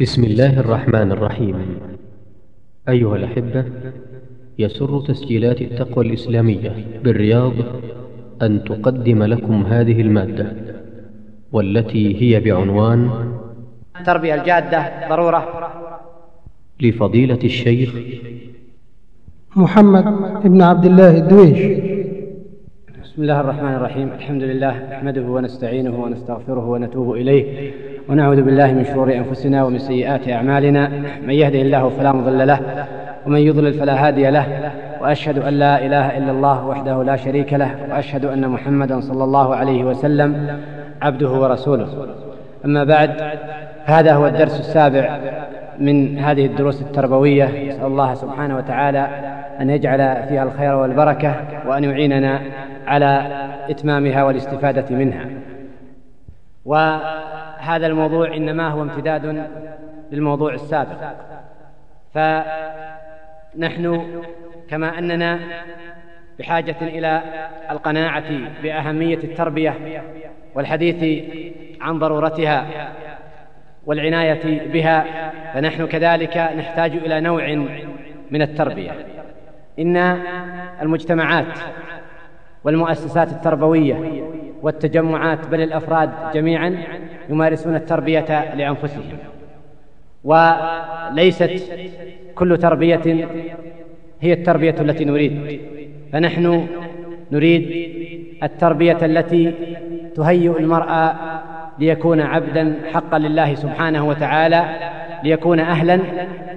بسم 0.00 0.24
الله 0.24 0.60
الرحمن 0.60 1.12
الرحيم. 1.12 1.56
أيها 2.88 3.16
الأحبة 3.16 3.64
يسر 4.58 5.00
تسجيلات 5.00 5.60
التقوى 5.62 6.06
الإسلامية 6.06 6.72
بالرياض 7.04 7.52
أن 8.42 8.64
تقدم 8.64 9.22
لكم 9.22 9.62
هذه 9.62 10.00
المادة 10.00 10.52
والتي 11.52 12.22
هي 12.22 12.40
بعنوان 12.40 13.10
التربية 14.00 14.34
الجادة 14.34 15.08
ضرورة. 15.10 15.48
لفضيلة 16.80 17.38
الشيخ 17.44 17.94
محمد 19.56 20.04
بن 20.44 20.62
عبد 20.62 20.84
الله 20.84 21.18
الدويش. 21.18 21.58
بسم 23.02 23.22
الله 23.22 23.40
الرحمن 23.40 23.74
الرحيم. 23.74 24.08
الحمد 24.12 24.42
لله 24.42 24.90
نحمده 24.90 25.22
ونستعينه 25.22 26.02
ونستغفره 26.02 26.68
ونتوب 26.68 27.12
إليه. 27.12 27.72
ونعوذ 28.10 28.42
بالله 28.42 28.72
من 28.72 28.84
شرور 28.84 29.14
أنفسنا 29.14 29.64
ومن 29.64 29.78
سيئات 29.78 30.28
أعمالنا. 30.28 30.88
من 31.26 31.34
يهده 31.34 31.60
الله 31.60 31.88
فلا 31.88 32.12
مضل 32.12 32.46
له 32.46 32.86
ومن 33.26 33.38
يضلل 33.38 33.74
فلا 33.74 34.06
هادي 34.06 34.30
له 34.30 34.46
وأشهد 35.00 35.38
أن 35.38 35.54
لا 35.54 35.86
إله 35.86 36.18
إلا 36.18 36.30
الله 36.30 36.66
وحده 36.66 37.02
لا 37.02 37.16
شريك 37.16 37.52
له 37.52 37.74
وأشهد 37.90 38.24
أن 38.24 38.48
محمدا 38.48 39.00
صلى 39.00 39.24
الله 39.24 39.54
عليه 39.54 39.84
وسلم 39.84 40.58
عبده 41.02 41.30
ورسوله. 41.30 41.88
أما 42.64 42.84
بعد 42.84 43.10
فهذا 43.86 44.14
هو 44.14 44.26
الدرس 44.26 44.60
السابع 44.60 45.18
من 45.78 46.18
هذه 46.18 46.46
الدروس 46.46 46.82
التربوية. 46.82 47.68
نسأل 47.68 47.86
الله 47.86 48.14
سبحانه 48.14 48.56
وتعالى 48.56 49.08
أن 49.60 49.70
يجعل 49.70 49.98
فيها 50.28 50.42
الخير 50.42 50.74
والبركة 50.74 51.34
وأن 51.66 51.84
يعيننا 51.84 52.40
على 52.86 53.26
إتمامها 53.70 54.22
والاستفادة 54.24 54.96
منها. 54.96 55.24
وهذا 57.60 57.86
الموضوع 57.86 58.36
إنما 58.36 58.68
هو 58.68 58.82
امتداد 58.82 59.50
للموضوع 60.12 60.54
السابق. 60.54 61.12
فنحن 62.14 64.04
كما 64.70 64.98
أننا 64.98 65.38
بحاجة 66.38 66.76
إلى 66.82 67.22
القناعة 67.70 68.24
بأهمية 68.62 69.16
التربية 69.16 70.02
والحديث 70.54 71.24
عن 71.80 71.98
ضرورتها 71.98 72.66
والعناية 73.86 74.68
بها 74.72 75.04
فنحن 75.54 75.86
كذلك 75.86 76.36
نحتاج 76.36 76.92
إلى 76.92 77.20
نوع 77.20 77.54
من 78.30 78.42
التربية. 78.42 78.92
إن 79.78 79.96
المجتمعات 80.82 81.58
والمؤسسات 82.64 83.32
التربوية 83.32 84.24
والتجمعات 84.62 85.46
بل 85.46 85.60
الأفراد 85.60 86.10
جميعا 86.34 86.76
يمارسون 87.30 87.74
التربية 87.74 88.54
لأنفسهم. 88.54 89.02
وليست 90.24 91.50
كل 92.34 92.58
تربية 92.58 93.28
هي 94.20 94.32
التربية 94.32 94.74
التي 94.80 95.04
نريد. 95.04 95.60
فنحن 96.12 96.66
نريد 97.32 97.90
التربية 98.42 98.98
التي 99.02 99.54
تهيئ 100.16 100.58
المرء 100.58 101.12
ليكون 101.78 102.20
عبدا 102.20 102.74
حقا 102.92 103.18
لله 103.18 103.54
سبحانه 103.54 104.08
وتعالى 104.08 104.64
ليكون 105.24 105.60
أهلا 105.60 106.00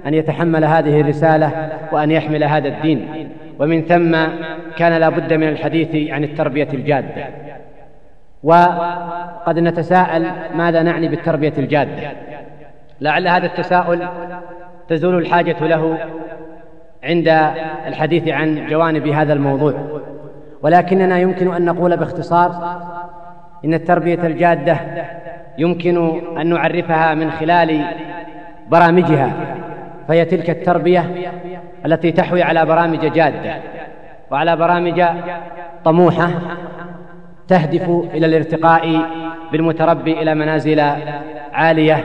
أن 0.06 0.14
يتحمل 0.14 0.64
هذه 0.64 1.00
الرسالة 1.00 1.68
وأن 1.92 2.10
يحمل 2.10 2.44
هذا 2.44 2.68
الدين. 2.68 3.08
ومن 3.58 3.82
ثم 3.82 4.16
كان 4.76 5.00
لا 5.00 5.08
بد 5.08 5.32
من 5.32 5.48
الحديث 5.48 6.10
عن 6.10 6.24
التربية 6.24 6.68
الجادة. 6.74 7.26
وقد 8.44 9.58
نتساءل 9.58 10.26
ماذا 10.54 10.82
نعني 10.82 11.08
بالتربية 11.08 11.52
الجادة. 11.58 12.12
لعل 13.00 13.28
هذا 13.28 13.46
التساؤل 13.46 14.08
تزول 14.88 15.18
الحاجة 15.18 15.66
له 15.66 15.98
عند 17.04 17.28
الحديث 17.86 18.28
عن 18.28 18.66
جوانب 18.66 19.06
هذا 19.06 19.32
الموضوع. 19.32 20.00
ولكننا 20.62 21.18
يمكن 21.18 21.54
أن 21.54 21.64
نقول 21.64 21.96
باختصار 21.96 22.80
إن 23.64 23.74
التربية 23.74 24.26
الجادة 24.26 24.78
يمكن 25.58 26.20
أن 26.38 26.46
نعرفها 26.46 27.14
من 27.14 27.30
خلال 27.30 27.84
برامجها 28.68 29.32
فهي 30.08 30.24
تلك 30.24 30.50
التربية 30.50 31.10
التي 31.86 32.12
تحوي 32.12 32.42
على 32.42 32.66
برامج 32.66 33.12
جادة 33.12 33.54
وعلى 34.30 34.56
برامج 34.56 35.04
طموحة 35.84 36.30
تهدف 37.48 37.90
إلى 38.14 38.26
الارتقاء 38.26 39.00
بالمتربي 39.52 40.22
إلى 40.22 40.34
منازل 40.34 40.80
عالية 41.52 42.04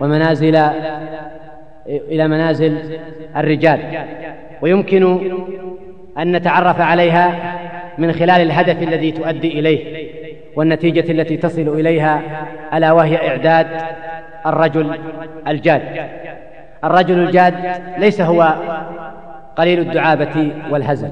ومنازل 0.00 0.56
إلى 1.86 2.28
منازل 2.28 2.98
الرجال. 3.36 3.80
ويمكن 4.62 5.18
أن 6.18 6.36
نتعرف 6.36 6.80
عليها 6.80 7.56
من 7.98 8.12
خلال 8.12 8.40
الهدف 8.40 8.82
الذي 8.82 9.12
تؤدي 9.12 9.58
إليه 9.58 10.06
والنتيجة 10.56 11.12
التي 11.12 11.36
تصل 11.36 11.68
إليها 11.68 12.22
ألا 12.74 12.92
وهي 12.92 13.28
إعداد 13.28 13.66
الرجل 14.46 14.98
الجاد. 15.48 15.82
الرجل 16.84 17.18
الجاد 17.18 17.54
ليس 17.98 18.20
هو 18.20 18.54
قليل 19.56 19.78
الدعابة 19.78 20.50
والهزل. 20.70 21.10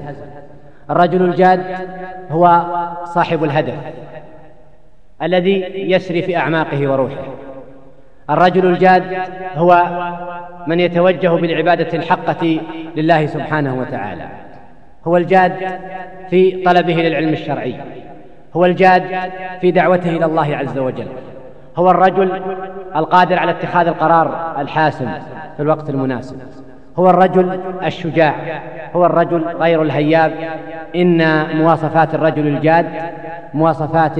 الرجل 0.89 1.21
الجاد 1.21 1.63
هو 2.29 2.65
صاحب 3.05 3.43
الهدف 3.43 3.75
الذي 5.21 5.65
يسري 5.91 6.21
في 6.21 6.37
أعماقه 6.37 6.87
وروحه. 6.87 7.23
الرجل 8.29 8.65
الجاد 8.65 9.03
هو 9.55 9.85
من 10.67 10.79
يتوجه 10.79 11.27
بالعبادة 11.27 11.97
الحقة 11.97 12.59
لله 12.95 13.25
سبحانه 13.25 13.79
وتعالى. 13.79 14.27
هو 15.07 15.17
الجاد 15.17 15.79
في 16.29 16.63
طلبه 16.63 16.93
للعلم 16.93 17.29
الشرعي. 17.29 17.75
هو 18.53 18.65
الجاد 18.65 19.31
في 19.61 19.71
دعوته 19.71 20.09
إلى 20.09 20.25
الله 20.25 20.55
عز 20.55 20.77
وجل. 20.77 21.07
هو 21.77 21.91
الرجل 21.91 22.41
القادر 22.95 23.39
على 23.39 23.51
اتخاذ 23.51 23.87
القرار 23.87 24.55
الحاسم 24.61 25.11
في 25.55 25.61
الوقت 25.63 25.89
المناسب. 25.89 26.39
هو 26.99 27.09
الرجل 27.09 27.59
الشجاع 27.85 28.61
هو 28.95 29.05
الرجل 29.05 29.43
غير 29.47 29.81
الهياب. 29.81 30.31
إن 30.95 31.45
مواصفات 31.57 32.15
الرجل 32.15 32.47
الجاد 32.47 32.85
مواصفات 33.53 34.19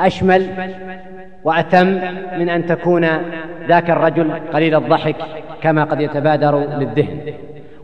أشمل 0.00 0.46
وأتم 1.44 2.00
من 2.38 2.48
أن 2.48 2.66
تكون 2.66 3.08
ذاك 3.68 3.90
الرجل 3.90 4.32
قليل 4.52 4.74
الضحك 4.74 5.16
كما 5.62 5.84
قد 5.84 6.00
يتبادر 6.00 6.58
للذهن. 6.58 7.18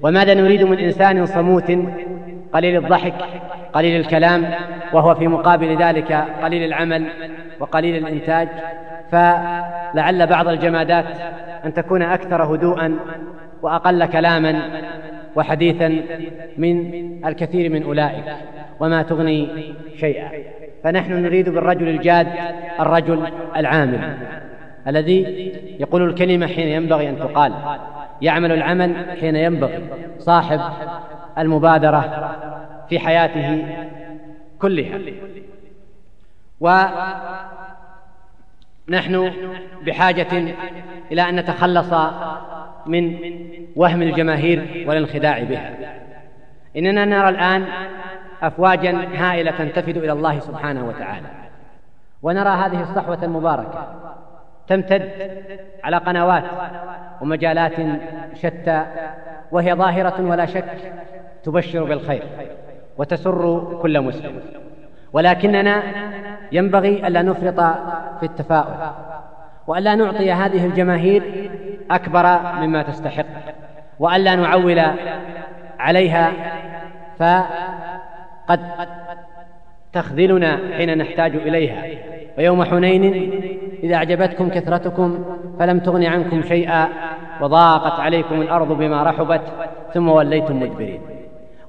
وماذا 0.03 0.35
نريد 0.35 0.63
من 0.63 0.79
إنسان 0.79 1.27
صموت 1.27 1.73
قليل 2.53 2.85
الضحك 2.85 3.15
قليل 3.73 4.01
الكلام 4.01 4.45
وهو 4.93 5.15
في 5.15 5.29
مقابل 5.29 5.83
ذلك 5.83 6.25
قليل 6.43 6.65
العمل 6.65 7.07
وقليل 7.61 8.07
الإنتاج؟ 8.07 8.49
فلعل 9.13 10.27
بعض 10.27 10.49
الجمادات 10.49 11.05
أن 11.65 11.75
تكون 11.75 12.03
أكثر 12.03 12.55
هدوءا 12.55 12.97
وأقل 13.65 14.07
كلاما 14.07 14.63
وحديثا 15.37 15.89
من 16.59 16.91
الكثير 17.27 17.73
من 17.73 17.83
أولئك 17.83 18.25
وما 18.81 19.03
تغني 19.03 19.49
شيئا. 20.01 20.31
فنحن 20.85 21.13
نريد 21.13 21.49
بالرجل 21.49 21.89
الجاد 21.89 22.27
الرجل 22.81 23.27
العامل 23.57 24.17
الذي 24.89 25.53
يقول 25.81 26.09
الكلمة 26.09 26.47
حين 26.47 26.69
ينبغي 26.69 27.09
أن 27.09 27.19
تقال 27.19 27.53
يعمل 28.23 28.53
العمل 28.53 29.07
حين 29.21 29.37
ينبغي 29.37 29.79
صاحب 30.19 30.61
المبادرة 31.39 32.31
في 32.89 32.99
حياته 32.99 33.67
كلها. 34.59 34.99
ونحن 38.89 39.33
بحاجة 39.87 40.55
إلى 41.13 41.29
أن 41.29 41.37
نتخلص 41.37 41.93
من 42.87 43.19
وهم 43.77 44.03
الجماهير 44.03 44.85
والانخداع 44.89 45.43
بها 45.43 45.75
إننا 46.77 47.05
نرى 47.05 47.29
الآن 47.29 47.65
افواجا 48.43 49.09
هائلة 49.15 49.51
تنتفد 49.51 49.97
إلى 49.97 50.13
الله 50.13 50.39
سبحانه 50.39 50.89
وتعالى. 50.89 51.27
ونرى 52.23 52.49
هذه 52.49 52.83
الصحوة 52.83 53.19
المباركة 53.23 53.89
تمتد 54.69 55.11
على 55.85 55.97
قنوات 55.97 56.45
ومجالات 57.21 57.73
شتى 58.35 58.87
وهي 59.53 59.75
ظاهرة 59.75 60.21
ولا 60.21 60.47
شك 60.47 60.93
تبشر 61.45 61.85
بالخير 61.85 62.23
وتسر 62.99 63.79
كل 63.83 64.01
مسلم. 64.01 64.41
ولكننا 65.13 65.83
ينبغي 66.53 67.07
ألا 67.07 67.23
نفرط 67.23 67.61
في 68.21 68.23
التفاؤل 68.23 68.93
وألا 69.67 69.95
نعطي 69.95 70.33
هذه 70.33 70.67
الجماهير 70.67 71.51
أكبر 71.91 72.39
مما 72.61 72.83
تستحق. 72.83 73.27
وألا 73.99 74.35
نعول 74.35 74.83
عليها 75.79 76.33
فقد 77.19 78.61
تخذلنا 79.93 80.59
حين 80.77 80.99
نحتاج 80.99 81.37
إليها. 81.37 81.83
ويوم 82.39 82.65
حنين 82.65 83.33
إذا 83.83 83.95
أعجبتكم 83.95 84.49
كثرتكم 84.49 85.25
فلم 85.59 85.79
تغن 85.79 86.05
عنكم 86.05 86.43
شيئا 86.43 86.89
وضاقت 87.41 88.01
عليكم 88.01 88.41
الأرض 88.41 88.73
بما 88.73 89.03
رحبت 89.03 89.43
ثم 89.95 90.09
وليتم 90.09 90.61
مدبرين. 90.61 91.01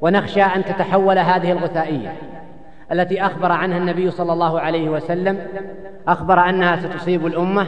ونخشى 0.01 0.41
أن 0.41 0.65
تتحول 0.65 1.19
هذه 1.19 1.51
الغثائية 1.51 2.13
التي 2.91 3.25
أخبر 3.25 3.51
عنها 3.51 3.77
النبي 3.77 4.11
صلى 4.11 4.33
الله 4.33 4.59
عليه 4.59 4.89
وسلم 4.89 5.47
أخبر 6.07 6.39
أنها 6.39 6.75
ستصيب 6.75 7.25
الأمة 7.25 7.68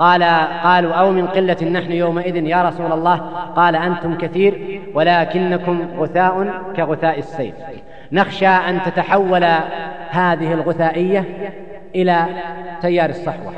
قال 0.00 0.22
قالوا 0.62 0.92
أو 0.92 1.10
من 1.10 1.26
قلة 1.26 1.64
نحن 1.64 1.92
يومئذ 1.92 2.36
يا 2.36 2.62
رسول 2.62 2.92
الله؟ 2.92 3.16
قال 3.56 3.76
أنتم 3.76 4.18
كثير 4.18 4.80
ولكنكم 4.94 5.88
غثاء 5.98 6.62
كغثاء 6.76 7.18
السيف. 7.18 7.54
نخشى 8.12 8.46
أن 8.46 8.82
تتحول 8.82 9.44
هذه 10.10 10.52
الغثائية 10.52 11.24
إلى 11.94 12.26
تيار 12.82 13.10
الصحوة. 13.10 13.52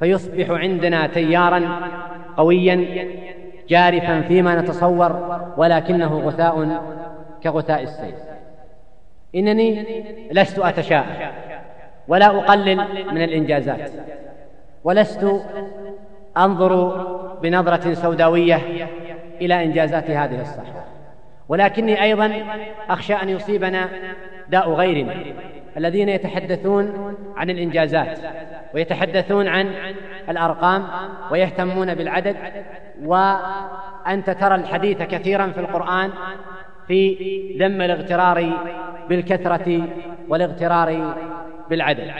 فيصبح 0.00 0.50
عندنا 0.50 1.06
تيارا 1.06 1.80
قويا 2.36 2.86
جارفا 3.68 4.20
فيما 4.20 4.60
نتصور 4.60 5.40
ولكنه 5.56 6.18
غثاء 6.18 6.82
كغثاء 7.42 7.82
السيف. 7.82 8.14
إنني 9.34 9.86
لست 10.32 10.58
أتشاءم 10.58 11.30
ولا 12.08 12.26
أقلل 12.26 12.76
من 13.12 13.22
الإنجازات. 13.22 13.90
ولست 14.84 15.26
أنظر 16.36 16.94
بنظرة 17.42 17.94
سوداوية 17.94 18.60
إلى 19.40 19.64
إنجازات 19.64 20.10
هذه 20.10 20.40
الصحوة 20.40 20.84
ولكني 21.48 22.02
أيضا 22.02 22.32
أخشى 22.90 23.14
أن 23.14 23.28
يصيبنا 23.28 23.88
داء 24.48 24.70
غيرنا 24.70 25.14
الذين 25.76 26.08
يتحدثون 26.08 27.14
عن 27.36 27.50
الإنجازات 27.50 28.18
ويتحدثون 28.74 29.48
عن 29.48 29.72
الأرقام 30.28 30.86
ويهتمون 31.30 31.94
بالعدد. 31.94 32.36
وأنت 33.04 34.30
ترى 34.30 34.54
الحديث 34.54 35.02
كثيرا 35.02 35.46
في 35.46 35.60
القرآن 35.60 36.10
في 36.88 37.16
ذم 37.60 37.82
الاغترار 37.82 38.52
بالكثرة 39.08 39.88
والاغترار 40.28 41.14
بالعدد. 41.70 42.12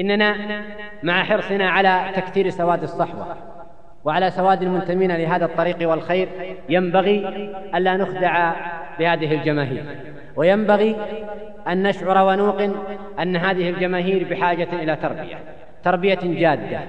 إننا 0.00 0.62
مع 1.02 1.24
حرصنا 1.24 1.70
على 1.70 2.12
تكثير 2.14 2.50
سواد 2.50 2.82
الصحوة 2.82 3.36
وعلى 4.04 4.30
سواد 4.30 4.62
المنتمين 4.62 5.16
لهذا 5.16 5.44
الطريق 5.44 5.90
والخير 5.90 6.28
ينبغي 6.68 7.28
ألا 7.74 7.96
نخدع 7.96 8.52
بهذه 8.98 9.34
الجماهير 9.34 9.84
وينبغي 10.36 10.96
أن 11.68 11.82
نشعر 11.82 12.26
ونوقن 12.26 12.74
أن 13.20 13.36
هذه 13.36 13.70
الجماهير 13.70 14.26
بحاجة 14.30 14.68
إلى 14.72 14.96
تربية 14.96 15.38
تربية 15.84 16.18
جادة 16.24 16.80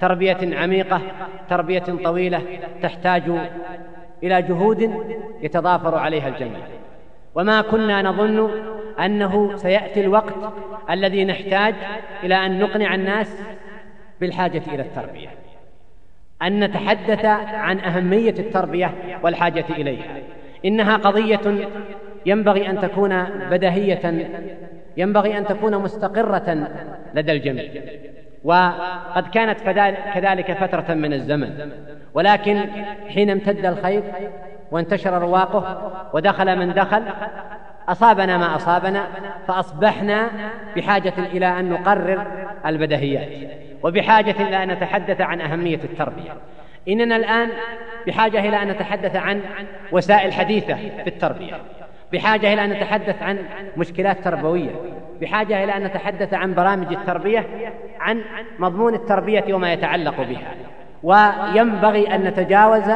تربية 0.00 0.58
عميقة 0.58 1.00
تربية 1.50 1.84
طويلة 2.04 2.42
تحتاج 2.82 3.22
إلى 4.22 4.42
جهود 4.42 5.04
يتضافر 5.42 5.94
عليها 5.94 6.28
الجميع. 6.28 6.60
وما 7.34 7.60
كنا 7.60 8.02
نظن 8.02 8.50
أنه 9.00 9.56
سيأتي 9.56 10.00
الوقت 10.00 10.34
الذي 10.90 11.24
نحتاج 11.24 11.74
إلى 12.22 12.34
أن 12.46 12.58
نقنع 12.58 12.94
الناس 12.94 13.42
بالحاجة 14.20 14.62
إلى 14.68 14.82
التربية. 14.82 15.28
أن 16.42 16.64
نتحدث 16.64 17.24
عن 17.54 17.78
أهمية 17.78 18.34
التربية 18.38 18.94
والحاجة 19.22 19.64
إليها. 19.70 20.16
إنها 20.64 20.96
قضية 20.96 21.68
ينبغي 22.26 22.70
أن 22.70 22.80
تكون 22.80 23.22
بدهية 23.50 24.28
ينبغي 24.96 25.38
أن 25.38 25.46
تكون 25.46 25.76
مستقرة 25.78 26.68
لدى 27.14 27.32
الجميع. 27.32 27.64
وقد 28.44 29.28
كانت 29.32 29.60
كذلك 30.14 30.52
فترة 30.52 30.94
من 30.94 31.12
الزمن. 31.12 31.70
ولكن 32.14 32.60
حين 33.08 33.30
امتد 33.30 33.66
الخير 33.66 34.02
وانتشر 34.70 35.22
رواقه 35.22 35.92
ودخل 36.14 36.58
من 36.58 36.72
دخل 36.74 37.02
أصابنا 37.88 38.38
ما 38.38 38.56
أصابنا 38.56 39.06
فأصبحنا 39.48 40.30
بحاجة 40.76 41.14
إلى 41.18 41.46
أن 41.46 41.70
نقرر 41.70 42.26
البدهيات 42.66 43.50
وبحاجة 43.82 44.48
إلى 44.48 44.62
أن 44.62 44.68
نتحدث 44.70 45.20
عن 45.20 45.40
أهمية 45.40 45.80
التربية. 45.84 46.32
إننا 46.88 47.16
الآن 47.16 47.48
بحاجة 48.06 48.40
إلى 48.40 48.62
أن 48.62 48.68
نتحدث 48.68 49.16
عن 49.16 49.40
وسائل 49.92 50.32
حديثة 50.32 50.74
في 50.74 51.06
التربية. 51.06 51.54
بحاجة 52.12 52.52
إلى 52.52 52.64
أن 52.64 52.70
نتحدث 52.70 53.22
عن 53.22 53.38
مشكلات 53.76 54.24
تربوية. 54.24 54.70
بحاجة 55.20 55.64
إلى 55.64 55.76
أن 55.76 55.84
نتحدث 55.84 56.34
عن 56.34 56.54
برامج 56.54 56.92
التربية 56.92 57.46
عن 58.00 58.22
مضمون 58.58 58.94
التربية 58.94 59.54
وما 59.54 59.72
يتعلق 59.72 60.20
بها. 60.20 60.54
وينبغي 61.02 62.14
أن 62.14 62.24
نتجاوز 62.24 62.90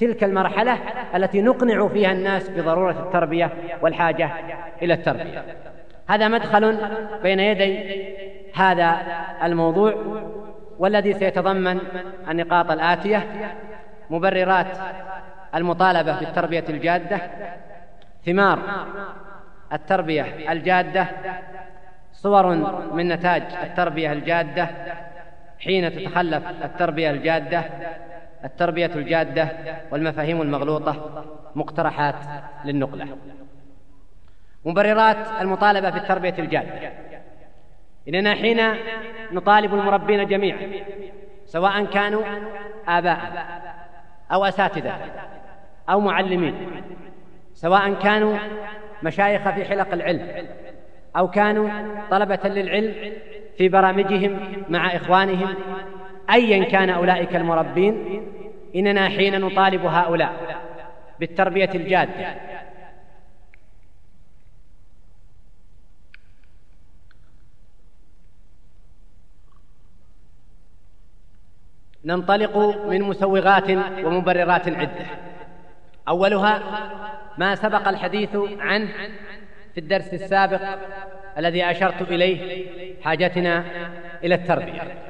تلك 0.00 0.24
المرحلة 0.24 0.78
التي 1.14 1.42
نقنع 1.42 1.88
فيها 1.88 2.12
الناس 2.12 2.50
بضرورة 2.50 3.06
التربية 3.06 3.52
والحاجة 3.82 4.30
إلى 4.82 4.94
التربية. 4.94 5.44
هذا 6.08 6.28
مدخل 6.28 6.78
بين 7.22 7.40
يدي 7.40 8.04
هذا 8.54 8.98
الموضوع 9.42 9.94
والذي 10.78 11.12
سيتضمن 11.12 11.78
النقاط 12.30 12.70
الآتية 12.70 13.26
مبررات 14.10 14.66
المطالبة 15.54 16.18
بالتربية 16.18 16.64
الجادة 16.68 17.20
ثمار 18.26 18.58
التربية 19.72 20.52
الجادة 20.52 21.06
صور 22.12 22.46
من 22.94 23.08
نتاج 23.08 23.42
التربية 23.62 24.12
الجادة 24.12 24.68
حين 25.60 25.92
تتخلف 25.92 26.42
التربية 26.64 27.10
الجادة 27.10 27.64
التربية 28.44 28.90
الجادة 28.94 29.48
والمفاهيم 29.90 30.42
المغلوطة 30.42 31.24
مقترحات 31.54 32.14
للنقلة. 32.64 33.08
مبررات 34.64 35.16
المطالبة 35.40 35.90
بالتربية 35.90 36.34
الجادة. 36.38 36.92
إننا 38.08 38.34
حين 38.34 38.60
نطالب 39.32 39.74
المربين 39.74 40.26
جميعا 40.26 40.58
سواء 41.46 41.84
كانوا 41.84 42.22
آباء 42.88 43.20
أو 44.32 44.44
أساتذة 44.44 44.94
أو 45.90 46.00
معلمين 46.00 46.54
سواء 47.54 47.94
كانوا 47.94 48.38
مشايخ 49.02 49.50
في 49.50 49.64
حلق 49.64 49.92
العلم 49.92 50.46
أو 51.16 51.30
كانوا 51.30 51.70
طلبة 52.10 52.40
للعلم 52.44 52.94
في 53.58 53.68
برامجهم 53.68 54.64
مع 54.68 54.96
إخوانهم 54.96 55.54
أيا 56.30 56.64
كان 56.64 56.90
أولئك 56.90 57.36
المربين 57.36 58.22
إننا 58.76 59.08
حين 59.08 59.40
نطالب 59.40 59.84
هؤلاء 59.84 60.60
بالتربية 61.20 61.70
الجادة. 61.74 62.34
ننطلق 72.04 72.56
من 72.86 73.02
مسوغات 73.02 73.70
ومبررات 74.04 74.68
عدة. 74.68 75.06
أولها 76.08 76.62
ما 77.38 77.54
سبق 77.54 77.88
الحديث 77.88 78.36
عنه 78.58 78.88
في 79.74 79.80
الدرس 79.80 80.14
السابق 80.14 80.60
الذي 81.38 81.64
أشرت 81.64 82.02
إليه 82.02 82.66
حاجتنا 83.02 83.64
إلى 84.24 84.34
التربية. 84.34 85.09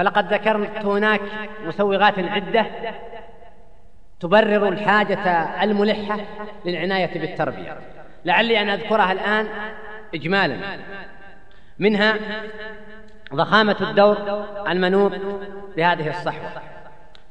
فلقد 0.00 0.32
ذكرت 0.32 0.84
هناك 0.84 1.20
مسوغات 1.66 2.18
عدة 2.18 2.66
تبرر 4.20 4.68
الحاجة 4.68 5.24
الملحة 5.62 6.18
للعناية 6.64 7.20
بالتربية. 7.20 7.76
لعلي 8.24 8.62
أن 8.62 8.68
أذكرها 8.68 9.12
الآن 9.12 9.46
إجمالا. 10.14 10.56
منها 11.78 12.14
ضخامة 13.34 13.76
الدور 13.80 14.44
المنوط 14.68 15.12
بهذه 15.76 16.08
الصحوة 16.08 16.50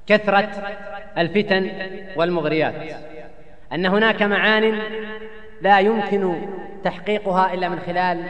كثرة 0.07 0.49
الفتن 1.17 1.71
والمغريات. 2.15 2.75
أن 3.73 3.85
هناك 3.85 4.21
معان 4.21 4.79
لا 5.61 5.79
يمكن 5.79 6.41
تحقيقها 6.83 7.53
إلا 7.53 7.69
من 7.69 7.79
خلال 7.79 8.23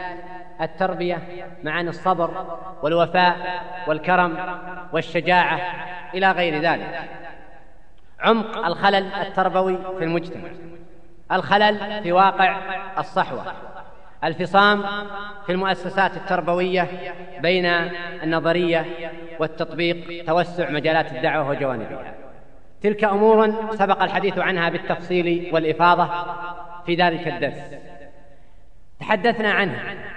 التربية 0.60 1.18
معاني 1.64 1.88
الصبر 1.88 2.58
والوفاء 2.82 3.36
والكرم 3.86 4.38
والشجاعة 4.92 5.60
إلى 6.14 6.30
غير 6.30 6.60
ذلك. 6.62 7.00
عمق 8.20 8.66
الخلل 8.66 9.12
التربوي 9.12 9.78
في 9.98 10.04
المجتمع. 10.04 10.48
الخلل 11.32 12.02
في 12.02 12.12
واقع 12.12 12.56
الصحوة. 12.98 13.42
الفصام 14.24 14.82
في 15.46 15.52
المؤسسات 15.52 16.16
التربوية 16.16 16.88
بين 17.40 17.66
النظرية 18.22 18.86
والتطبيق 19.38 20.24
توسع 20.26 20.70
مجالات 20.70 21.12
الدعوة 21.12 21.48
وجوانبها. 21.48 22.14
تلك 22.82 23.04
أمور 23.04 23.54
سبق 23.74 24.02
الحديث 24.02 24.38
عنها 24.38 24.68
بالتفصيل 24.68 25.50
والإفاضة 25.52 26.08
في 26.86 26.94
ذلك 26.94 27.28
الدرس. 27.28 27.74
تحدثنا 29.00 29.52
عنها. 29.52 30.09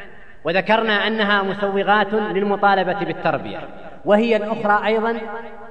وذكرنا 0.45 1.07
أنها 1.07 1.43
مسوغات 1.43 2.13
للمطالبة 2.13 2.99
بالتربية 2.99 3.59
وهي 4.05 4.35
الأخرى 4.35 4.87
أيضا 4.87 5.17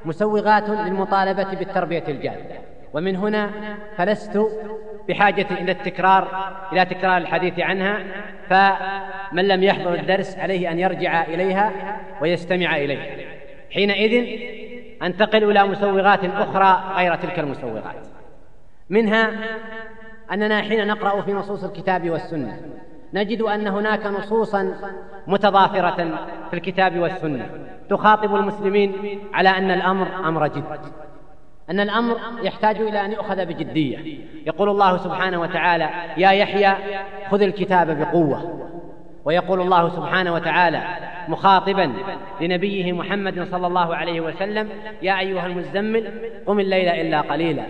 مسوغات 0.05 0.69
للمطالبة 0.69 1.55
بالتربية 1.55 2.05
الجادة. 2.09 2.63
ومن 2.93 3.17
هنا 3.17 3.51
فلست 3.97 4.41
بحاجة 5.09 5.47
إلى 5.51 5.73
التكرار 5.73 6.53
إلى 6.73 6.85
تكرار 6.85 7.17
الحديث 7.17 7.59
عنها 7.59 7.99
فمن 8.49 9.49
لم 9.49 9.63
يحضر 9.63 9.95
الدرس 9.95 10.39
عليه 10.39 10.71
أن 10.71 10.79
يرجع 10.79 11.23
إليها 11.23 11.73
ويستمع 12.21 12.77
إليها. 12.77 13.07
حينئذ 13.75 14.41
أنتقل 15.03 15.51
إلى 15.51 15.65
مسوغات 15.65 16.25
أخرى 16.25 16.95
غير 16.97 17.15
تلك 17.15 17.39
المسوغات. 17.39 18.07
منها 18.91 19.31
أننا 20.33 20.63
حين 20.63 20.87
نقرأ 20.87 21.23
في 21.23 21.33
نصوص 21.33 21.65
الكتاب 21.65 22.11
والسنة 22.11 22.61
نجد 23.15 23.43
أن 23.43 23.69
هناك 23.69 24.07
نصوصا 24.07 24.75
متضافرة 25.27 26.19
في 26.51 26.57
الكتاب 26.57 26.99
والسنة 26.99 27.47
تخاطب 27.91 28.35
المسلمين 28.35 29.21
على 29.33 29.49
أن 29.49 29.71
الأمر 29.71 30.29
أمر 30.29 30.47
جد. 30.47 30.65
أن 31.71 31.81
الأمر 31.81 32.17
يحتاج 32.43 32.77
إلى 32.77 33.05
أن 33.05 33.13
يؤخذ 33.13 33.47
بجدية. 33.47 34.19
يقول 34.47 34.69
الله 34.69 34.97
سبحانه 34.97 35.41
وتعالى 35.41 35.91
يا 36.17 36.31
يحيى 36.31 36.75
خذ 37.31 37.43
الكتاب 37.43 37.99
بقوة. 37.99 38.69
ويقول 39.25 39.61
الله 39.61 39.89
سبحانه 39.89 40.35
وتعالى 40.35 40.83
مخاطبا 41.29 41.93
لنبيه 42.41 42.93
محمد 42.93 43.43
صلى 43.51 43.67
الله 43.67 43.97
عليه 43.97 44.21
وسلم 44.21 44.69
يا 45.03 45.19
أيها 45.19 45.47
المزمل 45.47 46.13
قم 46.47 46.61
الليل 46.61 46.89
إلا 46.89 47.21
قليلا 47.21 47.63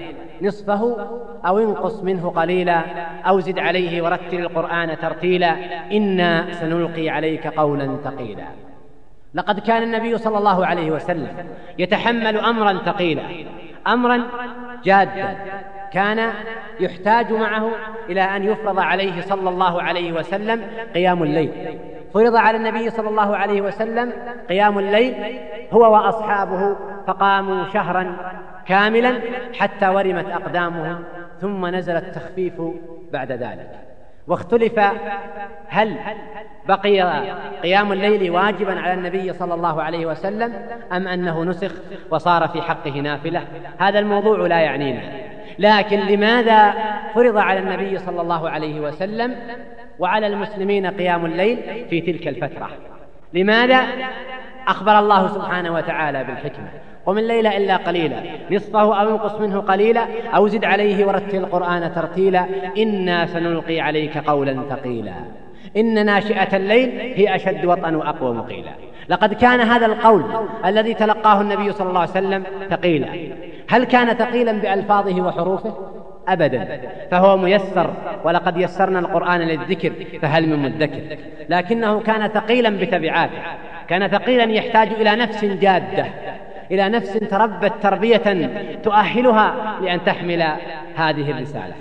نصفه 0.42 1.08
أو 1.46 1.58
انقص 1.58 2.02
منه 2.02 2.30
قليلا 2.30 2.82
أو 3.22 3.40
زد 3.40 3.58
عليه 3.58 4.02
ورتل 4.02 4.38
القرآن 4.38 4.98
ترتيلا 4.98 5.56
إنا 5.92 6.52
سنلقي 6.52 7.08
عليك 7.08 7.46
قولا 7.46 7.96
ثقيلا. 8.04 8.44
لقد 9.34 9.60
كان 9.60 9.82
النبي 9.82 10.18
صلى 10.18 10.38
الله 10.38 10.66
عليه 10.66 10.90
وسلم 10.90 11.46
يتحمل 11.78 12.36
امرا 12.36 12.78
ثقيلا 12.78 13.22
امرا 13.86 14.22
جادا 14.84 15.36
كان 15.92 16.32
يحتاج 16.80 17.32
معه 17.32 17.70
إلى 18.08 18.22
أن 18.22 18.44
يفرض 18.44 18.78
عليه 18.78 19.20
صلى 19.20 19.48
الله 19.48 19.82
عليه 19.82 20.12
وسلم 20.12 20.62
قيام 20.94 21.22
الليل. 21.22 21.78
فرض 22.14 22.36
على 22.36 22.56
النبي 22.56 22.90
صلى 22.90 23.08
الله 23.08 23.36
عليه 23.36 23.60
وسلم 23.60 24.12
قيام 24.48 24.78
الليل 24.78 25.38
هو 25.72 25.92
وأصحابه 25.92 26.76
فقاموا 27.06 27.64
شهرا 27.68 28.16
كاملا 28.66 29.20
حتى 29.58 29.88
ورمت 29.88 30.26
اقدامهم 30.30 31.04
ثم 31.40 31.66
نزل 31.66 31.96
التخفيف 31.96 32.62
بعد 33.12 33.32
ذلك. 33.32 33.70
واختلف 34.26 34.80
هل 35.68 35.96
بقي 36.68 37.22
قيام 37.62 37.92
الليل 37.92 38.30
واجبا 38.30 38.80
على 38.80 38.94
النبي 38.94 39.32
صلى 39.32 39.54
الله 39.54 39.82
عليه 39.82 40.06
وسلم 40.06 40.52
أم 40.92 41.08
أنه 41.08 41.44
نسخ 41.44 41.72
وصار 42.10 42.48
في 42.48 42.62
حقه 42.62 43.00
نافلة؟ 43.00 43.42
هذا 43.78 43.98
الموضوع 43.98 44.46
لا 44.46 44.60
يعنينا. 44.60 45.02
لكن 45.58 46.00
لماذا 46.00 46.74
فرض 47.14 47.36
على 47.36 47.58
النبي 47.58 47.98
صلى 47.98 48.20
الله 48.20 48.50
عليه 48.50 48.80
وسلم 48.80 49.36
وعلى 49.98 50.26
المسلمين 50.26 50.86
قيام 50.86 51.26
الليل 51.26 51.58
في 51.90 52.00
تلك 52.00 52.28
الفترة؟ 52.28 52.70
لماذا 53.32 53.86
أخبر 54.68 54.98
الله 54.98 55.28
سبحانه 55.28 55.74
وتعالى 55.74 56.24
بالحكمة؟ 56.24 56.68
قم 57.06 57.18
الليل 57.18 57.46
إلا 57.46 57.76
قليلا 57.76 58.16
نصفه 58.50 59.00
أو 59.00 59.10
انقص 59.10 59.40
منه 59.40 59.60
قليلا 59.60 60.06
أو 60.34 60.48
زد 60.48 60.64
عليه 60.64 61.06
ورتل 61.06 61.36
القرآن 61.36 61.94
ترتيلا 61.94 62.46
إنا 62.78 63.26
سنلقي 63.26 63.80
عليك 63.80 64.18
قولا 64.18 64.62
ثقيلا. 64.70 65.14
إن 65.76 66.06
ناشئة 66.06 66.56
الليل 66.56 66.90
هي 67.14 67.34
أشد 67.34 67.66
وطئا 67.66 67.96
وأقوى 67.96 68.34
مقيلا 68.34 68.70
لقد 69.08 69.34
كان 69.34 69.60
هذا 69.60 69.86
القول 69.86 70.24
الذي 70.64 70.94
تلقاه 70.94 71.40
النبي 71.40 71.72
صلى 71.72 71.88
الله 71.88 72.00
عليه 72.00 72.10
وسلم 72.10 72.44
ثقيلا. 72.70 73.08
هل 73.72 73.84
كان 73.84 74.14
ثقيلا 74.14 74.52
بألفاظه 74.52 75.20
وحروفه؟ 75.20 75.74
أبدا. 76.28 76.80
فهو 77.10 77.36
ميسر 77.36 77.94
ولقد 78.24 78.56
يسرنا 78.56 78.98
القرآن 78.98 79.40
للذكر 79.40 79.92
فهل 80.22 80.48
من 80.48 80.58
مدكر. 80.58 81.16
لكنه 81.48 82.00
كان 82.00 82.28
ثقيلا 82.28 82.70
بتبعاته. 82.70 83.38
كان 83.88 84.08
ثقيلا 84.08 84.44
يحتاج 84.44 84.88
إلى 84.88 85.16
نفس 85.16 85.44
جادة 85.44 86.06
إلى 86.70 86.88
نفس 86.88 87.12
تربت 87.12 87.72
تربية 87.82 88.50
تؤهلها 88.82 89.78
لأن 89.80 90.04
تحمل 90.04 90.42
هذه 90.96 91.30
الرسالة. 91.30 91.74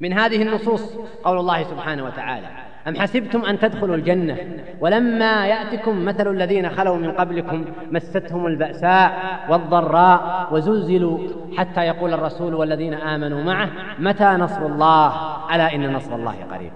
من 0.00 0.12
هذه 0.12 0.42
النصوص 0.42 0.96
قول 1.24 1.38
الله 1.38 1.62
سبحانه 1.62 2.04
وتعالى 2.04 2.46
أم 2.88 2.96
حسبتم 2.96 3.44
أن 3.44 3.58
تدخلوا 3.58 3.96
الجنة؟ 3.96 4.36
ولما 4.80 5.46
يأتكم 5.46 6.04
مثل 6.04 6.30
الذين 6.30 6.70
خلوا 6.70 6.96
من 6.96 7.10
قبلكم 7.12 7.64
مستهم 7.92 8.46
البأساء 8.46 9.12
والضراء 9.48 10.48
وزلزلوا 10.52 11.18
حتى 11.56 11.80
يقول 11.80 12.14
الرسول 12.14 12.54
والذين 12.54 12.94
آمنوا 12.94 13.42
معه 13.42 13.68
متى 13.98 14.24
نصر 14.24 14.66
الله؟ 14.66 15.12
ألا 15.54 15.74
إن 15.74 15.92
نصر 15.92 16.14
الله 16.14 16.34
قريب. 16.52 16.70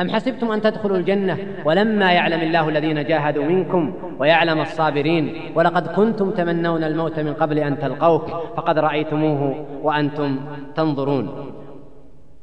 أم 0.00 0.10
حسبتم 0.10 0.52
أن 0.52 0.60
تدخلوا 0.60 0.96
الجنة؟ 0.96 1.38
ولما 1.64 2.12
يعلم 2.12 2.40
الله 2.40 2.68
الذين 2.68 3.04
جاهدوا 3.04 3.44
منكم 3.44 3.94
ويعلم 4.18 4.60
الصابرين 4.60 5.52
ولقد 5.54 5.86
كنتم 5.86 6.30
تمنون 6.30 6.84
الموت 6.84 7.20
من 7.20 7.34
قبل 7.34 7.58
أن 7.58 7.78
تلقوه 7.78 8.26
فقد 8.56 8.78
رأيتموه 8.78 9.66
وأنتم 9.82 10.40
تنظرون. 10.74 11.52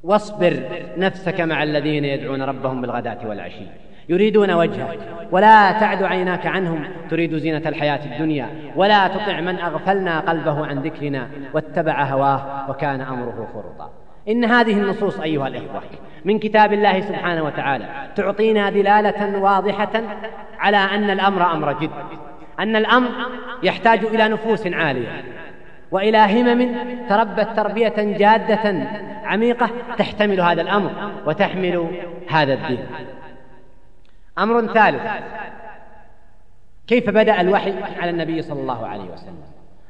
واصبر 0.03 0.63
نفسك 0.97 1.41
مع 1.41 1.63
الذين 1.63 2.05
يدعون 2.05 2.41
ربهم 2.41 2.81
بالغداة 2.81 3.17
والعشي. 3.27 3.65
يريدون 4.09 4.51
وجهه 4.51 4.95
ولا 5.31 5.71
تعد 5.71 6.03
عيناك 6.03 6.45
عنهم. 6.45 6.83
تريد 7.09 7.35
زينة 7.35 7.61
الحياة 7.65 7.99
الدنيا. 8.05 8.47
ولا 8.75 9.07
تطع 9.07 9.39
من 9.39 9.59
أغفلنا 9.59 10.19
قلبه 10.19 10.65
عن 10.65 10.79
ذكرنا 10.79 11.27
واتبع 11.53 12.03
هواه 12.03 12.69
وكان 12.69 13.01
أمره 13.01 13.47
فرطا 13.53 13.91
إن 14.27 14.45
هذه 14.45 14.79
النصوص 14.79 15.19
أيها 15.19 15.47
الإخوة 15.47 15.81
من 16.25 16.39
كتاب 16.39 16.73
الله 16.73 17.01
سبحانه 17.01 17.43
وتعالى 17.43 17.85
تعطينا 18.15 18.69
دلالة 18.69 19.39
واضحة 19.39 20.01
على 20.59 20.77
أن 20.77 21.09
الأمر 21.09 21.51
أمر 21.51 21.73
جد. 21.73 21.89
أن 22.59 22.75
الأمر 22.75 23.09
يحتاج 23.63 24.05
إلى 24.05 24.27
نفوس 24.27 24.67
عالية. 24.67 25.23
وإلى 25.93 26.17
همم 26.17 26.75
تربت 27.09 27.47
تربية 27.55 27.93
جادة 27.97 28.87
عميقة 29.23 29.69
تحتمل 29.97 30.41
هذا 30.41 30.61
الأمر 30.61 30.91
وتحمل 31.25 31.87
هذا 32.29 32.53
الدين. 32.53 32.85
أمر 34.39 34.73
ثالث. 34.73 35.01
كيف 36.87 37.09
بدأ 37.09 37.41
الوحي 37.41 37.73
على 38.01 38.09
النبي 38.09 38.41
صلى 38.41 38.61
الله 38.61 38.87
عليه 38.87 39.03
وسلم؟ 39.03 39.43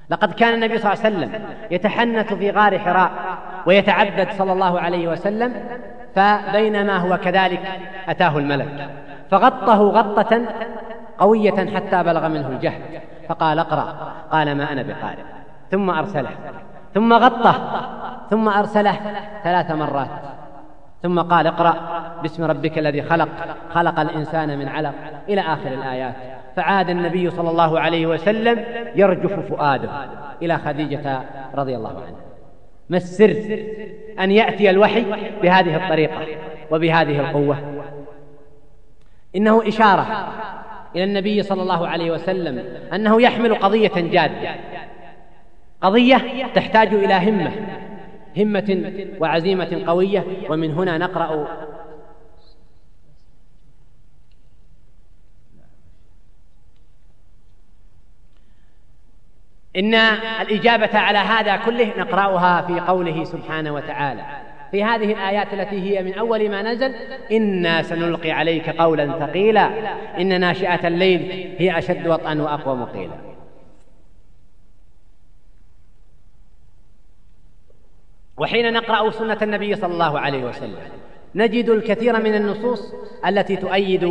لقد 0.09 0.33
كان 0.33 0.53
النبي 0.53 0.77
صلى 0.77 0.93
الله 0.93 1.05
عليه 1.05 1.15
وسلم 1.15 1.45
يتحنث 1.71 2.33
في 2.33 2.51
غار 2.51 2.79
حراء 2.79 3.11
ويتعبد 3.65 4.31
صلى 4.31 4.53
الله 4.53 4.79
عليه 4.79 5.07
وسلم 5.07 5.53
فبينما 6.15 6.97
هو 6.97 7.17
كذلك 7.17 7.61
أتاه 8.07 8.37
الملك 8.37 8.89
فغطه 9.31 9.81
غطة 9.81 10.41
قوية 11.17 11.75
حتى 11.75 12.03
بلغ 12.03 12.27
منه 12.27 12.47
الجهل 12.47 12.81
فقال 13.29 13.59
اقرأ 13.59 14.13
قال 14.31 14.57
ما 14.57 14.71
أنا 14.71 14.83
بقارئ. 14.83 15.42
ثم 15.73 15.89
أرسله. 15.89 16.29
ثم 16.93 17.13
غطه. 17.13 17.55
ثم 18.29 18.49
أرسله 18.49 18.99
ثلاث 19.43 19.71
مرات. 19.71 20.09
ثم 21.03 21.21
قال 21.21 21.47
اقرأ 21.47 21.75
باسم 22.21 22.43
ربك 22.43 22.77
الذي 22.77 23.01
خلق. 23.01 23.29
خلق 23.73 23.99
الإنسان 23.99 24.59
من 24.59 24.67
علق. 24.67 24.93
إلى 25.29 25.41
آخر 25.41 25.67
الآيات. 25.67 26.15
فعاد 26.55 26.89
النبي 26.89 27.29
صلى 27.29 27.49
الله 27.49 27.79
عليه 27.79 28.07
وسلم 28.07 28.65
يرجف 28.95 29.39
فؤاده 29.39 29.89
إلى 30.41 30.57
خديجة 30.57 31.21
رضي 31.55 31.75
الله 31.75 31.89
عنها. 31.89 32.21
ما 32.89 32.97
السر 32.97 33.57
أن 34.19 34.31
يأتي 34.31 34.69
الوحي 34.69 35.05
بهذه 35.41 35.75
الطريقة 35.75 36.27
وبهذه 36.71 37.19
القوة؟ 37.19 37.57
إنه 39.35 39.67
إشارة 39.67 40.27
إلى 40.95 41.03
النبي 41.03 41.43
صلى 41.43 41.61
الله 41.61 41.87
عليه 41.87 42.11
وسلم 42.11 42.65
أنه 42.93 43.21
يحمل 43.21 43.55
قضية 43.55 43.91
جادة. 43.95 44.55
قضية 45.83 46.47
تحتاج 46.55 46.93
إلى 46.93 47.13
همة 47.13 47.51
همة 48.37 48.85
وعزيمة 49.19 49.83
قوية 49.87 50.23
ومن 50.49 50.71
هنا 50.71 50.97
نقرأ 50.97 51.47
إن 59.75 59.95
الإجابة 60.41 60.99
على 60.99 61.17
هذا 61.17 61.55
كله 61.55 61.93
نقرأها 61.97 62.61
في 62.61 62.79
قوله 62.79 63.23
سبحانه 63.23 63.73
وتعالى. 63.73 64.23
في 64.71 64.83
هذه 64.83 65.13
الآيات 65.13 65.53
التي 65.53 65.81
هي 65.81 66.03
من 66.03 66.13
أول 66.13 66.49
ما 66.49 66.61
نزل 66.61 66.95
إنا 67.31 67.81
سنلقي 67.81 68.31
عليك 68.31 68.69
قولا 68.69 69.19
ثقيلا 69.19 69.69
إن 70.17 70.39
ناشئة 70.39 70.87
الليل 70.87 71.55
هي 71.59 71.77
أشد 71.77 72.07
وطئا 72.07 72.41
وأقوى 72.41 72.75
مقيلا. 72.75 73.32
وحين 78.37 78.73
نقرأ 78.73 79.11
سنة 79.11 79.37
النبي 79.41 79.75
صلى 79.75 79.93
الله 79.93 80.19
عليه 80.19 80.43
وسلم 80.43 80.77
نجد 81.35 81.69
الكثير 81.69 82.19
من 82.19 82.35
النصوص 82.35 82.93
التي 83.27 83.55
تؤيد 83.55 84.03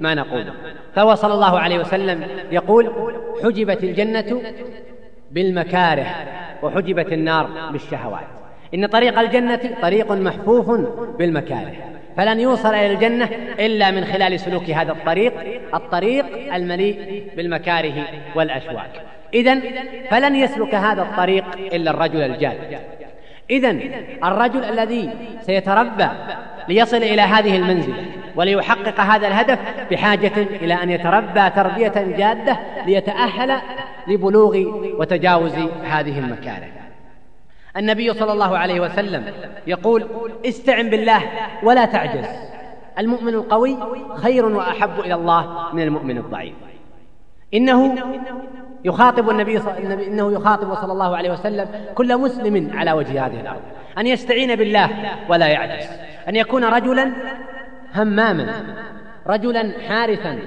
ما 0.00 0.14
نقوله 0.14 0.52
فهو 0.94 1.14
صلى 1.14 1.34
الله 1.34 1.58
عليه 1.58 1.78
وسلم 1.78 2.26
يقول 2.52 2.92
حجبت 3.44 3.84
الجنة 3.84 4.42
بالمكاره 5.30 6.06
وحجبت 6.62 7.12
النار 7.12 7.70
بالشهوات. 7.72 8.26
إن 8.74 8.86
طريق 8.86 9.18
الجنة 9.18 9.60
طريق 9.82 10.12
محفوف 10.12 10.70
بالمكاره. 11.18 11.72
فلن 12.16 12.40
يوصل 12.40 12.68
إلى 12.68 12.92
الجنة 12.92 13.24
إلا 13.58 13.90
من 13.90 14.04
خلال 14.04 14.40
سلوك 14.40 14.70
هذا 14.70 14.92
الطريق 14.92 15.32
الطريق 15.74 16.54
المليء 16.54 17.24
بالمكاره 17.36 18.04
والأشواك. 18.34 19.02
إذن 19.34 19.62
فلن 20.10 20.36
يسلك 20.36 20.74
هذا 20.74 21.02
الطريق 21.02 21.44
إلا 21.72 21.90
الرجل 21.90 22.22
الجاد. 22.22 22.80
إذن 23.50 23.80
الرجل 24.24 24.64
الذي 24.64 25.10
سيتربى 25.40 26.08
ليصل 26.68 26.96
إلى 26.96 27.22
هذه 27.22 27.56
المنزلة 27.56 28.04
وليحقق 28.36 29.00
هذا 29.00 29.28
الهدف 29.28 29.58
بحاجة 29.90 30.32
إلى 30.36 30.74
أن 30.74 30.90
يتربى 30.90 31.50
تربية 31.50 32.16
جادة 32.18 32.58
ليتأهل 32.86 33.58
لبلوغ 34.08 34.56
وتجاوز 34.98 35.54
هذه 35.84 36.18
المكاره 36.18 36.68
النبي 37.76 38.14
صلى 38.14 38.32
الله 38.32 38.58
عليه 38.58 38.80
وسلم 38.80 39.24
يقول 39.66 40.06
استعن 40.46 40.90
بالله 40.90 41.22
ولا 41.62 41.84
تعجز 41.84 42.26
المؤمن 42.98 43.34
القوي 43.34 43.76
خير 44.14 44.46
وأحب 44.46 45.00
إلى 45.00 45.14
الله 45.14 45.74
من 45.74 45.82
المؤمن 45.82 46.18
الضعيف. 46.18 46.54
إنه 47.54 47.94
يخاطب 48.84 49.30
النبي 49.30 49.58
صلى 49.58 50.06
إنه 50.06 50.32
يخاطب 50.32 50.74
صلى 50.74 50.92
الله 50.92 51.16
عليه 51.16 51.30
وسلم 51.30 51.68
كل 51.94 52.18
مسلم 52.18 52.70
على 52.74 52.92
وجه 52.92 53.26
هذه 53.26 53.40
الأرض. 53.40 53.60
أن 53.98 54.06
يستعين 54.06 54.56
بالله 54.56 54.90
ولا 55.28 55.46
يعجز. 55.46 55.88
أن 56.28 56.36
يكون 56.36 56.64
رجلا 56.64 57.12
هماما 57.94 58.64
رجلا 59.26 59.72
حارثا 59.88 60.38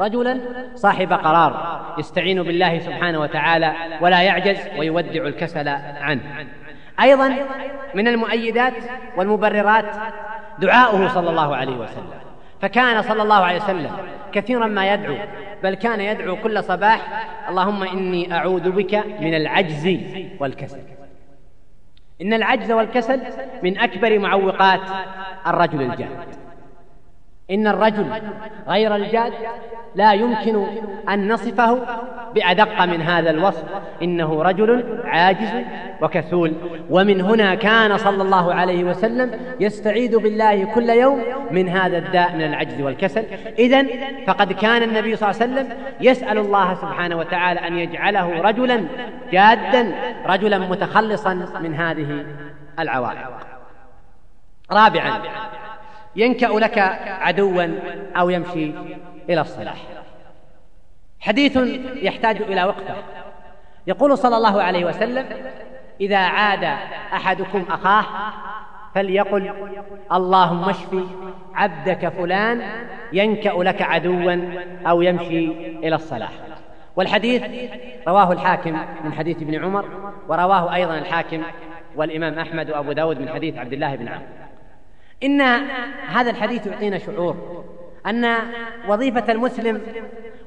رجلا 0.00 0.40
صاحب 0.74 1.12
قرار. 1.12 1.80
يستعين 1.98 2.42
بالله 2.42 2.78
سبحانه 2.78 3.20
وتعالى 3.20 3.74
ولا 4.00 4.22
يعجز 4.22 4.58
ويودع 4.78 5.26
الكسل 5.26 5.68
عنه. 6.00 6.20
أيضا 7.00 7.36
من 7.94 8.08
المؤيدات 8.08 8.74
والمبررات 9.16 9.84
دعاؤه 10.58 11.08
صلى 11.08 11.30
الله 11.30 11.56
عليه 11.56 11.76
وسلم. 11.76 12.20
فكان 12.60 13.02
صلى 13.02 13.22
الله 13.22 13.44
عليه 13.44 13.62
وسلم 13.62 13.90
كثيرا 14.32 14.66
ما 14.66 14.92
يدعو 14.94 15.16
بل 15.62 15.74
كان 15.74 16.00
يدعو 16.00 16.36
كل 16.36 16.64
صباح 16.64 17.26
اللهم 17.48 17.82
إني 17.82 18.32
أعوذ 18.32 18.70
بك 18.70 18.94
من 19.20 19.34
العجز 19.34 19.98
والكسل. 20.40 20.80
إن 22.22 22.32
العجز 22.32 22.72
والكسل 22.72 23.20
من 23.62 23.78
أكبر 23.78 24.18
معوقات 24.18 24.80
الرجل 25.46 25.82
الجاد 25.82 26.39
إن 27.50 27.66
الرجل 27.66 28.06
غير 28.68 28.96
الجاد 28.96 29.32
لا 29.94 30.12
يمكن 30.12 30.66
أن 31.08 31.32
نصفه 31.32 31.78
بأدق 32.34 32.84
من 32.84 33.02
هذا 33.02 33.30
الوصف. 33.30 33.64
إنه 34.02 34.42
رجل 34.42 35.00
عاجز 35.04 35.48
وكسول. 36.02 36.52
ومن 36.90 37.20
هنا 37.20 37.54
كان 37.54 37.96
صلى 37.96 38.22
الله 38.22 38.54
عليه 38.54 38.84
وسلم 38.84 39.30
يستعيذ 39.60 40.18
بالله 40.18 40.64
كل 40.64 40.90
يوم 40.90 41.22
من 41.50 41.68
هذا 41.68 41.98
الداء 41.98 42.34
من 42.34 42.42
العجز 42.42 42.80
والكسل. 42.80 43.24
إذا 43.58 43.86
فقد 44.26 44.52
كان 44.52 44.82
النبي 44.82 45.16
صلى 45.16 45.30
الله 45.30 45.42
عليه 45.42 45.52
وسلم 45.52 45.78
يسأل 46.00 46.38
الله 46.38 46.74
سبحانه 46.74 47.16
وتعالى 47.16 47.60
أن 47.60 47.78
يجعله 47.78 48.40
رجلا 48.42 48.84
جادا 49.32 49.92
رجلا 50.26 50.58
متخلصا 50.58 51.34
من 51.62 51.74
هذه 51.74 52.24
العوائق. 52.78 53.30
رابعا 54.72 55.20
ينكأ 56.16 56.46
لك 56.46 56.78
عدوا 57.08 57.66
أو 58.16 58.30
يمشي 58.30 58.72
إلى 59.28 59.40
الصلاح. 59.40 59.76
حديث 61.20 61.56
يحتاج 62.02 62.42
إلى 62.42 62.64
وقفة 62.64 62.94
يقول 63.86 64.18
صلى 64.18 64.36
الله 64.36 64.62
عليه 64.62 64.84
وسلم 64.84 65.26
إذا 66.00 66.18
عاد 66.18 66.64
أحدكم 67.12 67.64
أخاه 67.70 68.04
فليقل 68.94 69.52
اللهم 70.12 70.68
اشف 70.68 71.04
عبدك 71.54 72.08
فلان 72.08 72.62
ينكأ 73.12 73.52
لك 73.52 73.82
عدوا 73.82 74.36
أو 74.86 75.02
يمشي 75.02 75.46
إلى 75.78 75.94
الصلاح. 75.94 76.30
والحديث 76.96 77.42
رواه 78.08 78.32
الحاكم 78.32 78.78
من 79.04 79.12
حديث 79.12 79.36
ابن 79.36 79.64
عمر 79.64 80.12
ورواه 80.28 80.74
أيضا 80.74 80.98
الحاكم 80.98 81.42
والإمام 81.96 82.38
أحمد 82.38 82.70
وأبو 82.70 82.92
داود 82.92 83.20
من 83.20 83.28
حديث 83.28 83.58
عبد 83.58 83.72
الله 83.72 83.96
بن 83.96 84.08
عمرو. 84.08 84.24
إن 85.22 85.40
هذا 86.08 86.30
الحديث 86.30 86.66
يعطينا 86.66 86.98
شعور 86.98 87.64
أن 88.06 88.36
وظيفة 88.88 89.32
المسلم 89.32 89.80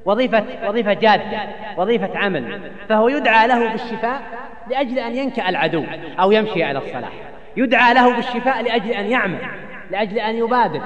وظيفة 0.05 0.45
وظيفة 0.67 0.93
جادة 0.93 1.41
وظيفة 1.77 2.17
عمل 2.17 2.71
فهو 2.89 3.07
يدعى 3.07 3.47
له 3.47 3.71
بالشفاء 3.71 4.21
لأجل 4.69 4.99
أن 4.99 5.15
ينكأ 5.15 5.49
العدو 5.49 5.83
أو 6.19 6.31
يمشي 6.31 6.63
على 6.63 6.79
الصلاح. 6.79 7.11
يدعى 7.57 7.93
له 7.93 8.15
بالشفاء 8.15 8.63
لأجل 8.63 8.91
أن 8.91 9.05
يعمل 9.05 9.39
لأجل 9.91 10.19
أن 10.19 10.35
يبادر 10.35 10.81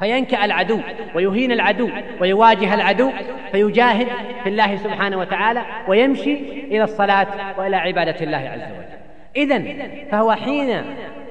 فينكأ 0.00 0.44
العدو 0.44 0.80
ويهين 1.14 1.52
العدو 1.52 1.90
ويواجه 2.20 2.74
العدو 2.74 3.10
فيجاهد 3.52 4.06
في 4.42 4.48
الله 4.48 4.76
سبحانه 4.76 5.18
وتعالى 5.18 5.62
ويمشي 5.88 6.34
إلى 6.64 6.84
الصلاة 6.84 7.26
وإلى 7.58 7.76
عبادة 7.76 8.24
الله 8.24 8.38
عز 8.38 8.60
وجل. 8.60 8.98
إذن 9.36 9.88
فهو 10.10 10.32
حين 10.32 10.82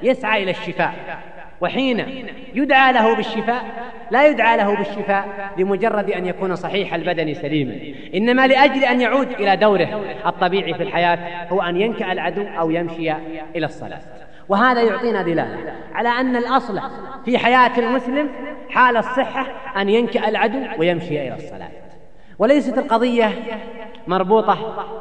يسعى 0.03 0.43
إلى 0.43 0.51
الشفاء 0.51 0.93
وحين 1.61 1.99
يدعى 2.53 2.93
له 2.93 3.15
بالشفاء 3.15 3.63
لا 4.11 4.27
يدعى 4.27 4.57
له 4.57 4.75
بالشفاء 4.75 5.51
لمجرد 5.57 6.11
أن 6.11 6.25
يكون 6.25 6.55
صحيح 6.55 6.93
البدن 6.93 7.33
سليما. 7.33 7.75
إنما 8.15 8.47
لأجل 8.47 8.83
أن 8.83 9.01
يعود 9.01 9.31
إلى 9.31 9.55
دوره 9.55 10.01
الطبيعي 10.25 10.73
في 10.73 10.83
الحياة 10.83 11.47
هو 11.49 11.61
أن 11.61 11.81
ينكأ 11.81 12.11
العدو 12.11 12.41
أو 12.59 12.71
يمشي 12.71 13.11
إلى 13.55 13.65
الصلاة. 13.65 14.01
وهذا 14.49 14.81
يعطينا 14.81 15.21
دلالة 15.21 15.73
على 15.93 16.09
أن 16.09 16.35
الأصل 16.35 16.81
في 17.25 17.37
حياة 17.37 17.79
المسلم 17.79 18.29
حال 18.69 18.97
الصحة 18.97 19.45
أن 19.81 19.89
ينكأ 19.89 20.29
العدو 20.29 20.59
ويمشي 20.77 21.27
إلى 21.27 21.35
الصلاة. 21.35 21.69
وليست 22.39 22.77
القضية 22.77 23.31
مربوطة 24.07 24.55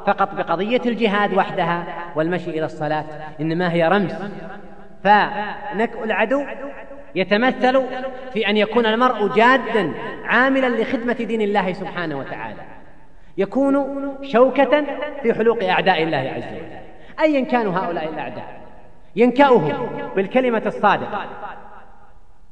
فقط 0.07 0.35
بقضية 0.35 0.81
الجهاد 0.87 1.35
وحدها 1.35 1.85
والمشي 2.17 2.51
إلى 2.51 2.65
الصلاة 2.65 3.05
إنما 3.41 3.73
هي 3.73 3.89
رمز 3.89 4.15
فنكء 5.05 6.05
العدو 6.05 6.45
يتمثل 7.15 7.83
في 8.33 8.49
أن 8.49 8.57
يكون 8.57 8.87
المرء 8.87 9.35
جادا 9.35 9.93
عاملا 10.25 10.83
لخدمة 10.83 11.13
دين 11.13 11.41
الله 11.41 11.73
سبحانه 11.73 12.19
وتعالى. 12.19 12.63
يكون 13.39 14.15
شوكة 14.23 14.85
في 15.23 15.35
حلوق 15.35 15.65
أعداء 15.65 16.03
الله 16.03 16.33
عز 16.37 16.45
وجل. 16.45 16.77
أيا 17.21 17.45
كانوا 17.45 17.73
هؤلاء 17.73 18.09
الأعداء. 18.09 18.61
ينكأهم 19.17 19.89
بالكلمة 20.17 20.63
الصادقة. 20.67 21.25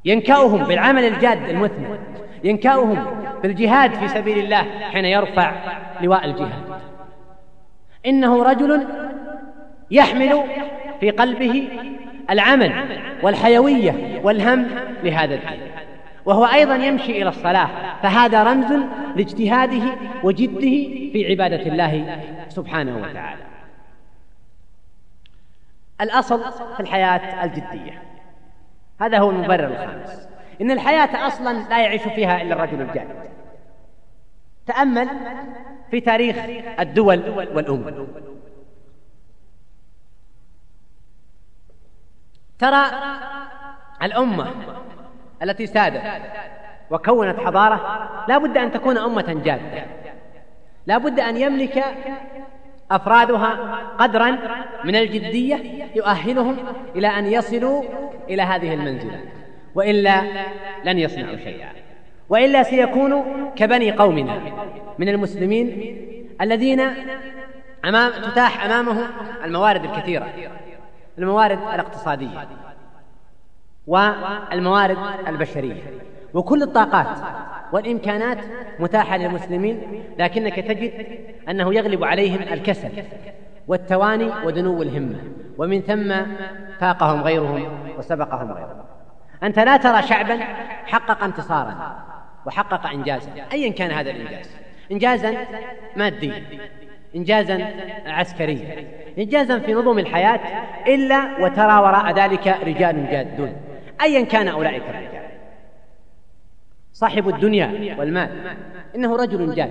ينكأهم 0.05 0.65
بالعمل 0.65 1.05
الجاد 1.05 1.49
المثمر. 1.49 1.99
ينكأهم 2.45 3.07
بالجهاد 3.43 3.95
في 3.95 4.09
سبيل 4.09 4.39
الله 4.39 4.63
حين 4.93 5.05
يرفع 5.05 5.53
لواء 6.01 6.25
الجهاد. 6.25 6.81
إنه 8.07 8.43
رجل 8.43 8.87
يحمل 9.91 10.45
في 11.01 11.11
قلبه 11.11 11.69
العمل 12.31 12.73
والحيوية 13.23 14.21
والهم 14.23 14.67
لهذا 15.03 15.35
الدين. 15.35 15.61
وهو 16.25 16.45
أيضا 16.45 16.77
يمشي 16.77 17.23
إلى 17.23 17.29
الصلاة. 17.29 17.69
فهذا 18.03 18.43
رمز 18.43 18.73
لاجتهاده 19.17 19.83
وجده 20.23 20.71
في 21.13 21.27
عبادة 21.31 21.67
الله 21.67 22.21
سبحانه 22.49 22.97
وتعالى. 22.97 23.43
الأصل 26.01 26.43
في 26.75 26.81
الحياة 26.81 27.45
الجدية. 27.45 28.03
هذا 29.01 29.19
هو 29.19 29.31
المبرر 29.31 29.67
الخامس. 29.67 30.29
إن 30.61 30.71
الحياة 30.71 31.27
أصلا 31.27 31.69
لا 31.69 31.83
يعيش 31.83 32.03
فيها 32.03 32.43
إلا 32.43 32.55
الرجل 32.55 32.81
الجاد 32.81 33.09
تأمل 34.67 35.09
في 35.91 36.01
تاريخ 36.01 36.37
الدول 36.81 37.31
والأمم. 37.55 38.07
ترى 42.59 42.87
الأمة 44.03 44.47
التي 45.43 45.67
سادت 45.67 46.03
وكونت 46.91 47.39
حضارة 47.41 48.09
لا 48.29 48.39
بد 48.39 48.57
أن 48.57 48.73
تكون 48.73 48.99
أمة 48.99 49.41
جادة. 49.45 49.85
لا 50.87 50.99
بد 50.99 51.21
أن 51.21 51.37
يملك 51.37 51.85
أفرادها 52.91 53.79
قدرا 53.99 54.39
من 54.85 54.97
الجدية 54.97 55.89
يؤهلهم 55.95 56.57
إلى 56.97 57.09
أن 57.09 57.27
يصلوا 57.27 57.83
إلى 58.29 58.43
هذه 58.43 58.75
المنزلة. 58.75 59.21
وإلا 59.75 60.23
لن 60.85 60.99
يصنعوا 60.99 61.37
شيئا. 61.37 61.69
وإلا 62.29 62.63
سيكونوا 62.63 63.25
كبني 63.57 63.93
قومنا 63.93 64.41
من 64.99 65.09
المسلمين 65.09 65.97
الذين 66.41 66.81
أمام 67.85 68.11
تتاح 68.11 68.65
أمامهم 68.65 69.07
الموارد 69.45 69.85
الكثيرة. 69.85 70.29
الموارد 71.19 71.59
الاقتصادية 71.75 72.49
والموارد 73.87 74.99
البشرية 75.29 75.83
وكل 76.35 76.63
الطاقات 76.63 77.19
والإمكانات 77.73 78.39
متاحة 78.79 79.17
للمسلمين 79.17 80.05
لكنك 80.19 80.61
تجد 80.61 80.93
أنه 81.49 81.75
يغلب 81.75 82.05
عليهم 82.05 82.43
الكسل 82.43 82.91
والتواني 83.69 84.33
ودنو 84.45 84.83
الهمة 84.83 85.19
ومن 85.59 85.81
ثم 85.81 86.15
فاقهم 86.81 87.23
غيرهم 87.23 87.69
وسبقهم 87.99 88.53
غيرهم. 88.53 88.85
أنت 89.43 89.59
لا 89.59 89.77
ترى 89.77 90.03
شعبا 90.03 90.39
حقق 90.87 91.25
انتصارا 91.25 92.05
وحقق 92.47 92.87
إنجازا 92.87 93.31
أيا 93.53 93.73
كان 93.73 93.91
هذا 93.91 94.11
الإنجاز. 94.11 94.51
إنجازا 94.93 95.37
ماديا. 95.97 96.43
إنجازا 97.17 97.71
عسكريا 98.07 98.87
إنجازا 99.19 99.59
في 99.59 99.75
نظم 99.75 99.99
الحياة 99.99 100.41
إلا 100.87 101.41
وترى 101.41 101.79
وراء 101.79 102.15
ذلك 102.15 102.47
رجال 102.47 103.11
جادون. 103.11 103.57
أيا 104.03 104.25
كان 104.25 104.49
أولئك 104.49 104.83
الرجال. 104.83 105.25
صاحب 106.93 107.29
الدنيا 107.29 107.97
والمال 107.99 108.29
إنه 108.97 109.17
رجل 109.17 109.55
جاد. 109.55 109.71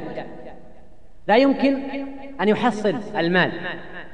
لا 1.27 1.37
يمكن 1.37 1.77
أن 2.41 2.49
يحصل 2.49 2.95
المال 3.17 3.51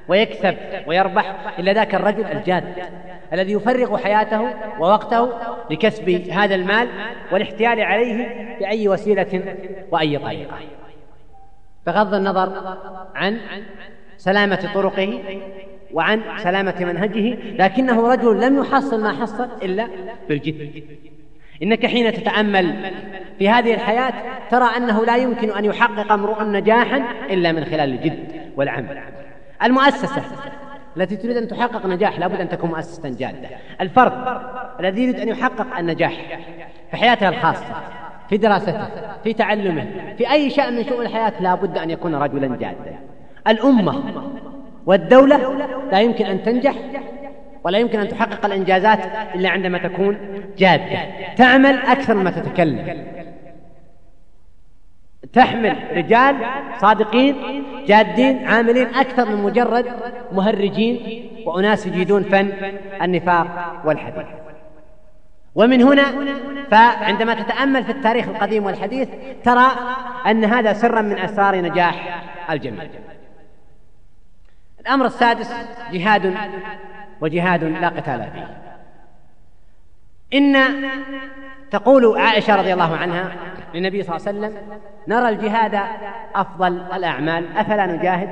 ويكسب 0.08 0.56
ويربح 0.88 1.36
إلا 1.60 1.74
ذاك 1.74 1.96
الرجل 1.96 2.26
الجاد 2.26 2.64
الذي 3.34 3.52
يفرغ 3.52 3.98
حياته 3.98 4.42
ووقته 4.80 5.30
لكسب 5.70 6.10
هذا 6.10 6.56
المال 6.56 6.90
والاحتيال 7.32 7.82
عليه 7.82 8.28
بأي 8.60 8.88
وسيلة 8.88 9.56
وأي 9.92 10.18
طريقة. 10.18 10.58
بغض 11.88 12.14
النظر 12.14 12.78
عن 13.16 13.38
سلامة 14.18 14.70
طرقه 14.74 15.24
وعن 15.94 16.22
سلامة 16.38 16.76
منهجه 16.80 17.38
لكنه 17.58 18.12
رجل 18.12 18.42
لم 18.42 18.60
يحصل 18.60 19.04
ما 19.04 19.22
حصل 19.22 19.48
إلا 19.64 19.88
بالجد 20.30 20.84
إنك 21.64 21.86
حين 21.86 22.14
تتأمل 22.14 22.92
في 23.40 23.50
هذه 23.50 23.74
الحياة 23.74 24.14
ترى 24.52 24.78
أنه 24.78 25.06
لا 25.06 25.18
يمكن 25.18 25.52
أن 25.52 25.66
يحقق 25.66 26.12
امرؤ 26.12 26.44
نجاحا 26.44 27.04
إلا 27.30 27.52
من 27.52 27.66
خلال 27.66 27.94
الجد 27.94 28.28
والعمل. 28.56 29.04
المؤسسة 29.64 30.24
التي 30.98 31.16
تريد 31.16 31.38
أن 31.38 31.48
تحقق 31.48 31.86
نجاح 31.86 32.20
لابد 32.20 32.42
أن 32.42 32.50
تكون 32.50 32.70
مؤسسة 32.70 33.10
جادة. 33.10 33.50
الفرد 33.82 34.42
الذي 34.80 35.04
يريد 35.04 35.20
أن 35.20 35.28
يحقق 35.28 35.78
النجاح 35.78 36.40
في 36.92 36.98
حياته 36.98 37.30
الخاصة 37.30 37.76
في 38.30 38.38
دراسته 38.38 38.88
في 39.24 39.34
تعلمه 39.34 39.86
في 40.18 40.32
أي 40.32 40.50
شأن 40.50 40.76
من 40.76 40.84
شؤون 40.84 41.06
الحياة 41.06 41.34
لابد 41.40 41.78
أن 41.78 41.90
يكون 41.90 42.16
رجلا 42.16 42.48
جادا. 42.48 43.00
الأمة 43.48 44.04
والدولة 44.86 45.54
لا 45.92 46.02
يمكن 46.02 46.26
أن 46.26 46.44
تنجح 46.44 46.74
ولا 47.64 47.78
يمكن 47.78 48.00
أن 48.00 48.08
تحقق 48.08 48.46
الإنجازات 48.46 49.00
إلا 49.36 49.50
عندما 49.50 49.78
تكون 49.78 50.18
جادة. 50.58 51.00
تعمل 51.36 51.76
أكثر 51.76 52.16
مما 52.16 52.32
تتكلم. 52.32 53.06
تحمل 55.34 55.76
رجال 55.94 56.36
صادقين 56.82 57.36
جادين 57.86 58.48
عاملين 58.48 58.88
أكثر 58.88 59.30
من 59.30 59.44
مجرد 59.44 59.86
مهرجين 60.32 61.26
وأناس 61.46 61.88
يجيدون 61.88 62.24
فن 62.24 62.52
النفاق 63.02 63.82
والحديث. 63.86 64.26
ومن 65.56 65.82
هنا 65.82 66.04
فعندما 66.72 67.34
تتأمل 67.34 67.84
في 67.84 67.92
التاريخ 67.92 68.28
القديم 68.28 68.66
والحديث 68.66 69.10
ترى 69.44 69.72
أن 70.26 70.46
هذا 70.46 70.74
سرا 70.74 71.02
من 71.02 71.18
أسرار 71.18 71.62
نجاح 71.62 72.24
الجميع. 72.50 72.90
الأمر 74.80 75.06
السادس 75.06 75.54
جهاد 75.92 76.36
وجهاد 77.22 77.64
لا 77.64 77.88
قتال 77.88 78.32
فيه. 78.34 78.58
إن 80.34 80.58
تقول 81.72 82.20
عائشة 82.20 82.56
رضي 82.56 82.74
الله 82.74 82.98
عنها 82.98 83.32
للنبي 83.74 84.04
صلى 84.04 84.16
الله 84.16 84.28
عليه 84.28 84.40
وسلم 84.40 84.82
نرى 85.08 85.30
الجهاد 85.30 85.80
أفضل 86.36 86.82
الأعمال. 86.94 87.58
أفلا 87.58 87.86
نجاهد؟ 87.86 88.30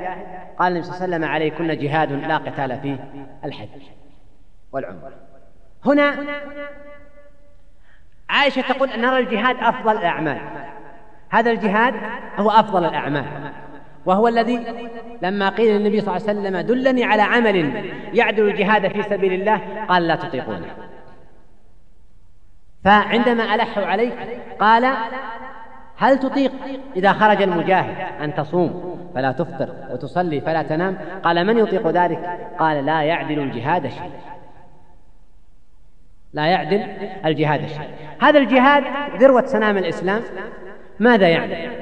قال 0.58 0.72
النبي 0.72 0.82
صلى 0.82 0.94
الله 0.94 1.04
عليه 1.04 1.16
وسلم 1.16 1.24
عليكن 1.24 1.78
جهاد 1.78 2.12
لا 2.12 2.36
قتال 2.36 2.80
فيه 2.80 3.10
الحج 3.44 3.82
والعمرة. 4.72 5.12
هنا 5.86 6.14
عائشة 8.30 8.60
تقول 8.60 8.88
نرى 9.00 9.18
الجهاد 9.18 9.56
أفضل 9.60 9.96
الأعمال. 9.96 10.40
هذا 11.30 11.50
الجهاد 11.50 11.94
هو 12.38 12.50
أفضل 12.50 12.84
الأعمال. 12.84 13.24
وهو 14.06 14.28
الذي 14.28 14.66
لما 15.22 15.48
قيل 15.48 15.76
للنبي 15.76 16.00
صلى 16.00 16.16
الله 16.16 16.28
عليه 16.28 16.40
وسلم 16.40 16.60
دلني 16.60 17.04
على 17.04 17.22
عمل 17.22 17.84
يعدل 18.14 18.48
الجهاد 18.48 18.88
في 18.88 19.02
سبيل 19.02 19.32
الله 19.32 19.60
قال 19.88 20.06
لا 20.06 20.16
تطيقونه 20.16 20.66
فعندما 22.84 23.54
ألحوا 23.54 23.84
عليه 23.84 24.12
قال 24.60 24.94
هل 25.96 26.18
تطيق 26.18 26.52
إذا 26.96 27.12
خرج 27.12 27.42
المجاهد 27.42 27.96
أن 28.22 28.34
تصوم 28.34 28.98
فلا 29.14 29.32
تفطر 29.32 29.68
وتصلي 29.90 30.40
فلا 30.40 30.62
تنام؟ 30.62 30.98
قال 31.22 31.46
من 31.46 31.58
يطيق 31.58 31.88
ذلك؟ 31.88 32.38
قال 32.58 32.86
لا 32.86 33.02
يعدل 33.02 33.38
الجهاد 33.38 33.88
شيء. 33.88 34.10
لا 36.32 36.46
يعدل 36.46 36.80
الجهاد 37.24 37.66
شيء. 37.66 37.90
هذا 38.20 38.38
الجهاد 38.38 38.84
ذروة 39.20 39.46
سنام 39.46 39.78
الإسلام 39.78 40.22
ماذا 41.00 41.28
يعني؟ 41.28 41.78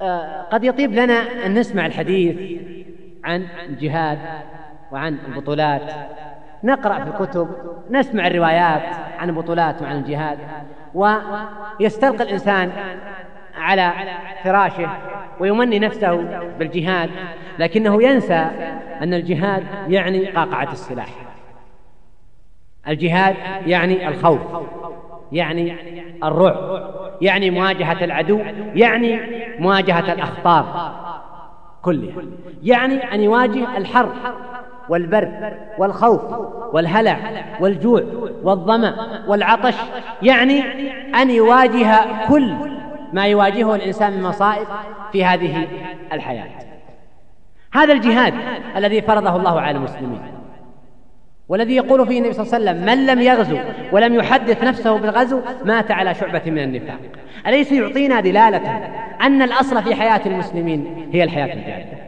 آه 0.00 0.42
قد 0.42 0.64
يطيب 0.64 0.92
لنا 0.92 1.46
أن 1.46 1.54
نسمع 1.54 1.86
الحديث 1.86 2.60
عن 3.24 3.46
الجهاد 3.68 4.18
وعن 4.92 5.18
البطولات 5.28 5.82
نقرأ 6.64 7.04
في 7.04 7.10
الكتب 7.10 7.48
نسمع 7.90 8.26
الروايات 8.26 8.82
عن 9.18 9.28
البطولات 9.28 9.82
وعن 9.82 9.96
الجهاد 9.96 10.38
ويستلقى 10.94 12.24
الإنسان 12.24 12.72
على 13.56 13.92
فراشه 14.44 14.90
ويمني 15.40 15.78
نفسه 15.78 16.14
بالجهاد 16.58 17.10
لكنه 17.58 18.02
ينسى 18.02 18.50
أن 19.02 19.14
الجهاد 19.14 19.64
يعني 19.88 20.26
قاقعة 20.26 20.72
السلاح. 20.72 21.08
الجهاد 22.88 23.36
يعني 23.66 24.08
الخوف 24.08 24.40
يعني 25.32 25.76
الرعب 26.24 26.90
يعني 27.20 27.50
مواجهة 27.50 28.04
العدو 28.04 28.40
يعني 28.74 29.20
مواجهة 29.58 30.12
الأخطار 30.12 30.94
كلها. 31.82 32.22
يعني 32.62 33.14
أن 33.14 33.20
يواجه 33.20 33.76
الحرب 33.76 34.12
والبرد 34.88 35.56
والخوف 35.78 36.22
والهلع 36.72 37.18
والجوع 37.60 38.02
والظمأ 38.42 39.24
والعطش 39.28 39.74
يعني 40.22 40.62
أن 41.14 41.30
يواجه 41.30 42.26
كل 42.28 42.69
ما 43.12 43.26
يواجهه 43.26 43.74
الإنسان 43.74 44.12
من 44.12 44.22
مصائب 44.22 44.66
في 45.12 45.24
هذه 45.24 45.68
الحياة. 46.12 46.48
هذا 47.72 47.92
الجهاد 47.92 48.34
الذي 48.76 49.02
فرضه 49.02 49.36
الله 49.36 49.60
على 49.60 49.76
المسلمين 49.76 50.20
والذي 51.48 51.76
يقول 51.76 52.06
فيه 52.06 52.18
النبي 52.18 52.32
صلى 52.32 52.42
الله 52.46 52.54
عليه 52.54 52.80
وسلم 52.80 52.86
من 52.86 53.06
لم 53.06 53.20
يغزو 53.20 53.58
ولم 53.92 54.14
يحدث 54.14 54.64
نفسه 54.64 54.98
بالغزو 54.98 55.40
مات 55.64 55.90
على 55.90 56.14
شعبة 56.14 56.42
من 56.46 56.58
النفاق. 56.58 56.98
أليس 57.46 57.72
يعطينا 57.72 58.20
دلالة 58.20 58.90
أن 59.20 59.42
الأصل 59.42 59.82
في 59.82 59.94
حياة 59.94 60.20
المسلمين 60.26 61.08
هي 61.12 61.24
الحياة 61.24 61.54
الجادة؟ 61.54 61.98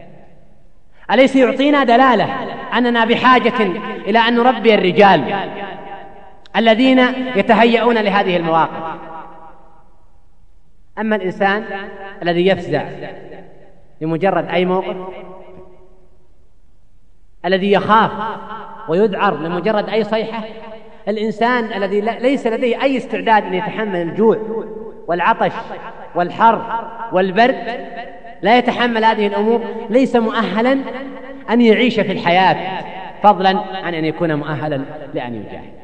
أليس 1.10 1.36
يعطينا 1.36 1.84
دلالة 1.84 2.28
أننا 2.78 3.04
بحاجة 3.04 3.62
إلى 4.06 4.18
أن 4.18 4.34
نربي 4.34 4.74
الرجال 4.74 5.34
الذين 6.56 6.98
يتهيئون 7.36 7.98
لهذه 7.98 8.36
المواقف؟ 8.36 9.11
أما 10.98 11.16
الإنسان 11.16 11.64
الذي 12.22 12.46
يفزع 12.46 12.84
لمجرد 14.00 14.48
أي 14.48 14.64
موقف 14.64 14.96
الذي 17.44 17.72
يخاف 17.72 18.10
ويذعر 18.88 19.36
لمجرد 19.36 19.88
أي 19.88 20.04
صيحة 20.04 20.44
الإنسان 21.08 21.64
الذي 21.64 22.00
ليس 22.00 22.46
لديه 22.46 22.82
أي 22.82 22.96
استعداد 22.96 23.44
أن 23.44 23.54
يتحمل 23.54 24.02
الجوع 24.02 24.36
والعطش 25.06 25.52
والحر 26.14 26.86
والبرد 27.12 27.56
لا 28.42 28.58
يتحمل 28.58 29.04
هذه 29.04 29.26
الأمور 29.26 29.60
ليس 29.90 30.16
مؤهلا 30.16 30.78
أن 31.50 31.60
يعيش 31.60 32.00
في 32.00 32.12
الحياة 32.12 32.84
فضلا 33.22 33.58
عن 33.58 33.94
أن 33.94 34.04
يكون 34.04 34.34
مؤهلا 34.34 34.82
لأن 35.14 35.34
يجاهد. 35.34 35.81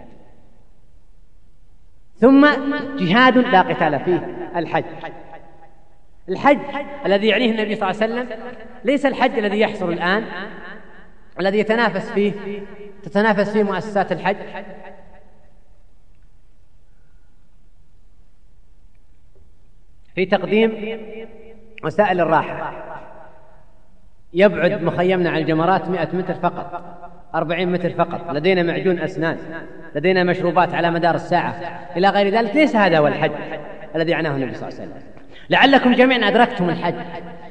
ثم 2.20 2.46
جهاد 2.96 3.38
لا 3.38 3.60
قتال 3.60 4.00
فيه 4.00 4.50
الحج. 4.56 4.84
الحج 6.28 6.58
الذي 7.06 7.26
يعنيه 7.26 7.50
النبي 7.50 7.74
صلى 7.74 7.90
الله 7.90 8.02
عليه 8.02 8.12
وسلم 8.14 8.38
ليس 8.84 9.06
الحج 9.06 9.38
الذي 9.38 9.60
يحصل 9.60 9.92
الآن 9.92 10.24
الذي 11.40 11.58
يتنافس 11.58 12.10
فيه 12.10 12.32
تتنافس 13.02 13.52
فيه 13.52 13.62
مؤسسات 13.62 14.12
الحج. 14.12 14.36
في 20.14 20.26
تقديم 20.26 20.98
وسائل 21.84 22.20
الراحة. 22.20 22.72
يبعد 24.32 24.82
مخيمنا 24.82 25.30
عن 25.30 25.36
الجمرات 25.36 25.88
مئة 25.88 26.16
متر 26.16 26.34
فقط. 26.34 26.98
أربعين 27.34 27.72
متر 27.72 27.90
فقط. 27.90 28.30
لدينا 28.30 28.62
معجون 28.62 28.98
أسنان. 28.98 29.38
لدينا 29.94 30.24
مشروبات 30.24 30.74
على 30.74 30.90
مدار 30.90 31.14
الساعة. 31.14 31.54
إلى 31.96 32.08
غير 32.08 32.28
ذلك 32.28 32.56
ليس 32.56 32.76
هذا 32.76 32.98
هو 32.98 33.06
الحج 33.06 33.30
الذي 33.96 34.14
عناه 34.14 34.30
النبي 34.30 34.54
صلى 34.54 34.68
الله 34.68 34.80
عليه 34.80 34.90
وسلم. 34.90 35.02
لعلكم 35.50 35.92
جميعا 35.92 36.28
أدركتم 36.28 36.68
الحج. 36.68 36.94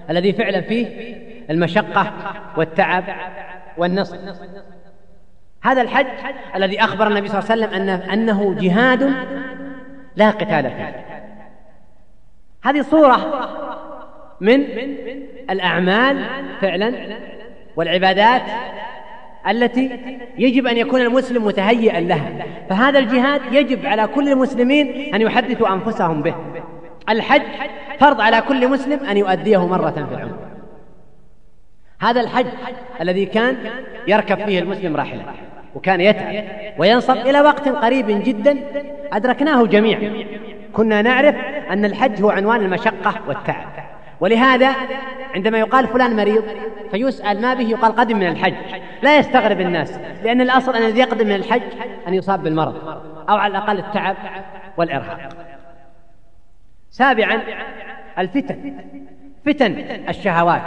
الذي 0.09 0.33
فعلا 0.33 0.61
فيه 0.61 1.15
المشقة 1.49 2.13
والتعب 2.57 3.03
والنصر. 3.77 4.17
هذا 5.63 5.81
الحج 5.81 6.07
الذي 6.55 6.83
أخبر 6.83 7.07
النبي 7.07 7.27
صلى 7.27 7.39
الله 7.39 7.51
عليه 7.51 7.61
وسلم 7.65 7.81
أنه, 7.81 8.13
أنه 8.13 8.55
جهاد 8.59 9.13
لا 10.15 10.29
قتال 10.29 10.63
فيه. 10.63 11.05
هذه 12.63 12.81
صورة 12.81 13.17
من 14.41 14.63
الأعمال 15.49 16.25
فعلا 16.61 16.93
والعبادات 17.75 18.41
التي 19.49 19.99
يجب 20.37 20.67
أن 20.67 20.77
يكون 20.77 21.01
المسلم 21.01 21.45
متهيئا 21.45 21.99
لها. 21.99 22.45
فهذا 22.69 22.99
الجهاد 22.99 23.41
يجب 23.51 23.85
على 23.85 24.07
كل 24.07 24.29
المسلمين 24.29 25.15
أن 25.15 25.21
يحدثوا 25.21 25.73
أنفسهم 25.73 26.21
به. 26.21 26.35
الحج 27.09 27.41
فرض 27.99 28.21
على 28.21 28.41
كل 28.41 28.67
مسلم 28.67 28.99
أن 28.99 29.17
يؤديه 29.17 29.67
مرة 29.67 29.91
في 29.91 30.15
العمر. 30.15 30.37
هذا 32.01 32.21
الحج 32.21 32.45
الذي 33.01 33.25
كان 33.25 33.57
يركب 34.07 34.45
فيه 34.45 34.59
المسلم 34.59 34.95
راحلة 34.95 35.23
وكان 35.75 36.01
يتعب 36.01 36.43
وينصب 36.77 37.17
إلى 37.17 37.41
وقت 37.41 37.69
قريب 37.69 38.05
جدا 38.23 38.57
أدركناه 39.13 39.65
جميعا. 39.65 40.25
كنا 40.73 41.01
نعرف 41.01 41.35
أن 41.69 41.85
الحج 41.85 42.21
هو 42.21 42.29
عنوان 42.29 42.61
المشقة 42.61 43.13
والتعب. 43.27 43.67
ولهذا 44.19 44.75
عندما 45.35 45.57
يقال 45.57 45.87
فلان 45.87 46.15
مريض 46.15 46.43
فيسأل 46.91 47.41
ما 47.41 47.53
به؟ 47.53 47.69
يقال 47.69 47.95
قدم 47.95 48.17
من 48.17 48.27
الحج. 48.27 48.53
لا 49.01 49.17
يستغرب 49.17 49.61
الناس 49.61 49.99
لأن 50.23 50.41
الأصل 50.41 50.75
أن 50.75 50.83
الذي 50.83 50.99
يقدم 50.99 51.27
من 51.27 51.35
الحج 51.35 51.61
أن 52.07 52.13
يصاب 52.13 52.43
بالمرض 52.43 52.75
أو 53.29 53.35
على 53.35 53.51
الأقل 53.51 53.79
التعب 53.79 54.15
والإرهاق. 54.77 55.29
سابعا 56.89 57.41
الفتن. 58.19 58.73
فتن 59.45 59.71
الشهوات 60.09 60.61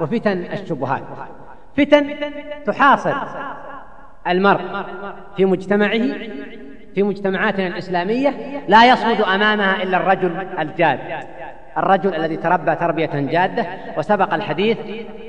وفتن 0.00 0.44
الشبهات. 0.52 1.02
فتن 1.76 2.14
تحاصر 2.66 3.14
المرء 4.28 4.84
في 5.36 5.44
مجتمعه 5.44 6.02
في 6.94 7.02
مجتمعاتنا 7.02 7.66
الإسلامية 7.66 8.34
لا 8.68 8.92
يصمد 8.92 9.20
أمامها 9.20 9.82
إلا 9.82 9.96
الرجل 9.96 10.46
الجاد. 10.58 10.98
الرجل 11.78 12.14
الذي 12.14 12.36
تربى 12.36 12.74
تربية 12.74 13.10
جادة 13.14 13.66
وسبق 13.96 14.34
الحديث 14.34 14.78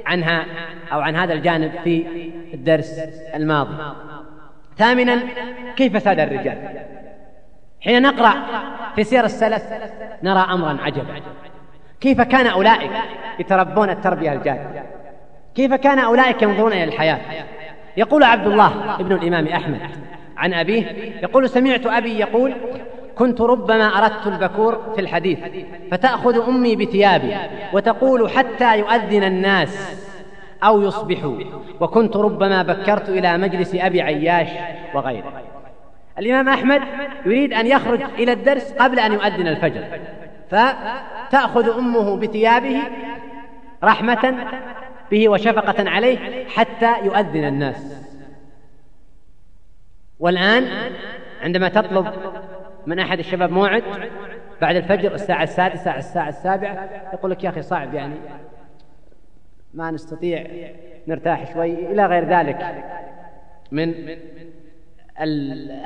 عنها 0.05 0.45
أو 0.93 1.01
عن 1.01 1.15
هذا 1.15 1.33
الجانب 1.33 1.71
في 1.83 2.05
الدرس 2.53 2.99
الماضي. 3.36 3.75
ثامنا 4.77 5.19
كيف 5.75 6.01
ساد 6.03 6.19
الرجال؟ 6.19 6.57
حين 7.81 8.01
نقرأ 8.01 8.33
في 8.95 9.03
سير 9.03 9.25
السلف 9.25 9.63
نرى 10.23 10.39
أمرا 10.39 10.77
عجبا. 10.81 11.21
كيف 12.01 12.21
كان 12.21 12.47
أولئك 12.47 12.91
يتربون 13.39 13.89
التربية 13.89 14.33
الجادة؟ 14.33 14.83
كيف 15.55 15.73
كان 15.73 15.99
أولئك 15.99 16.41
ينظرون 16.41 16.73
إلى 16.73 16.83
الحياة؟ 16.83 17.19
يقول 17.97 18.23
عبد 18.23 18.47
الله 18.47 18.95
ابن 18.99 19.12
الإمام 19.12 19.47
أحمد 19.47 19.79
عن 20.38 20.54
أبيه 20.54 20.86
يقول 21.23 21.50
سمعت 21.50 21.86
أبي 21.86 22.19
يقول 22.19 22.54
كنت 23.15 23.41
ربما 23.41 23.86
أردت 23.86 24.28
البكور 24.28 24.93
في 24.95 25.02
الحديث 25.02 25.39
فتأخذ 25.91 26.47
أمي 26.47 26.76
بثيابي 26.76 27.36
وتقول 27.73 28.30
حتى 28.30 28.80
يؤذن 28.80 29.23
الناس 29.23 29.97
أو 30.63 30.82
يصبحوا 30.82 31.38
وكنت 31.80 32.17
ربما 32.17 32.63
بكرت 32.63 33.10
إلى 33.10 33.38
مجلس 33.38 33.76
أبي 33.76 34.02
عياش 34.02 34.47
وغيره. 34.93 35.34
الإمام 36.19 36.50
أحمد 36.50 36.82
يريد 37.26 37.54
أن 37.54 37.67
يخرج 37.67 38.02
إلى 38.19 38.34
الدرس 38.34 38.73
قبل 38.73 39.00
أن 39.00 39.13
يؤذن 39.13 39.47
الفجر 39.47 39.84
فتأخذ 40.50 41.78
أمه 41.78 42.15
بثيابه 42.17 42.82
رحمة 43.84 44.36
به 45.12 45.30
وشفقة 45.30 45.89
عليه 45.89 46.47
حتى 46.47 46.93
يؤذن 47.04 47.43
الناس. 47.43 48.06
والآن 50.19 50.91
عندما 51.41 51.69
تطلب 51.69 52.13
من 52.86 52.99
أحد 52.99 53.19
الشباب 53.19 53.51
موعد 53.51 53.84
بعد 54.62 54.75
الفجر 54.75 55.13
الساعة 55.13 55.43
السادسة 55.43 55.97
الساعة 55.97 56.30
السابعة 56.30 56.89
يقول 57.13 57.32
لك 57.32 57.43
يا 57.43 57.49
أخي 57.49 57.62
صعب 57.62 57.93
يعني 57.93 58.15
ما 59.73 59.91
نستطيع 59.91 60.47
نرتاح 61.08 61.53
شوي 61.53 61.91
إلى 61.91 62.06
غير 62.06 62.25
ذلك 62.25 62.86
من 63.71 63.93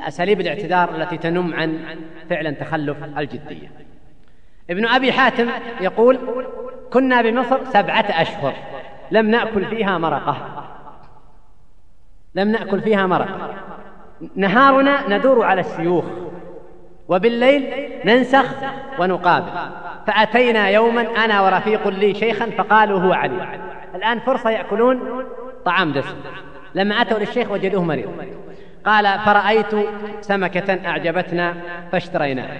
أساليب 0.06 0.40
الاعتذار 0.40 0.96
التي 0.96 1.16
تنم 1.18 1.54
عن 1.54 1.78
فعلا 2.30 2.50
تخلف 2.50 3.04
الجدية. 3.04 3.70
ابن 4.70 4.86
أبي 4.86 5.12
حاتم 5.12 5.50
يقول 5.80 6.18
كنا 6.92 7.22
بمصر 7.22 7.64
سبعة 7.64 8.06
أشهر 8.08 8.54
لم 9.10 9.30
نأكل 9.30 9.64
فيها 9.64 9.98
مرقة. 9.98 10.64
لم 12.34 12.48
نأكل 12.48 12.80
فيها 12.80 13.06
مرقة. 13.06 13.61
نهارنا 14.36 15.08
ندور 15.08 15.44
على 15.44 15.60
الشيوخ 15.60 16.04
وبالليل 17.08 17.90
ننسخ 18.04 18.46
ونقابل. 18.98 19.50
فأتينا 20.06 20.68
يوما 20.68 21.24
أنا 21.24 21.40
ورفيق 21.40 21.88
لي 21.88 22.14
شيخا 22.14 22.46
فقالوا 22.46 23.00
هو 23.00 23.12
علي. 23.12 23.58
الآن 23.94 24.18
فرصة 24.18 24.50
يأكلون 24.50 25.24
طعام 25.64 25.92
دسم 25.92 26.16
لما 26.74 26.94
أتوا 26.94 27.18
للشيخ 27.18 27.50
وجدوه 27.50 27.84
مريض. 27.84 28.10
قال 28.86 29.18
فرأيت 29.18 29.88
سمكة 30.20 30.88
أعجبتنا 30.88 31.54
فاشتريناها. 31.92 32.58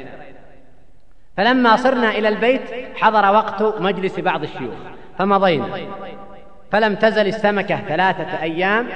فلما 1.37 1.77
صرنا 1.77 2.11
إلى 2.11 2.29
البيت 2.29 2.63
حضر 2.97 3.35
وقت 3.35 3.81
مجلس 3.81 4.21
بعض 4.21 4.43
الشيوخ 4.43 4.75
فمضينا. 5.19 5.67
فلم 6.73 6.95
تزل 6.95 7.27
السمكة 7.27 7.77
ثلاثة 7.77 8.43
أيام 8.43 8.87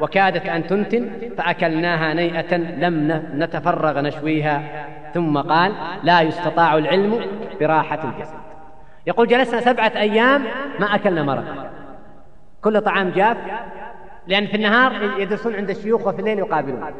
وكادت 0.00 0.46
أن 0.46 0.66
تنتن 0.66 1.10
فأكلناها 1.38 2.14
نيئة 2.14 2.56
لم 2.56 3.22
نتفرغ 3.34 4.00
نشويها. 4.00 4.86
ثم 5.14 5.38
قال 5.38 5.72
لا 6.02 6.20
يستطاع 6.20 6.78
العلم 6.78 7.20
براحة 7.60 8.10
الجسد. 8.10 8.38
يقول 9.06 9.28
جلسنا 9.28 9.60
سبعة 9.60 9.92
أيام 9.96 10.44
ما 10.80 10.94
أكلنا 10.94 11.22
مرق 11.22 11.70
كل 12.62 12.80
طعام 12.80 13.10
جاف 13.10 13.36
لأن 14.26 14.46
في 14.46 14.56
النهار 14.56 15.20
يدرسون 15.20 15.54
عند 15.54 15.70
الشيوخ 15.70 16.06
وفي 16.06 16.18
الليل 16.20 16.38
يقابلون. 16.38 16.90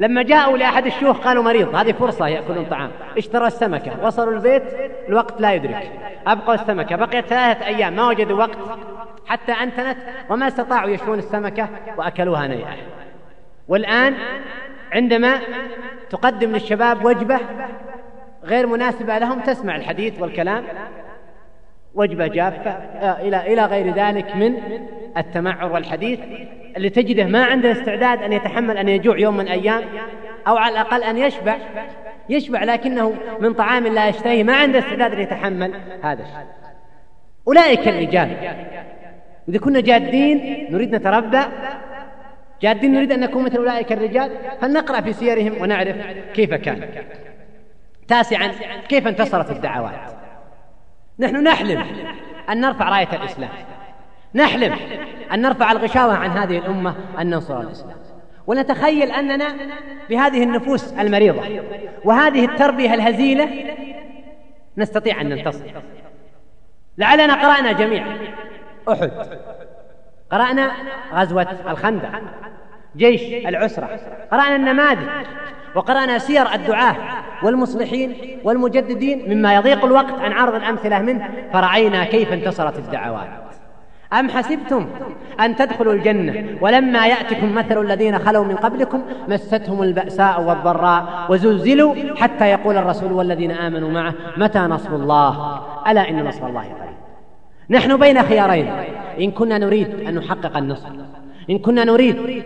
لما 0.00 0.22
جاءوا 0.22 0.56
لأحد 0.56 0.86
الشيوخ 0.86 1.18
قالوا 1.18 1.42
مريض. 1.42 1.74
هذه 1.74 1.92
فرصة 1.92 2.28
يأكلون 2.28 2.64
طعام. 2.64 2.90
اشترى 3.18 3.46
السمكة. 3.46 4.06
وصلوا 4.06 4.32
البيت 4.32 4.62
الوقت 5.08 5.40
لا 5.40 5.54
يدرك. 5.54 5.90
أبقوا 6.26 6.54
السمكة. 6.54 6.96
بقيت 6.96 7.26
ثلاثة 7.26 7.66
أيام. 7.66 7.96
ما 7.96 8.08
وجدوا 8.08 8.38
وقت. 8.38 8.58
حتى 9.26 9.52
أنتنت. 9.52 9.96
وما 10.30 10.48
استطاعوا 10.48 10.90
يشوون 10.90 11.18
السمكة 11.18 11.68
وأكلوها 11.96 12.46
نيئة. 12.46 12.76
والآن 13.68 14.14
عندما 14.92 15.38
تقدم 16.10 16.52
للشباب 16.52 17.04
وجبة 17.04 17.38
غير 18.44 18.66
مناسبة 18.66 19.18
لهم 19.18 19.40
تسمع 19.40 19.76
الحديث 19.76 20.20
والكلام. 20.20 20.64
وجبة 21.94 22.26
جافة 22.26 22.70
آه، 22.70 23.20
إلى 23.20 23.52
إلى 23.52 23.64
غير 23.64 23.94
ذلك 23.94 24.36
من 24.36 24.54
التمعر 25.16 25.72
والحديث 25.72 26.20
اللي 26.76 26.90
تجده 26.90 27.24
ما 27.24 27.44
عنده 27.44 27.72
استعداد 27.72 28.22
أن 28.22 28.32
يتحمل 28.32 28.78
أن 28.78 28.88
يجوع 28.88 29.18
يوم 29.18 29.36
من 29.36 29.48
أيام 29.48 29.82
أو 30.46 30.56
على 30.56 30.72
الأقل 30.72 31.02
أن 31.02 31.18
يشبع 31.18 31.56
يشبع 32.28 32.64
لكنه 32.64 33.14
من 33.40 33.54
طعام 33.54 33.86
لا 33.86 34.08
يشتهي 34.08 34.42
ما 34.42 34.56
عنده 34.56 34.78
استعداد 34.78 35.12
أن 35.12 35.20
يتحمل 35.20 35.72
هذا 36.02 36.22
الشيء. 36.22 36.46
أولئك 37.48 37.88
الرجال 37.88 38.36
إذا 39.48 39.58
كنا 39.58 39.80
جادين 39.80 40.66
نريد 40.70 40.94
نتربى 40.94 41.40
جادين 42.62 42.92
نريد 42.94 43.12
أن 43.12 43.20
نكون 43.20 43.44
مثل 43.44 43.56
أولئك 43.56 43.92
الرجال 43.92 44.30
فلنقرأ 44.60 45.00
في 45.00 45.12
سيرهم 45.12 45.62
ونعرف 45.62 45.96
كيف 46.34 46.54
كان. 46.54 46.88
تاسعا 48.08 48.50
كيف 48.88 49.08
انتصرت 49.08 49.50
الدعوات؟ 49.50 50.13
نحن 51.18 51.42
نحلم 51.42 51.84
أن 52.50 52.60
نرفع 52.60 52.88
راية 52.88 53.16
الإسلام. 53.16 53.50
نحلم 54.34 54.76
أن 55.32 55.42
نرفع 55.42 55.72
الغشاوة 55.72 56.16
عن 56.16 56.30
هذه 56.30 56.58
الأمة 56.58 56.94
أن 57.20 57.30
ننصر 57.30 57.60
الإسلام 57.60 57.96
ونتخيل 58.46 59.10
أننا 59.10 59.54
بهذه 60.10 60.42
النفوس 60.42 60.92
المريضة 60.92 61.60
وهذه 62.04 62.44
التربية 62.44 62.94
الهزيلة 62.94 63.48
نستطيع 64.76 65.20
أن 65.20 65.28
ننتصر. 65.28 65.64
لعلنا 66.98 67.34
قرأنا 67.34 67.72
جميعا. 67.72 68.16
أحد. 68.88 69.10
قرأنا 70.32 70.72
غزوة 71.12 71.56
الخندق. 71.68 72.10
جيش 72.96 73.22
العسرة. 73.46 73.88
قرأنا 74.32 74.56
النماذج 74.56 75.08
وقرأنا 75.74 76.18
سير 76.18 76.54
الدعاة 76.54 76.96
والمصلحين 77.42 78.16
والمجددين 78.44 79.34
مما 79.36 79.54
يضيق 79.54 79.84
الوقت 79.84 80.18
عن 80.18 80.32
عرض 80.32 80.54
الأمثلة 80.54 80.98
منه 80.98 81.28
فرأينا 81.52 82.04
كيف 82.04 82.32
انتصرت 82.32 82.78
الدعوات. 82.78 83.28
أم 84.12 84.30
حسبتم 84.30 84.86
أن 85.40 85.56
تدخلوا 85.56 85.92
الجنة 85.92 86.58
ولما 86.60 87.06
يأتكم 87.06 87.54
مثل 87.54 87.80
الذين 87.80 88.18
خلوا 88.18 88.44
من 88.44 88.56
قبلكم 88.56 89.02
مستهم 89.28 89.82
البأساء 89.82 90.42
والضراء 90.42 91.26
وزلزلوا 91.28 91.94
حتى 92.16 92.44
يقول 92.44 92.76
الرسول 92.76 93.12
والذين 93.12 93.50
آمنوا 93.50 93.90
معه 93.90 94.14
متى 94.36 94.58
نصر 94.58 94.94
الله؟ 94.94 95.60
ألا 95.88 96.10
إن 96.10 96.24
نصر 96.24 96.46
الله 96.46 96.60
قريب. 96.62 96.94
نحن 97.70 97.96
بين 97.96 98.22
خيارين 98.22 98.72
إن 99.20 99.30
كنا 99.30 99.58
نريد 99.58 100.00
أن 100.08 100.14
نحقق 100.14 100.56
النصر 100.56 100.88
إن 101.50 101.58
كنا 101.58 101.84
نريد 101.84 102.44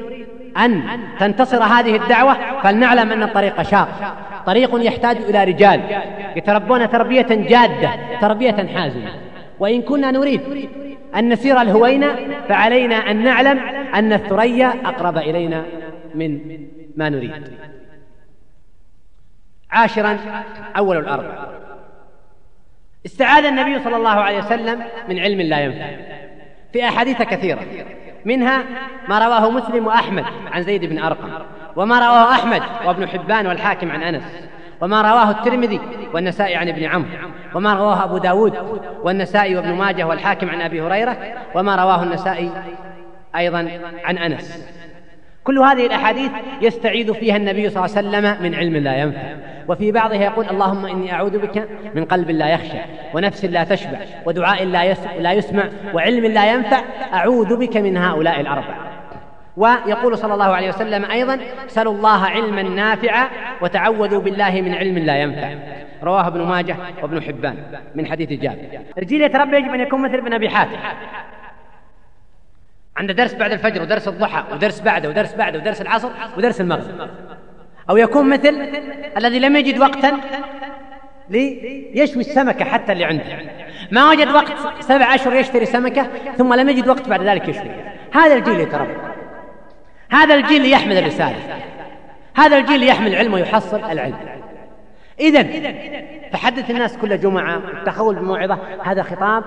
أن 0.57 0.83
تنتصر 1.21 1.63
هذه 1.63 1.97
الدعوة 1.97 2.61
فلنعلم 2.63 3.13
أن 3.13 3.23
الطريق 3.23 3.63
شاق. 3.63 4.17
طريق 4.47 4.87
يحتاج 4.87 5.17
إلى 5.17 5.45
رجال 5.45 5.81
يتربون 6.37 6.91
تربية 6.91 7.27
جادة 7.31 7.91
تربية 8.21 8.67
حازمة. 8.75 9.11
وإن 9.59 9.83
كنا 9.83 10.11
نريد 10.11 10.69
أن 11.17 11.29
نسير 11.29 11.63
الهوينة 11.63 12.17
فعلينا 12.49 12.97
أن 12.97 13.25
نعلم 13.25 13.59
أن 13.95 14.13
الثريا 14.13 14.69
أقرب 14.85 15.17
إلينا 15.19 15.65
من 16.15 16.41
ما 16.97 17.09
نريد. 17.09 17.59
عاشرا 19.71 20.19
أول 20.77 20.97
الأربع. 20.97 21.49
استعاذ 23.07 23.45
النبي 23.45 23.79
صلى 23.85 23.97
الله 23.97 24.09
عليه 24.09 24.39
وسلم 24.39 24.83
من 25.09 25.19
علم 25.19 25.41
لا 25.41 25.61
ينفع. 25.61 25.87
في 26.73 26.85
أحاديث 26.85 27.23
كثيرة 27.23 27.61
منها 28.29 28.65
ما 29.09 29.19
رواه 29.19 29.51
مسلم 29.51 29.87
وأحمد 29.87 30.25
عن 30.53 30.63
زيد 30.63 30.85
بن 30.85 30.99
أرقم 30.99 31.29
وما 31.77 31.99
رواه 31.99 32.33
أحمد 32.33 32.63
وابن 32.87 33.09
حبان 33.09 33.47
والحاكم 33.47 33.91
عن 33.91 34.03
أنس 34.03 34.23
وما 34.81 35.03
رواه 35.03 35.31
الترمذي 35.31 35.81
والنسائي 36.15 36.57
عن 36.57 36.69
ابن 36.69 36.85
عمرو 36.85 37.09
وما 37.55 37.75
رواه 37.75 38.05
أبو 38.05 38.19
داود 38.19 38.81
والنسائي 39.03 39.57
وابن 39.57 39.73
ماجه 39.75 40.07
والحاكم 40.07 40.51
عن 40.51 40.61
أبي 40.61 40.83
هريرة 40.83 41.17
وما 41.55 41.77
رواه 41.77 42.03
النسائي 42.03 42.51
أيضا 43.37 43.71
عن 44.05 44.19
أنس. 44.19 44.65
كل 45.49 45.59
هذه 45.59 45.87
الأحاديث 45.87 46.31
يستعيذ 46.63 47.15
فيها 47.15 47.37
النبي 47.37 47.69
صلى 47.69 47.85
الله 47.85 47.97
عليه 47.97 48.09
وسلم 48.09 48.43
من 48.43 48.55
علم 48.55 48.77
لا 48.77 48.97
ينفع. 48.97 49.23
وفي 49.69 49.93
بعضها 49.93 50.17
يقول 50.17 50.49
اللهم 50.49 50.87
إني 50.87 51.13
أعوذ 51.13 51.39
بك 51.39 51.69
من 51.95 52.05
قلب 52.05 52.31
لا 52.31 52.49
يخشى 52.49 52.79
ونفس 53.15 53.45
لا 53.45 53.65
تشبع 53.65 53.99
ودعاء 54.27 54.65
لا 55.19 55.33
يسمع 55.33 55.65
وعلم 55.95 56.27
لا 56.27 56.53
ينفع 56.53 56.81
أعوذ 57.13 57.57
بك 57.57 57.77
من 57.77 57.97
هؤلاء 57.97 58.41
الأربعة 58.41 58.77
ويقول 59.57 60.19
صلى 60.19 60.35
الله 60.35 60.45
عليه 60.45 60.69
وسلم 60.69 61.05
أيضا 61.05 61.41
سلوا 61.67 61.93
الله 61.93 62.25
علما 62.25 62.63
نافعا 62.63 63.29
وتعوذوا 63.63 64.21
بالله 64.23 64.61
من 64.61 64.75
علم 64.75 64.99
لا 64.99 65.17
ينفع. 65.17 65.55
رواه 66.03 66.27
ابن 66.27 66.43
ماجه 66.43 66.77
وابن 67.03 67.23
حبان 67.23 67.57
من 67.95 68.07
حديث 68.07 68.33
جابر. 68.33 68.59
رجيل 68.99 69.41
ربي 69.41 69.57
يجب 69.57 69.75
أن 69.75 69.81
يكون 69.81 70.03
مثل 70.03 70.15
ابن 70.15 70.33
أبي 70.33 70.49
حاتم. 70.49 70.79
عنده 72.99 73.13
درس 73.13 73.35
بعد 73.35 73.53
الفجر 73.53 73.83
ودرس 73.83 74.09
الضحى 74.09 74.45
ودرس 74.53 74.81
بعده 74.81 75.09
ودرس 75.09 75.35
بعده 75.35 75.59
ودرس 75.59 75.81
العصر 75.81 76.09
ودرس 76.37 76.61
المغرب. 76.61 77.11
أو 77.91 77.97
يكون 77.97 78.29
مثل 78.29 78.69
الذي 79.17 79.39
لم 79.39 79.57
يجد 79.57 79.79
وقتا 79.79 80.21
ليشوي 81.31 82.21
السمكة 82.21 82.65
حتى 82.65 82.93
اللي 82.93 83.05
عنده. 83.05 83.25
ما 83.93 84.11
وجد 84.11 84.29
وقت 84.29 84.53
سبع 84.81 85.15
أشهر 85.15 85.35
يشتري 85.35 85.67
سمكة 85.67 86.07
ثم 86.39 86.55
لم 86.55 86.69
يجد 86.69 86.89
وقت 86.89 87.09
بعد 87.09 87.23
ذلك 87.23 87.49
يشتري 87.49 87.85
هذا 88.15 88.35
الجيل 88.35 88.61
يتربى 88.61 88.95
هذا 90.11 90.35
الجيل 90.35 90.73
يحمل 90.73 90.99
الرسالة. 90.99 91.37
هذا 92.37 92.59
الجيل 92.59 92.83
يحمل 92.83 93.09
العلم 93.09 93.35
ويحصل 93.35 93.85
العلم. 93.91 94.17
إذا 95.21 95.47
فحدث 96.33 96.71
الناس 96.71 96.97
كل 96.97 97.21
جمعة 97.21 97.57
التخول 97.57 98.15
بموعظة. 98.15 98.59
هذا 98.85 99.03
خطاب 99.03 99.45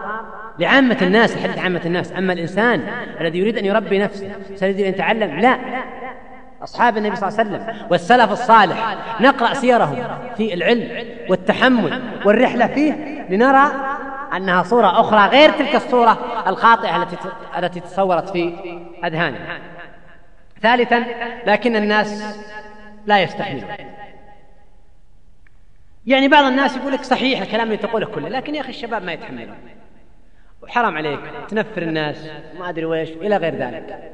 لعامة 0.60 0.98
الناس 1.02 1.44
حدث 1.44 1.60
عامة 1.60 1.82
الناس. 1.86 2.12
أما 2.12 2.34
الإنسان 2.34 2.82
الذي 3.22 3.40
يريد 3.40 3.58
أن 3.58 3.66
يربي 3.66 4.00
نفسه 4.00 4.32
سيريد 4.56 4.80
أن 4.80 4.90
يتعلم 4.90 5.40
لا. 5.40 5.58
أصحاب 6.64 6.98
النبي 6.98 7.16
صلى 7.16 7.30
الله 7.30 7.40
عليه 7.40 7.50
وسلم 7.50 7.88
والسلف 7.90 8.32
الصالح 8.32 8.98
نقرأ 9.20 9.54
سيرهم 9.54 10.04
في 10.38 10.54
العلم 10.54 11.06
والتحمل 11.30 12.02
والرحلة 12.26 12.68
فيه 12.68 12.94
لنرى 13.30 13.72
أنها 14.36 14.64
صورة 14.64 15.00
أخرى 15.00 15.28
غير 15.28 15.52
تلك 15.52 15.76
الصورة 15.76 16.44
الخاطئة 16.48 17.04
التي 17.04 17.18
التي 17.58 17.80
تصورت 17.80 18.30
في 18.30 18.54
أذهانهم 19.06 19.42
ثالثا 20.62 21.06
لكن 21.46 21.76
الناس 21.76 22.38
لا 23.06 23.20
يستحملون. 23.20 23.64
يعني 26.06 26.28
بعض 26.28 26.44
الناس 26.44 26.78
يقول 26.78 26.94
لك 26.94 27.04
صحيح 27.04 27.42
الكلام 27.42 27.68
اللي 27.68 27.78
تقوله 27.78 28.06
كله 28.06 28.30
لكن 28.30 28.56
يا 28.56 28.62
أخي 28.62 28.70
الشباب 28.70 29.04
ما 29.04 29.14
يتحملون. 29.14 29.58
وحرام 30.62 30.98
عليك 30.98 31.20
تنفر 31.50 31.82
الناس 31.82 32.30
ما 32.60 32.70
أدري 32.70 32.86
ويش 32.86 33.10
إلى 33.10 33.38
غير 33.38 33.56
ذلك. 33.56 34.14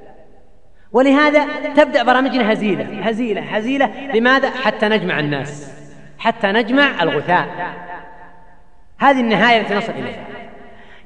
ولهذا 0.92 1.48
تبدأ 1.76 2.04
برامجنا 2.04 2.54
هزيلة 2.54 3.02
هزيلة 3.02 3.42
هزيلة. 3.42 4.12
لماذا؟ 4.14 4.50
حتى 4.50 4.88
نجمع 4.88 5.20
الناس 5.20 5.74
حتى 6.20 6.48
نجمع 6.48 7.04
الغثاء. 7.04 7.48
هذه 9.00 9.20
النهاية 9.20 9.62
التي 9.62 9.76
نصل 9.76 9.92
إليها. 9.92 10.28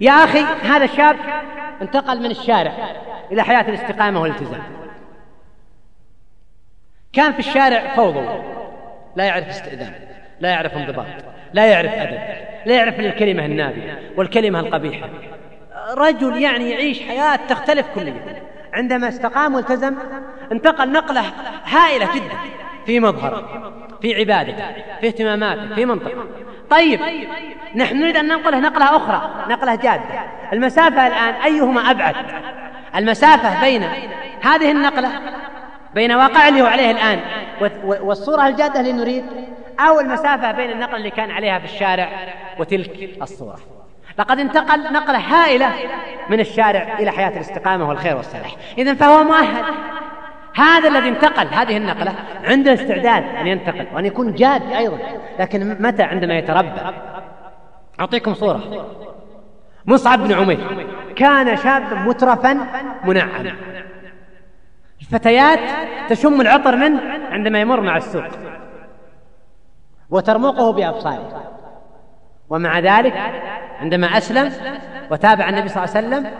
يا 0.02 0.12
أخي 0.12 0.40
هذا 0.44 0.84
الشاب 0.84 1.18
انتقل 1.82 2.20
من 2.20 2.32
الشارع 2.32 2.74
إلى 3.32 3.44
حياة 3.44 3.70
الاستقامة 3.70 4.22
والالتزام. 4.22 4.64
كان 7.14 7.34
في 7.34 7.40
الشارع 7.40 7.96
فوضى 7.96 8.44
لا 9.16 9.24
يعرف 9.24 9.48
استئذان. 9.48 9.94
لا 10.42 10.50
يعرف 10.50 10.78
انضباط 10.78 11.06
لا 11.54 11.66
يعرف 11.66 11.92
أدب 11.92 12.20
لا 12.66 12.76
يعرف 12.76 13.00
الكلمة 13.00 13.46
النابية 13.46 14.00
والكلمة 14.18 14.60
القبيحة. 14.60 15.10
رجل 15.98 16.42
يعني 16.42 16.70
يعيش 16.70 17.02
حياة 17.02 17.36
تختلف 17.36 17.86
كليا. 17.96 18.42
عندما 18.74 19.08
استقام 19.08 19.56
والتزم 19.56 19.96
انتقل 20.52 20.92
نقلة 20.92 21.24
هائلة 21.66 22.16
جدا 22.16 22.36
في 22.86 23.00
مظهره 23.00 23.72
في 24.02 24.16
عبادته 24.16 24.66
في 25.02 25.08
اهتماماته 25.08 25.76
في 25.76 25.86
منطقه. 25.86 26.26
طيب 26.70 27.00
نحن 27.76 27.98
نريد 27.98 28.18
أن 28.18 28.28
ننقله 28.28 28.60
نقلة 28.60 28.96
أخرى 28.96 29.46
نقلة 29.50 29.76
جادة. 29.76 30.24
المسافة 30.54 31.08
الآن 31.08 31.34
أيهما 31.34 31.92
أبعد؟ 31.92 32.16
المسافة 32.96 33.62
بين 33.62 33.84
هذه 34.42 34.72
النقلة 34.72 35.10
بين 35.96 36.12
واقع 36.12 36.48
اللي 36.48 36.62
هو 36.62 36.66
عليه 36.66 36.92
الآن 36.92 37.20
والصورة 37.84 38.48
الجادة 38.48 38.80
اللي 38.80 38.94
نريد؟ 38.94 39.26
أو 39.80 40.00
المسافة 40.00 40.52
بين 40.52 40.72
النقلة 40.72 40.98
اللي 40.98 41.10
كان 41.10 41.32
عليها 41.32 41.60
في 41.60 41.66
الشارع 41.66 42.10
وتلك 42.60 43.10
الصورة. 43.22 43.60
لقد 44.20 44.40
انتقل 44.40 44.94
نقلة 44.94 45.18
هائلة 45.18 45.72
من 46.30 46.40
الشارع 46.40 47.00
إلى 47.00 47.12
حياة 47.12 47.30
الاستقامة 47.30 47.90
والخير 47.90 48.18
والصلاح. 48.18 48.56
إذا 48.78 48.94
فهو 48.94 49.24
مؤهل. 49.24 49.64
هذا 50.56 50.90
الذي 50.90 51.10
انتقل 51.10 51.48
هذه 51.48 51.78
النقلة 51.78 52.14
عنده 52.44 52.74
استعداد 52.74 53.24
أن 53.36 53.48
ينتقل 53.48 53.88
وأن 53.94 54.06
يكون 54.06 54.34
جاد 54.34 54.72
أيضا. 54.72 55.00
لكن 55.40 55.78
متى 55.80 56.04
عندما 56.04 56.38
يتربى؟ 56.38 56.82
أعطيكم 58.00 58.34
صورة. 58.34 58.88
مصعب 59.86 60.20
بن 60.20 60.34
عمير 60.34 60.88
كان 61.16 61.58
شابا 61.58 61.96
مترفا 61.96 62.68
منعما 63.04 63.56
الفتيات 65.02 65.60
تشم 66.10 66.42
العطر 66.42 66.76
منه 66.76 67.02
عندما 67.32 67.62
يمر 67.62 67.82
مع 67.82 67.98
السوق. 67.98 68.24
وترمقه 70.12 70.72
بأبصاره. 70.72 71.52
ومع 72.50 72.80
ذلك 72.80 73.14
عندما 73.80 74.08
أسلم 74.08 74.54
وتابع 75.12 75.50
النبي 75.50 75.70
صلى 75.70 75.84
الله 75.84 75.96
عليه 75.96 76.08
وسلم 76.08 76.32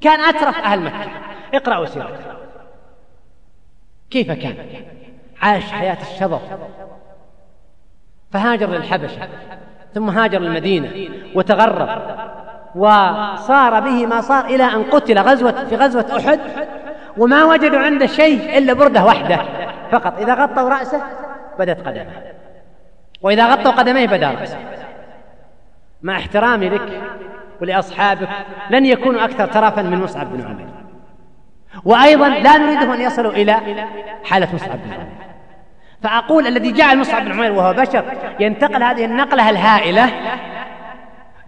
كان 0.00 0.20
أترف 0.20 0.58
أهل 0.58 0.80
مكة. 0.80 1.10
اقرأوا 1.54 1.86
سيرته. 1.86 2.32
كيف 4.10 4.32
كان؟ 4.32 4.56
عاش 5.42 5.72
حياة 5.72 5.98
الشظف 6.02 6.40
فهاجر 8.32 8.70
للحبشة 8.70 9.28
ثم 9.94 10.10
هاجر 10.10 10.38
للمدينة 10.38 10.90
وتغرب 11.34 11.88
وصار 12.74 13.80
به 13.80 14.06
ما 14.06 14.20
صار 14.20 14.44
إلى 14.44 14.64
أن 14.64 14.82
قتل 14.82 15.18
غزوة 15.18 15.64
في 15.64 15.76
غزوة 15.76 16.16
أحد 16.16 16.40
وما 17.16 17.44
وجدوا 17.44 17.78
عنده 17.78 18.06
شيء 18.06 18.58
إلا 18.58 18.72
بردة 18.72 19.04
واحدة 19.04 19.38
فقط 19.90 20.18
إذا 20.18 20.34
غطوا 20.34 20.68
رأسه 20.68 21.02
بدت 21.58 21.86
قدمه. 21.86 22.22
وإذا 23.22 23.46
غطوا 23.46 23.72
قدميه 23.72 24.06
بدا. 24.06 24.30
رأسه 24.30 24.58
مع 26.02 26.16
احترامي 26.16 26.68
لك 26.68 27.00
ولأصحابك 27.60 28.28
لن 28.70 28.86
يكونوا 28.86 29.24
أكثر 29.24 29.46
ترفا 29.46 29.82
من 29.82 29.98
مصعب 29.98 30.32
بن 30.32 30.44
عمير. 30.44 30.68
وأيضا 31.84 32.28
لا 32.28 32.58
نريدهم 32.58 32.90
أن 32.90 33.00
يصلوا 33.00 33.32
إلى 33.32 33.56
حالة 34.24 34.54
مصعب 34.54 34.78
بن 34.84 34.92
عمير. 34.92 35.12
فأقول 36.02 36.46
الذي 36.46 36.72
جعل 36.72 36.98
مصعب 36.98 37.24
بن 37.24 37.32
عمير 37.32 37.52
وهو 37.52 37.72
بشر 37.72 38.04
ينتقل 38.40 38.82
هذه 38.82 39.04
النقلة 39.04 39.50
الهائلة 39.50 40.10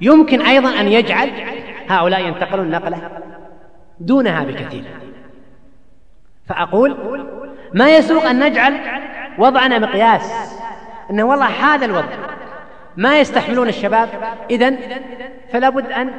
يمكن 0.00 0.42
أيضا 0.42 0.80
أن 0.80 0.88
يجعل 0.88 1.30
هؤلاء 1.88 2.20
ينتقلون 2.20 2.70
نقلة 2.70 2.98
دونها 4.00 4.44
بكثير. 4.44 4.84
فأقول 6.48 6.96
ما 7.74 7.96
يسوق 7.96 8.24
أن 8.24 8.44
نجعل 8.44 8.80
وضعنا 9.38 9.78
مقياس 9.78 10.54
أنه 11.10 11.24
والله 11.24 11.46
هذا 11.46 11.86
الوضع. 11.86 12.16
ما 12.96 13.20
يستحملون 13.20 13.68
الشباب. 13.68 14.08
إذن 14.50 14.78
فلا 15.52 15.68
بد 15.68 15.92
أن 15.92 16.10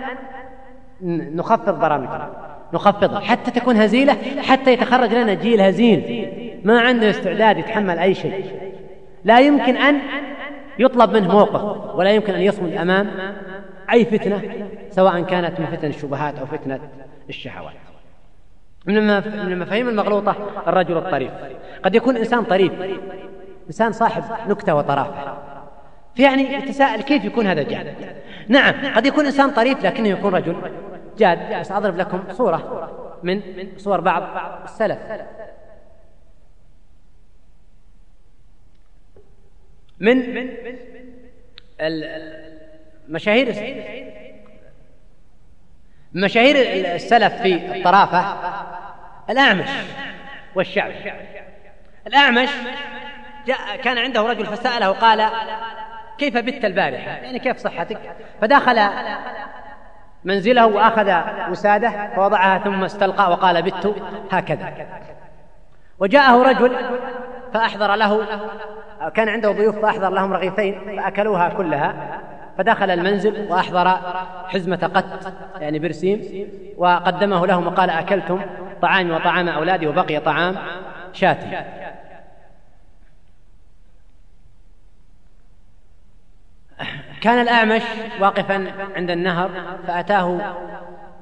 نخفض 1.35 1.79
برامجنا 1.79 2.29
نخفضها 2.73 3.19
حتى 3.19 3.51
تكون 3.51 3.77
هزيلة 3.77 4.17
حتى 4.41 4.73
يتخرج 4.73 5.13
لنا 5.13 5.33
جيل 5.33 5.61
هزيل. 5.61 6.61
ما 6.63 6.81
عنده 6.81 7.09
استعداد 7.09 7.57
يتحمل 7.57 7.99
أي 7.99 8.13
شيء. 8.13 8.45
لا 9.23 9.39
يمكن 9.39 9.77
أن 9.77 9.99
يطلب 10.79 11.13
منه 11.13 11.31
موقف 11.31 11.95
ولا 11.95 12.09
يمكن 12.09 12.33
أن 12.33 12.41
يصمد 12.41 12.73
أمام 12.73 13.11
أي 13.91 14.05
فتنة 14.05 14.41
سواء 14.89 15.21
كانت 15.21 15.59
من 15.59 15.65
فتن 15.65 15.87
الشبهات 15.87 16.39
أو 16.39 16.45
فتنة 16.45 16.79
الشهوات. 17.29 17.73
من 18.85 18.97
المفاهيم 19.33 19.89
المغلوطة 19.89 20.35
الرجل 20.67 20.97
الطريف. 20.97 21.31
قد 21.83 21.95
يكون 21.95 22.17
إنسان 22.17 22.43
طريف. 22.43 22.71
إنسان 23.67 23.91
صاحب 23.91 24.49
نكتة 24.49 24.75
وطرافة 24.75 25.37
فيعني 26.15 26.53
يتساءل 26.53 27.01
كيف 27.01 27.25
يكون 27.25 27.47
هذا 27.47 27.63
جاد 27.63 27.95
نعم 28.47 28.95
قد 28.95 29.05
يكون 29.05 29.25
إنسان 29.25 29.51
طريف 29.51 29.83
لكنه 29.83 30.07
يكون 30.07 30.35
رجل 30.35 30.71
جاد. 31.17 31.61
سأضرب 31.61 31.97
لكم 31.97 32.23
صورة 32.31 32.91
من 33.23 33.41
صور 33.77 34.01
بعض 34.01 34.23
السلف. 34.63 34.97
من 39.99 40.47
مشاهير 43.09 43.47
مشاهير 46.13 46.55
السلف 46.95 47.33
في 47.33 47.77
الطرافة. 47.77 48.35
الأعمش 49.29 49.69
والشعب 50.55 50.91
الأعمش 52.07 52.49
جاء 53.45 53.75
كان 53.83 53.97
عنده 53.97 54.21
رجل 54.21 54.45
فسأله 54.45 54.87
قال 54.87 55.29
كيف 56.17 56.37
بت 56.37 56.65
البارحة؟ 56.65 57.11
يعني 57.11 57.39
كيف 57.39 57.57
صحتك؟ 57.57 57.99
فدخل 58.41 58.89
منزله 60.23 60.67
وأخذ 60.67 61.13
وسادة 61.51 62.15
فوضعها 62.15 62.59
ثم 62.59 62.83
استلقى 62.83 63.31
وقال 63.31 63.61
بت. 63.61 63.95
هكذا. 64.31 64.73
وجاءه 65.99 66.49
رجل 66.49 66.75
فأحضر 67.53 67.95
له 67.95 68.25
كان 69.15 69.29
عنده 69.29 69.51
ضيوف 69.51 69.79
فأحضر 69.79 70.09
لهم 70.09 70.33
رغيفين 70.33 70.97
فأكلوها 70.97 71.49
كلها. 71.49 71.93
فدخل 72.57 72.89
المنزل 72.89 73.47
وأحضر 73.49 73.97
حزمة 74.47 74.91
قت 74.95 75.33
يعني 75.61 75.79
برسيم 75.79 76.47
وقدمه 76.77 77.47
لهم 77.47 77.67
وقال 77.67 77.89
أكلتم 77.89 78.41
طعامي 78.81 79.11
وطعام 79.11 79.49
أولادي 79.49 79.87
وبقي 79.87 80.19
طعام 80.19 80.55
شاتي. 81.13 81.47
كان 87.25 87.41
الأعمش 87.41 87.81
واقفا 88.19 88.67
عند 88.95 89.11
النهر 89.11 89.49
فأتاه 89.87 90.39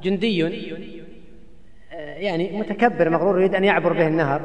جندي 0.04 0.38
يعني 1.97 2.60
متكبر 2.60 3.10
مغرور 3.10 3.39
يريد 3.39 3.56
أن 3.56 3.64
يعبر 3.64 3.93
به 3.93 4.08
النهر. 4.08 4.41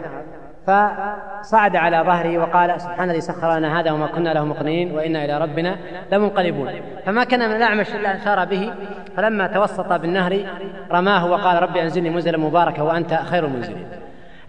فصعد 0.67 1.77
على 1.77 2.03
ظهره 2.07 2.39
وقال 2.39 2.81
سبحان 2.81 3.11
الذي 3.11 3.21
سخر 3.21 3.59
لنا 3.59 3.81
هذا 3.81 3.93
وما 3.93 4.07
كنا 4.07 4.35
له 4.35 4.45
مقرنين 4.45 4.93
وإنا 4.93 5.25
إلى 5.25 5.39
ربنا 5.39 5.77
لمنقلبون. 6.13 6.73
فما 7.07 7.25
كان 7.25 7.49
من 7.49 7.57
الأعمش 7.57 7.95
إلا 7.95 8.15
أن 8.15 8.19
سار 8.19 8.45
به 8.45 8.73
فلما 9.17 9.47
توسط 9.47 9.93
بالنهر 9.93 10.47
رماه 10.91 11.27
وقال 11.27 11.63
ربي 11.63 11.83
أنزلني 11.83 12.11
منزلا 12.11 12.39
مباركا 12.39 12.83
وأنت 12.83 13.15
خير 13.15 13.45
المنزلين. 13.45 13.87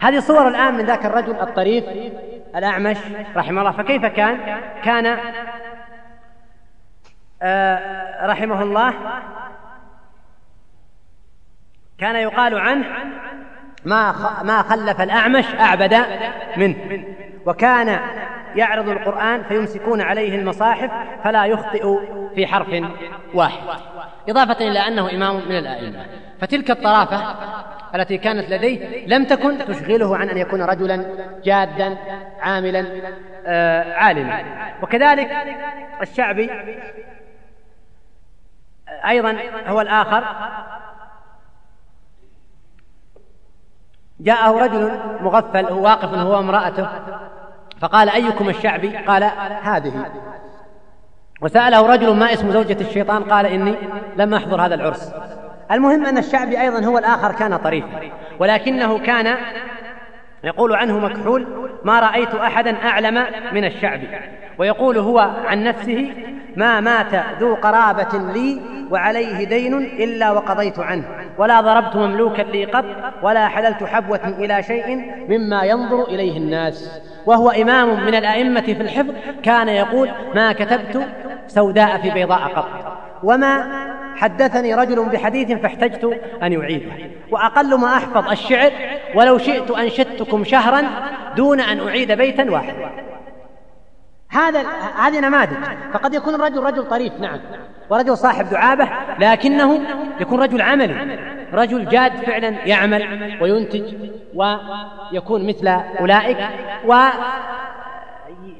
هذه 0.00 0.18
صور 0.18 0.48
الآن 0.48 0.74
من 0.74 0.84
ذاك 0.84 1.06
الرجل 1.06 1.34
الطريف 1.40 1.84
الأعمش 2.56 2.98
رحمه 3.36 3.60
الله. 3.60 3.72
فكيف 3.72 4.06
كان؟ 4.06 4.38
كان 4.84 5.06
آه 5.06 5.18
رحمه 8.22 8.62
الله 8.62 8.94
كان 11.98 12.16
يقال 12.16 12.58
عنه 12.58 12.86
ما 13.84 14.14
ما 14.42 14.62
خلف 14.62 15.00
الأعمش 15.00 15.44
أعبد 15.60 15.96
منه. 16.56 17.04
وكان 17.46 18.00
يعرض 18.56 18.88
القرآن 18.88 19.42
فيمسكون 19.42 20.00
عليه 20.00 20.38
المصاحف 20.38 20.90
فلا 21.24 21.46
يخطئ 21.46 21.96
في 22.34 22.46
حرف 22.46 22.68
واحد. 23.34 23.80
إضافة 24.28 24.68
إلى 24.68 24.78
أنه 24.78 25.10
إمام 25.10 25.48
من 25.48 25.58
الأئمة. 25.58 26.06
فتلك 26.40 26.70
الطرافة 26.70 27.34
التي 27.94 28.18
كانت 28.18 28.50
لديه 28.50 29.06
لم 29.06 29.24
تكن 29.24 29.58
تشغله 29.58 30.16
عن 30.16 30.28
أن 30.28 30.38
يكون 30.38 30.62
رجلا 30.62 31.04
جادا 31.44 31.96
عاملا 32.40 32.86
آه 33.46 33.94
عالما. 33.94 34.42
وكذلك 34.82 35.30
الشعبي 36.02 36.50
أيضا 39.08 39.36
هو 39.66 39.80
الآخر. 39.80 40.24
جاءه 44.20 44.64
رجل 44.64 45.00
مغفل 45.20 45.66
هو 45.66 45.82
واقف 45.82 46.14
هو 46.14 46.32
وامرأته 46.32 46.88
فقال 47.80 48.08
أيكم 48.10 48.48
الشعبي؟ 48.48 48.96
قال 48.96 49.30
هذه. 49.62 50.10
وسأله 51.40 51.86
رجل 51.86 52.16
ما 52.16 52.32
اسم 52.32 52.50
زوجة 52.50 52.80
الشيطان؟ 52.80 53.24
قال 53.24 53.46
إني 53.46 53.74
لم 54.16 54.34
أحضر 54.34 54.62
هذا 54.62 54.74
العرس. 54.74 55.14
المهم 55.70 56.06
أن 56.06 56.18
الشعبي 56.18 56.60
أيضا 56.60 56.84
هو 56.84 56.98
الآخر 56.98 57.32
كان 57.32 57.56
طريفا 57.56 58.00
ولكنه 58.38 58.98
كان 58.98 59.36
يقول 60.44 60.74
عنه 60.74 60.98
مكحول 60.98 61.68
ما 61.84 62.00
رأيت 62.00 62.34
أحدا 62.34 62.88
أعلم 62.88 63.26
من 63.52 63.64
الشعبي. 63.64 64.08
ويقول 64.58 64.98
هو 64.98 65.18
عن 65.46 65.64
نفسه 65.64 66.14
ما 66.56 66.80
مات 66.80 67.40
ذو 67.40 67.54
قرابة 67.54 68.18
لي 68.18 68.79
وعليه 68.90 69.44
دين 69.44 69.74
إلا 69.74 70.30
وقضيت 70.30 70.78
عنه. 70.78 71.04
ولا 71.38 71.60
ضربت 71.60 71.96
مملوكا 71.96 72.42
لي 72.42 72.64
قط 72.64 72.84
ولا 73.22 73.48
حللت 73.48 73.84
حبوة 73.84 74.28
إلى 74.38 74.62
شيء 74.62 75.12
مما 75.28 75.62
ينظر 75.62 76.04
إليه 76.04 76.36
الناس. 76.36 77.00
وهو 77.26 77.50
إمام 77.50 78.06
من 78.06 78.14
الأئمة 78.14 78.60
في 78.60 78.72
الحفظ 78.72 79.14
كان 79.42 79.68
يقول 79.68 80.10
ما 80.34 80.52
كتبت 80.52 81.06
سوداء 81.46 82.00
في 82.02 82.10
بيضاء 82.10 82.40
قط. 82.40 82.68
وما 83.22 83.64
حدثني 84.16 84.74
رجل 84.74 85.08
بحديث 85.08 85.52
فاحتجت 85.52 86.20
أن 86.42 86.52
يعيده. 86.52 86.92
وأقل 87.30 87.78
ما 87.78 87.86
أحفظ 87.86 88.30
الشعر 88.30 88.72
ولو 89.14 89.38
شئت 89.38 89.70
أنشدتكم 89.70 90.44
شهرا 90.44 90.82
دون 91.36 91.60
أن 91.60 91.88
أعيد 91.88 92.12
بيتا 92.12 92.50
واحدا. 92.50 92.90
هذا 94.30 94.66
هذه 94.96 95.20
نماذج. 95.20 95.56
فقد 95.92 96.14
يكون 96.14 96.34
الرجل 96.34 96.62
رجل 96.62 96.88
طريف 96.88 97.20
نعم. 97.20 97.40
ورجل 97.90 98.18
صاحب 98.18 98.50
دعابة 98.50 98.88
لكنه 99.18 99.80
يكون 100.20 100.42
رجل 100.42 100.62
عملي. 100.62 101.18
رجل 101.52 101.88
جاد 101.88 102.16
فعلا 102.16 102.48
يعمل 102.48 103.38
وينتج 103.42 103.94
ويكون 104.34 105.48
مثل 105.48 105.68
أولئك 106.00 106.48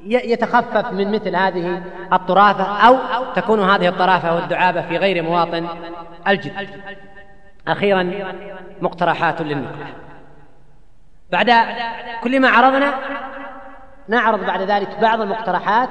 ويتخفف 0.06 0.92
من 0.92 1.12
مثل 1.12 1.36
هذه 1.36 1.82
الطرافة 2.12 2.86
أو 2.86 2.98
تكون 3.34 3.60
هذه 3.60 3.88
الطرافة 3.88 4.34
والدعابة 4.34 4.82
في 4.82 4.96
غير 4.96 5.22
مواطن 5.22 5.66
الجد. 6.28 6.52
أخيرا 7.68 8.12
مقترحات 8.82 9.42
للنقل. 9.42 9.84
بعد 11.30 11.52
كل 12.22 12.40
ما 12.40 12.48
عرضنا 12.48 12.94
نعرض 14.10 14.46
بعد 14.46 14.62
ذلك 14.62 14.88
بعض 15.02 15.20
المقترحات 15.20 15.88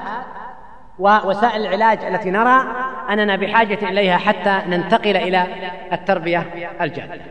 ووسائل 0.99 1.65
العلاج 1.65 2.05
التي 2.05 2.31
نرى 2.31 2.61
أننا 3.09 3.35
بحاجة 3.35 3.89
إليها 3.89 4.17
حتى 4.17 4.61
ننتقل 4.67 5.17
إلى 5.17 5.47
التربية 5.93 6.45
الجادة. 6.81 7.21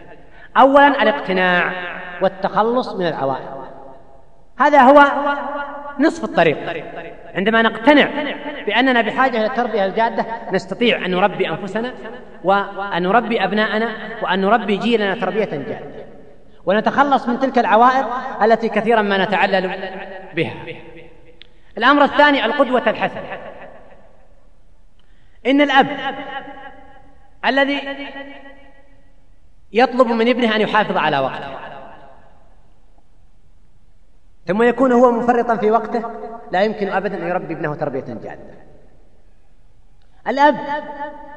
اولا 0.56 1.02
الاقتناع 1.02 1.72
والتخلص 2.22 2.94
من 2.94 3.06
العوائق. 3.06 3.58
هذا 4.58 4.80
هو 4.82 5.04
نصف 5.98 6.24
الطريق. 6.24 6.58
عندما 7.34 7.62
نقتنع 7.62 8.08
بأننا 8.66 9.00
بحاجة 9.00 9.36
إلى 9.36 9.46
التربية 9.46 9.84
الجادة 9.84 10.26
نستطيع 10.52 11.06
أن 11.06 11.10
نربي 11.10 11.48
أنفسنا 11.48 11.92
وأن 12.44 13.02
نربي 13.02 13.44
أبناءنا 13.44 13.88
وأن 14.22 14.40
نربي 14.40 14.76
جيلنا 14.76 15.14
تربية 15.14 15.44
جادة. 15.44 15.80
ونتخلص 16.66 17.28
من 17.28 17.40
تلك 17.40 17.58
العوائق 17.58 18.06
التي 18.42 18.68
كثيرا 18.68 19.02
ما 19.02 19.24
نتعلل 19.24 19.70
بها. 20.34 20.54
الأمر 21.78 22.04
الثاني 22.04 22.44
القدوة 22.44 22.90
الحسنة. 22.90 23.38
إن 25.46 25.60
الأب 25.60 25.86
الذي 27.44 27.82
يطلب 29.72 30.06
من 30.06 30.28
ابنه 30.28 30.56
أن 30.56 30.60
يحافظ 30.60 30.96
على 30.96 31.18
وقته 31.18 31.58
ثم 34.46 34.62
يكون 34.62 34.92
هو 34.92 35.12
مفرطا 35.12 35.56
في 35.56 35.70
وقته 35.70 36.02
لا 36.50 36.62
يمكن 36.62 36.88
أبدا 36.88 37.22
أن 37.22 37.28
يربي 37.28 37.54
ابنه 37.54 37.74
تربية 37.74 38.00
جادة. 38.00 38.54
الأب 40.28 40.56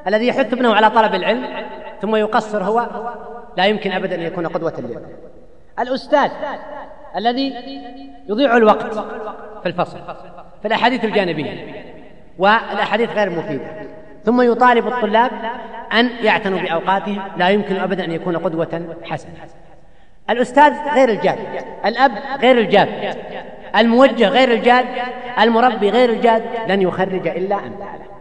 الذي 0.08 0.28
يحث 0.28 0.54
ابنه 0.54 0.76
على 0.76 0.89
طلب 0.89 1.16
العلم 1.16 1.68
ثم 2.02 2.16
يقصر 2.16 2.64
هو 2.64 2.89
لا 3.58 3.66
يمكن 3.66 3.92
أبدا 3.92 4.16
أن 4.16 4.22
يكون 4.22 4.48
قدوة 4.48 4.74
له 4.78 5.02
الأستاذ 5.80 6.32
الذي 7.16 7.53
يضيع 8.30 8.57
الوقت 8.57 8.93
في 9.64 9.66
الفصل 9.66 9.97
في 10.62 10.68
الأحاديث 10.68 11.05
الجانبية 11.05 11.84
والأحاديث 12.38 13.09
غير 13.09 13.28
المفيدة 13.28 13.66
ثم 14.26 14.41
يطالب 14.41 14.88
الطلاب 14.88 15.32
أن 15.93 16.09
يعتنوا 16.24 16.59
بأوقاتهم 16.59 17.22
لا 17.38 17.49
يمكن 17.49 17.76
أبدا 17.76 18.05
أن 18.05 18.12
يكون 18.12 18.38
قدوة 18.38 18.95
حسنة. 19.03 19.34
الأستاذ 20.30 20.74
غير 20.93 21.09
الجاد 21.09 21.38
الأب 21.86 22.12
غير 22.41 22.57
الجاد 22.59 23.18
الموجه 23.76 24.28
غير 24.28 24.51
الجاد 24.51 24.86
المربي 25.39 25.89
غير 25.89 26.09
الجاد 26.09 26.43
لن 26.68 26.82
يخرج 26.82 27.28
إلا 27.28 27.55
أمثاله 27.55 28.12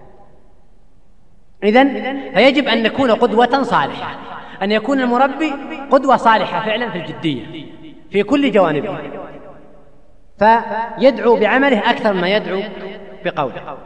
إذن 1.64 2.20
فيجب 2.34 2.68
أن 2.68 2.82
نكون 2.82 3.10
قدوة 3.10 3.62
صالحة 3.62 4.18
أن 4.62 4.72
يكون 4.72 5.00
المربي 5.00 5.52
قدوة 5.90 6.16
صالحة 6.16 6.64
فعلا 6.66 6.90
في 6.90 6.98
الجدية. 6.98 7.66
في 8.10 8.22
كل 8.22 8.52
جوانبه 8.52 8.98
فيدعو 10.38 11.36
بعمله 11.36 11.90
أكثر 11.90 12.12
ما 12.12 12.28
يدعو 12.28 12.62
بقوله. 13.24 13.78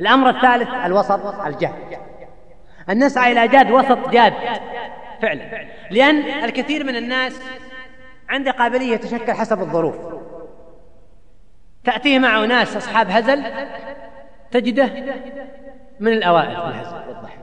الأمر 0.00 0.30
الثالث 0.30 0.68
الوسط 0.84 1.40
الجاد 1.40 1.74
أن 2.90 3.04
نسعى 3.04 3.32
إلى 3.32 3.48
جاد 3.48 3.70
وسط 3.70 4.08
جاد 4.08 4.32
فعلا. 5.22 5.42
لأن 5.90 6.44
الكثير 6.44 6.84
من 6.84 6.96
الناس 6.96 7.42
عنده 8.28 8.50
قابلية 8.50 8.94
يتشكل 8.94 9.32
حسب 9.32 9.60
الظروف. 9.60 9.96
تأتيه 11.84 12.18
معه 12.18 12.46
ناس 12.46 12.76
أصحاب 12.76 13.10
هزل 13.10 13.44
تجده 14.50 14.90
من 16.00 16.12
الأوائل 16.12 16.56
في 16.56 16.68
الهزل 16.68 17.08
والضحك. 17.08 17.38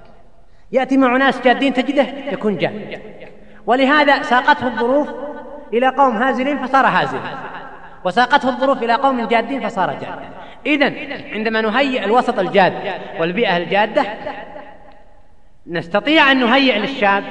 يأتي 0.72 0.98
معه 0.98 1.18
ناس 1.18 1.42
جادين 1.42 1.74
تجده 1.74 2.04
يكون 2.32 2.58
جاد. 2.58 3.02
ولهذا 3.66 4.22
ساقته 4.22 4.68
الظروف 4.68 5.10
إلى 5.74 5.88
قوم 5.88 6.18
هازلين 6.18 6.68
فصار 6.68 6.86
هازلا 6.86 7.20
وساقته 8.04 8.50
الظروف 8.50 8.84
إلى 8.84 8.94
قوم 8.94 9.28
جادين 9.28 9.70
فصار 9.70 9.94
جادا 9.94 10.30
إذا 10.66 10.94
عندما 11.34 11.62
نهيئ 11.62 12.06
الوسط 12.06 12.40
الجاد 12.40 12.74
والبيئة 13.20 13.58
الجادة 13.58 14.06
نستطيع 15.68 16.32
أن 16.32 16.40
نهيئ 16.40 16.80
للشاب 16.80 17.24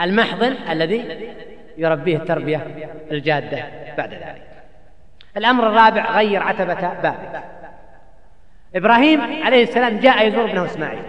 المحضن 0.00 0.56
الذي 0.70 1.34
يربيه 1.78 2.16
التربية 2.16 2.66
الجادة 3.10 3.64
بعد 3.98 4.14
ذلك. 4.14 4.42
الأمر 5.36 5.66
الرابع 5.66 6.10
غير 6.10 6.42
عتبة 6.42 6.74
بابك. 6.74 7.42
إبراهيم 8.74 9.44
عليه 9.44 9.62
السلام 9.62 9.98
جاء 9.98 10.26
يزور 10.26 10.44
ابنه 10.44 10.64
إسماعيل. 10.64 11.02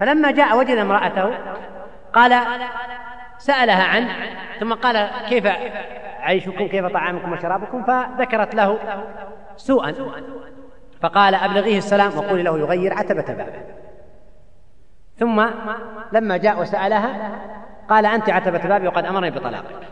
فلما 0.00 0.30
جاء 0.30 0.58
وجد 0.58 0.78
امرأته 0.78 1.30
قال 2.12 2.32
سألها 3.38 3.84
عنه 3.84 4.08
ثم 4.60 4.74
قال 4.74 5.10
كيف 5.28 5.46
عيشكم؟ 6.20 6.68
كيف 6.68 6.86
طعامكم 6.86 7.32
وشرابكم؟ 7.32 7.84
فذكرت 7.84 8.54
له 8.54 8.78
سوءا 9.56 9.94
فقال 11.02 11.34
أبلغيه 11.34 11.78
السلام 11.78 12.18
وقولي 12.18 12.42
له 12.42 12.58
يغير 12.58 12.94
عتبة 12.94 13.22
بابه 13.22 13.62
ثم 15.18 15.46
لما 16.12 16.36
جاء 16.36 16.60
وسألها 16.60 17.30
قال 17.88 18.06
أنت 18.06 18.30
عتبة 18.30 18.58
بابي 18.58 18.86
وقد 18.88 19.04
أمرني 19.04 19.30
بطلاقك. 19.30 19.88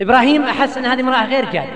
إبراهيم 0.00 0.42
أحس 0.42 0.78
أن 0.78 0.84
هذه 0.84 1.00
امرأة 1.00 1.24
غير 1.24 1.50
جادة 1.50 1.72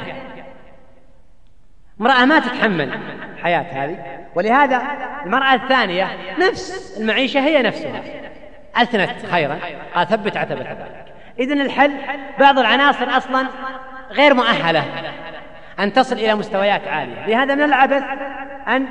امرأة 2.01 2.25
ما 2.25 2.39
تتحمل 2.39 2.99
حياة 3.43 3.85
هذه 3.85 4.27
ولهذا 4.35 4.83
المرأة 5.25 5.55
الثانية 5.55 6.09
نفس 6.39 6.99
المعيشة 7.01 7.41
هي 7.41 7.63
نفسها. 7.63 8.03
أثنت 8.83 9.27
خيرا. 9.27 9.59
قال 9.95 10.07
ثبت 10.09 10.37
عتبة 10.37 10.67
إذن 11.39 11.61
الحل 11.61 11.93
بعض 12.41 12.59
العناصر 12.59 13.17
أصلا 13.17 13.47
غير 14.11 14.35
مؤهلة 14.35 14.85
أن 15.81 15.93
تصل 15.93 16.17
إلى 16.17 16.35
مستويات 16.35 16.89
عالية. 16.89 17.27
لهذا 17.27 17.55
من 17.55 17.63
العبث 17.63 18.03
أن 18.69 18.87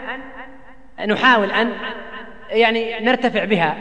نحاول 1.07 1.51
أن 1.51 1.71
يعني 2.49 2.99
نرتفع 2.99 3.45
بها. 3.45 3.75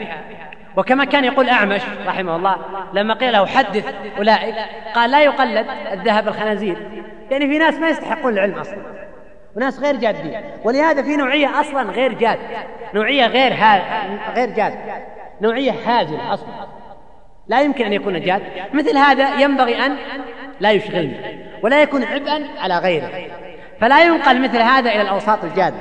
وكما 0.77 1.05
كان 1.05 1.25
يقول 1.25 1.49
أعمش 1.49 1.81
رحمه 2.05 2.35
الله 2.35 2.57
لما 2.93 3.13
قيل 3.13 3.33
له 3.33 3.45
حدث 3.45 3.93
أولئك 4.17 4.55
قال 4.95 5.11
لا 5.11 5.21
يقلد 5.21 5.67
الذهب 5.91 6.27
الخنازير. 6.27 6.77
يعني 7.31 7.47
في 7.47 7.57
ناس 7.57 7.75
ما 7.75 7.89
يستحقون 7.89 8.33
العلم 8.33 8.53
أصلا. 8.59 8.77
وناس 9.55 9.79
غير 9.79 9.95
جادين. 9.95 10.41
ولهذا 10.63 11.03
في 11.03 11.15
نوعية 11.15 11.59
أصلا 11.59 11.91
غير 11.91 12.13
جاد. 12.13 12.39
نوعية 12.93 13.25
غير 13.25 13.53
غير 14.35 14.49
جاد. 14.49 14.73
نوعية 15.41 15.71
هازل 15.85 16.19
أصلا. 16.33 16.67
لا 17.47 17.61
يمكن 17.61 17.85
أن 17.85 17.93
يكون 17.93 18.21
جاد 18.21 18.41
مثل 18.73 18.97
هذا 18.97 19.41
ينبغي 19.41 19.85
أن 19.85 19.95
لا 20.59 20.71
يشغلنا 20.71 21.17
ولا 21.63 21.81
يكون 21.81 22.03
عبئا 22.03 22.43
على 22.59 22.77
غيره. 22.77 23.09
فلا 23.81 24.05
ينقل 24.05 24.41
مثل 24.41 24.57
هذا 24.57 24.91
إلى 24.91 25.01
الأوساط 25.01 25.43
الجادة. 25.43 25.75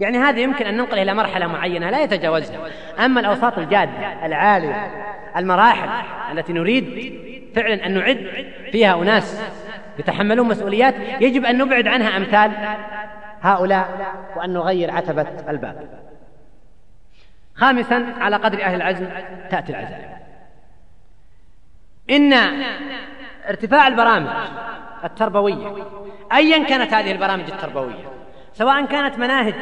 يعني 0.00 0.18
هذا 0.18 0.40
يمكن 0.40 0.66
أن 0.66 0.76
ننقل 0.76 0.98
إلى 0.98 1.14
مرحلة 1.14 1.46
معينة 1.46 1.90
لا 1.90 2.02
يتجاوزها. 2.02 2.58
أما 3.04 3.20
الأوساط 3.20 3.58
الجادة 3.58 4.26
العالية 4.26 4.90
المراحل 5.36 5.88
التي 6.32 6.52
نريد 6.52 7.14
فعلا 7.54 7.86
أن 7.86 7.94
نعد 7.94 8.26
فيها 8.72 9.02
أناس 9.02 9.42
يتحملون 9.98 10.48
مسؤوليات 10.48 10.94
يجب 11.20 11.44
أن 11.44 11.58
نبعد 11.58 11.86
عنها 11.86 12.16
أمثال 12.16 12.52
هؤلاء 13.42 14.14
وأن 14.36 14.52
نغير 14.52 14.90
عتبة 14.90 15.26
الباب. 15.48 15.88
خامسا 17.60 18.14
على 18.20 18.36
قدر 18.36 18.62
أهل 18.62 18.74
العزم 18.74 19.08
تأتي 19.50 19.72
العزائم. 19.72 20.10
إن 22.10 22.32
ارتفاع 23.48 23.86
البرامج 23.86 24.28
التربوية 25.04 25.84
أيا 26.32 26.64
كانت 26.64 26.94
هذه 26.94 27.12
البرامج 27.12 27.50
التربوية 27.50 28.04
سواء 28.52 28.84
كانت 28.84 29.18
مناهج 29.18 29.54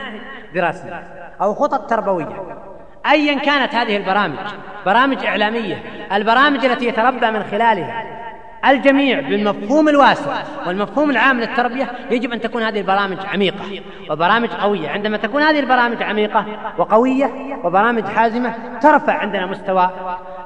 دراسية 0.55 0.95
أو 1.41 1.55
خطط 1.55 1.91
تربوية 1.91 2.59
أيا 3.07 3.39
كانت 3.39 3.75
هذه 3.75 3.97
البرامج 3.97 4.39
برامج 4.87 5.25
إعلامية 5.25 5.83
البرامج 6.13 6.65
التي 6.65 6.87
يتربى 6.87 7.31
من 7.31 7.43
خلالها 7.43 8.18
الجميع 8.67 9.21
بالمفهوم 9.21 9.89
الواسع 9.89 10.43
والمفهوم 10.67 11.11
العام 11.11 11.41
للتربية 11.41 11.91
يجب 12.11 12.33
أن 12.33 12.41
تكون 12.41 12.63
هذه 12.63 12.81
البرامج 12.81 13.19
عميقة 13.33 13.83
وبرامج 14.11 14.49
قوية. 14.49 14.89
عندما 14.89 15.17
تكون 15.17 15.43
هذه 15.43 15.61
البرامج 15.61 16.03
عميقة 16.03 16.47
وقوية 16.79 17.59
وبرامج 17.65 18.05
حازمة 18.05 18.79
ترفع 18.81 19.13
عندنا 19.13 19.47
مستوى 19.47 19.91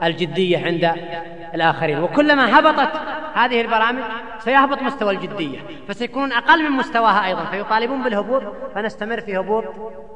الجدية 0.02 0.66
عند 0.66 0.92
الآخرين. 1.54 2.02
وكلما 2.02 2.58
هبطت 2.58 3.00
هذه 3.34 3.60
البرامج 3.60 4.02
سيهبط 4.38 4.82
مستوى 4.82 5.12
الجدية 5.12 5.58
فسيكونون 5.88 6.32
أقل 6.32 6.62
من 6.62 6.70
مستواها 6.70 7.26
أيضا 7.26 7.44
فيطالبون 7.44 8.02
بالهبوط 8.02 8.42
فنستمر 8.74 9.20
في 9.20 9.38
هبوط 9.38 9.64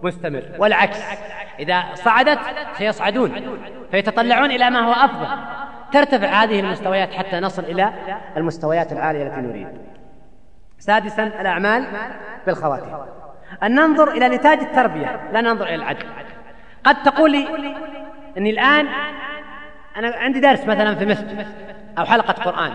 مستمر. 0.03 0.43
والعكس 0.59 0.99
إذا 1.59 1.85
صعدت 1.95 2.39
سيصعدون 2.79 3.33
فيتطلعون 3.91 4.51
إلى 4.51 4.71
ما 4.71 4.81
هو 4.81 4.93
أفضل. 4.93 5.27
ترتفع 5.93 6.27
هذه 6.27 6.61
المستويات 6.61 7.15
حتى 7.15 7.41
نصل 7.41 7.63
إلى 7.65 7.93
المستويات 8.37 8.93
العالية 8.93 9.27
التي 9.27 9.41
نريد. 9.41 9.69
سادسا 10.79 11.23
الأعمال 11.23 11.87
بالخواتيم 12.47 12.97
أن 13.63 13.75
ننظر 13.75 14.11
إلى 14.11 14.29
نتاج 14.29 14.59
التربية 14.59 15.21
لا 15.33 15.41
ننظر 15.41 15.67
إلى 15.67 15.75
العدل. 15.75 16.07
قد 16.85 17.03
تقول 17.03 17.31
لي 17.33 17.49
أني 18.39 18.51
الآن 18.51 18.89
أنا 19.97 20.17
عندي 20.17 20.41
درس 20.41 20.65
مثلا 20.65 20.95
في 20.95 21.07
مسجد 21.07 21.47
أو 21.99 22.05
حلقة 22.05 22.33
قرآن 22.33 22.73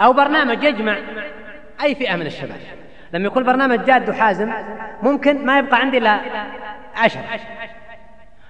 أو 0.00 0.12
برنامج 0.12 0.64
يجمع 0.64 0.96
أي 1.82 1.94
فئة 1.94 2.16
من 2.16 2.26
الشباب. 2.26 2.56
لما 3.12 3.26
يكون 3.26 3.44
برنامج 3.44 3.84
جاد 3.84 4.08
وحازم 4.08 4.52
ممكن 5.02 5.46
ما 5.46 5.58
يبقى 5.58 5.80
عندي 5.80 5.98
إلا 5.98 6.20
عشر 6.96 7.20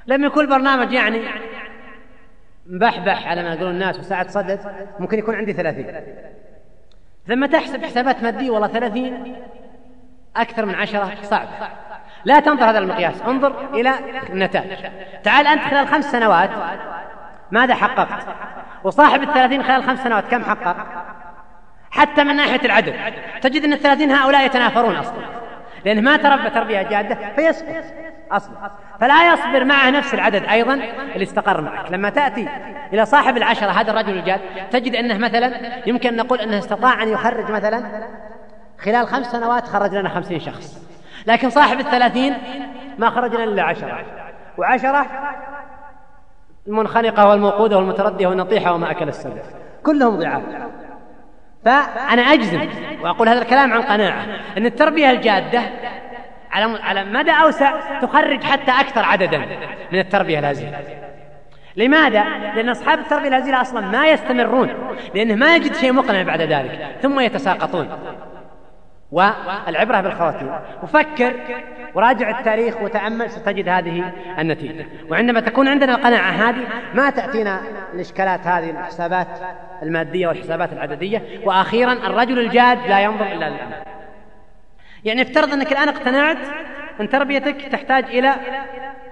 لما 0.07 0.27
يكون 0.27 0.49
برنامج 0.49 0.93
يعني 0.93 1.23
مبحبح 2.73 3.27
على 3.27 3.43
ما 3.43 3.55
يقولون 3.55 3.71
الناس 3.71 3.99
وساعة 3.99 4.29
صدد 4.29 4.61
ممكن 4.99 5.19
يكون 5.19 5.35
عندي 5.35 5.53
ثلاثين. 5.53 6.01
لما 7.27 7.47
تحسب 7.47 7.85
حسابات 7.85 8.23
مادية 8.23 8.51
والله 8.51 8.69
ثلاثين 8.69 9.37
أكثر 10.37 10.67
من 10.67 10.75
عشرة 10.75 11.13
صعب. 11.23 11.49
لا 12.25 12.41
تنظر 12.41 12.71
هذا 12.71 12.79
المقياس 12.79 13.23
انظر 13.23 13.75
إلى 13.75 13.91
النتائج. 14.31 14.79
تعال 15.23 15.47
أنت 15.47 15.63
خلال 15.63 15.89
خمس 15.89 16.13
سنوات 16.13 16.51
ماذا 17.51 17.75
حققت؟ 17.75 18.27
وصاحب 18.85 19.23
الثلاثين 19.23 19.63
خلال 19.63 19.83
خمس 19.83 20.05
سنوات 20.05 20.25
كم 20.25 20.45
حقق؟ 20.45 20.77
حتى 21.91 22.25
من 22.25 22.37
ناحية 22.37 22.65
العدد. 22.65 22.95
تجد 23.41 23.65
أن 23.65 23.73
الثلاثين 23.73 24.11
هؤلاء 24.11 24.47
يتنافرون 24.47 24.97
أصلا. 24.97 25.25
لأنه 25.85 26.01
ما 26.01 26.17
تربى 26.17 26.51
تربية 26.51 26.83
جادة 26.83 27.35
فيسقط 27.37 27.85
أصلا. 28.31 28.71
فلا 29.03 29.33
يصبر 29.33 29.65
معه 29.65 29.91
نفس 29.91 30.15
العدد 30.15 30.45
أيضا 30.45 30.75
اللي 31.15 31.23
استقر 31.23 31.61
معك. 31.61 31.93
لما 31.93 32.11
تأتي 32.11 32.49
إلى 32.93 33.07
صاحب 33.07 33.37
العشرة 33.37 33.71
هذا 33.71 33.91
الرجل 33.91 34.19
الجاد 34.19 34.41
تجد 34.71 34.95
أنه 34.95 35.19
مثلا 35.19 35.53
يمكن 35.87 36.09
أن 36.09 36.17
نقول 36.17 36.41
أنه 36.41 36.59
استطاع 36.59 37.03
أن 37.03 37.09
يخرج 37.09 37.51
مثلا 37.51 37.83
خلال 38.79 39.07
خمس 39.07 39.27
سنوات 39.27 39.67
خرج 39.67 39.95
لنا 39.95 40.09
خمسين 40.09 40.41
شخص. 40.41 40.89
لكن 41.27 41.51
صاحب 41.51 41.81
الثلاثين 41.81 42.37
ما 42.99 43.11
خرج 43.11 43.35
لنا 43.35 43.45
إلا 43.45 43.63
عشرة. 43.63 44.05
وعشرة 44.59 45.07
المنخنقة 46.67 47.29
والموقودة 47.29 47.77
والمتردية 47.77 48.27
والنطيحة 48.27 48.73
وما 48.73 48.91
أكل 48.91 49.09
السلف 49.09 49.47
كلهم 49.83 50.17
ضعاف. 50.17 50.43
فأنا 51.65 52.23
أجزم 52.23 52.69
وأقول 53.03 53.29
هذا 53.29 53.43
الكلام 53.43 53.73
عن 53.73 53.83
قناعة 53.83 54.27
أن 54.57 54.67
التربية 54.67 55.11
الجادة 55.11 55.63
على 56.53 56.79
على 56.83 57.05
مدى 57.05 57.31
أوسع 57.31 58.01
تخرج 58.01 58.45
حتى 58.45 58.71
أكثر 58.71 59.05
عددا 59.05 59.39
من 59.93 59.99
التربية 59.99 60.39
الهزيلة. 60.39 60.79
لماذا؟ 61.77 62.25
لأن 62.55 62.69
أصحاب 62.69 62.99
التربية 62.99 63.29
الهزيلة 63.29 63.61
أصلا 63.61 63.81
ما 63.81 64.07
يستمرون 64.07 64.97
لأنه 65.15 65.35
ما 65.35 65.57
يجد 65.57 65.75
شيء 65.75 65.93
مقنع 65.93 66.23
بعد 66.23 66.41
ذلك 66.41 66.97
ثم 67.03 67.21
يتساقطون. 67.21 67.89
والعبرة 69.13 70.01
بالخواتيم. 70.01 70.51
وفكر 70.83 71.33
وراجع 71.95 72.39
التاريخ 72.39 72.83
وتأمل 72.83 73.31
ستجد 73.31 73.69
هذه 73.69 74.13
النتيجة. 74.39 74.87
وعندما 75.11 75.41
تكون 75.41 75.69
عندنا 75.69 75.95
القناعة 75.95 76.31
هذه 76.31 76.65
ما 76.95 77.11
تأتينا 77.11 77.61
الإشكالات 77.95 78.47
هذه 78.47 78.71
الحسابات 78.71 79.29
المادية 79.83 80.27
والحسابات 80.27 80.73
العددية. 80.73 81.23
وأخيرا 81.45 81.93
الرجل 81.93 82.39
الجاد 82.39 82.87
لا 82.87 83.01
ينظر 83.01 83.27
إلا 83.27 83.51
للأمام. 83.51 83.83
يعني 85.05 85.23
افترض 85.23 85.53
أنك 85.53 85.73
الآن 85.73 85.89
اقتنعت 85.89 86.39
أن 87.01 87.09
تربيتك 87.09 87.63
تحتاج 87.63 88.05
إلى 88.05 88.35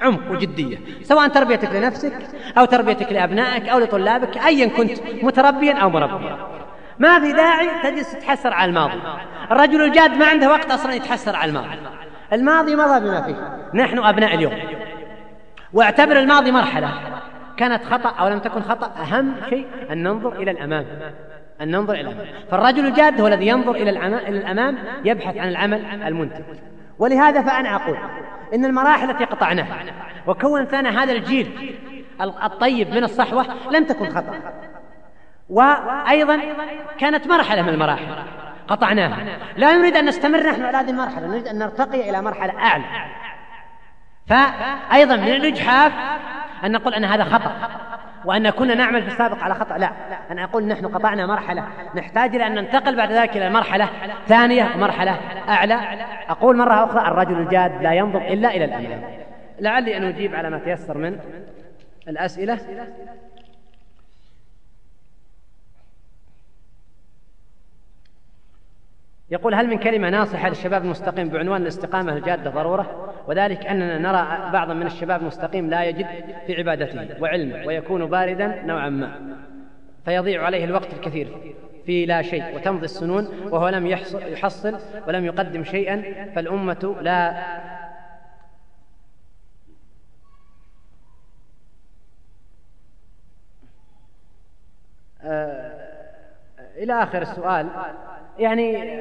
عمق 0.01 0.31
وجدية 0.31 0.79
سواء 1.03 1.29
تربيتك 1.29 1.73
لنفسك 1.73 2.13
أو 2.59 2.65
تربيتك 2.65 3.13
لأبنائك 3.13 3.69
أو 3.69 3.79
لطلابك 3.79 4.39
أيا 4.39 4.69
كنت 4.69 4.99
متربيا 5.23 5.75
أو 5.75 5.91
مربيا. 5.91 6.37
ما 6.99 7.21
في 7.21 7.33
داعي 7.33 7.69
تجلس 7.83 8.13
تتحسر 8.13 8.55
على 8.55 8.69
الماضي. 8.69 9.01
الرجل 9.51 9.83
الجاد 9.83 10.17
ما 10.17 10.27
عنده 10.27 10.51
وقت 10.51 10.71
أصلا 10.71 10.95
يتحسر 10.95 11.37
على 11.37 11.49
الماضي. 11.49 11.79
الماضي 12.33 12.77
مضى 12.77 13.01
بما 13.01 13.23
فيه. 13.23 13.59
نحن 13.75 13.99
أبناء 13.99 14.35
اليوم. 14.35 14.53
واعتبر 15.73 16.19
الماضي 16.19 16.51
مرحلة. 16.51 16.91
كانت 17.57 17.85
خطأ 17.85 18.09
أو 18.09 18.29
لم 18.29 18.39
تكن 18.39 18.63
خطأ 18.63 18.93
أهم 19.03 19.35
شيء 19.51 19.67
أن 19.91 20.03
ننظر 20.03 20.33
إلى 20.33 20.51
الأمام. 20.51 20.87
أن 21.61 21.71
ننظر 21.71 21.95
إلى 21.95 22.01
الأمام. 22.01 22.27
فالرجل 22.51 22.87
الجاد 22.87 23.21
هو 23.21 23.27
الذي 23.27 23.47
ينظر 23.47 23.75
إلى 23.75 23.91
الأمام 24.29 24.79
يبحث 25.05 25.37
عن 25.37 25.49
العمل 25.49 26.03
المنتج. 26.03 26.45
ولهذا 26.99 27.43
فأنا 27.43 27.77
أقول 27.77 27.97
إن 28.55 28.65
المراحل 28.65 29.11
التي 29.11 29.25
قطعناها 29.25 29.77
وكونت 30.27 30.75
لنا 30.75 31.03
هذا 31.03 31.13
الجيل 31.13 31.77
الطيب 32.21 32.89
من 32.95 33.05
الصحوة 33.05 33.47
لم 33.71 33.85
تكن 33.85 34.09
خطأ. 34.09 34.35
وأيضا 35.51 36.41
كانت 36.99 37.27
مرحلة 37.27 37.63
من 37.63 37.69
المراحل 37.69 38.07
قطعناها. 38.69 39.39
لا 39.57 39.77
نريد 39.77 39.97
أن 39.97 40.05
نستمر 40.05 40.51
نحن 40.51 40.63
على 40.63 40.77
هذه 40.77 40.91
المرحلة 40.91 41.27
نريد 41.27 41.47
أن 41.47 41.59
نرتقي 41.59 42.11
إلى 42.11 42.23
مرحلة 42.23 42.59
أعلى. 42.59 42.85
فأيضا 44.27 45.17
من 45.17 45.29
الإجحاف 45.29 45.93
أن 46.65 46.73
نقول 46.73 46.95
أن 46.95 47.05
هذا 47.05 47.25
خطأ. 47.25 47.53
وأن 48.25 48.51
كنا 48.51 48.75
نعمل 48.75 49.03
في 49.03 49.09
السابق 49.09 49.45
على 49.45 49.55
خطأ 49.55 49.79
لا. 49.79 49.91
أنا 50.31 50.45
أقول 50.45 50.65
نحن 50.65 50.87
قطعنا 50.87 51.27
مرحلة. 51.27 51.65
نحتاج 51.95 52.35
إلى 52.35 52.47
أن 52.47 52.55
ننتقل 52.55 52.97
بعد 52.97 53.13
ذلك 53.13 53.37
إلى 53.37 53.51
مرحلة 53.51 53.89
ثانية 54.27 54.77
مرحلة 54.77 55.19
أعلى. 55.49 55.81
أقول 56.29 56.57
مرة 56.57 56.85
أخرى 56.85 57.09
الرجل 57.09 57.39
الجاد 57.39 57.83
لا 57.83 57.93
ينظر 57.93 58.21
إلا 58.21 58.51
إلى 58.51 58.65
الأمام 58.65 59.03
لعلي 59.61 59.97
أن 59.97 60.05
أجيب 60.05 60.35
على 60.35 60.51
ما 60.51 60.59
تيسر 60.59 60.99
من 60.99 61.19
الأسئلة. 62.09 62.59
يقول 69.31 69.55
هل 69.55 69.67
من 69.67 69.79
كلمة 69.79 70.11
ناصحة 70.11 70.49
للشباب 70.49 70.85
المستقيم 70.85 71.29
بعنوان 71.29 71.63
الاستقامة 71.63 72.13
الجادة 72.13 72.51
ضرورة؟ 72.51 73.15
وذلك 73.29 73.67
أننا 73.67 73.99
نرى 73.99 74.53
بعضا 74.53 74.75
من 74.75 74.87
الشباب 74.87 75.21
المستقيم 75.21 75.71
لا 75.71 75.85
يجد 75.85 76.07
في 76.47 76.57
عبادته 76.57 77.23
وعلمه 77.23 77.67
ويكون 77.67 78.07
باردا 78.07 78.63
نوعا 78.63 78.89
ما. 78.89 79.37
فيضيع 80.05 80.45
عليه 80.45 80.65
الوقت 80.65 80.93
الكثير 80.93 81.55
في 81.87 82.07
لا 82.07 82.23
شيء 82.23 82.57
وتمضي 82.57 82.85
السنون 82.85 83.29
وهو 83.51 83.69
لم 83.69 83.87
يحصل 83.87 84.79
ولم 85.09 85.25
يقدم 85.25 85.65
شيئا 85.65 86.03
فالأمة 86.35 86.97
لا 87.01 87.45
آه 95.25 95.91
إلى 96.77 97.03
آخر 97.03 97.23
السؤال. 97.23 97.69
يعني 98.39 99.01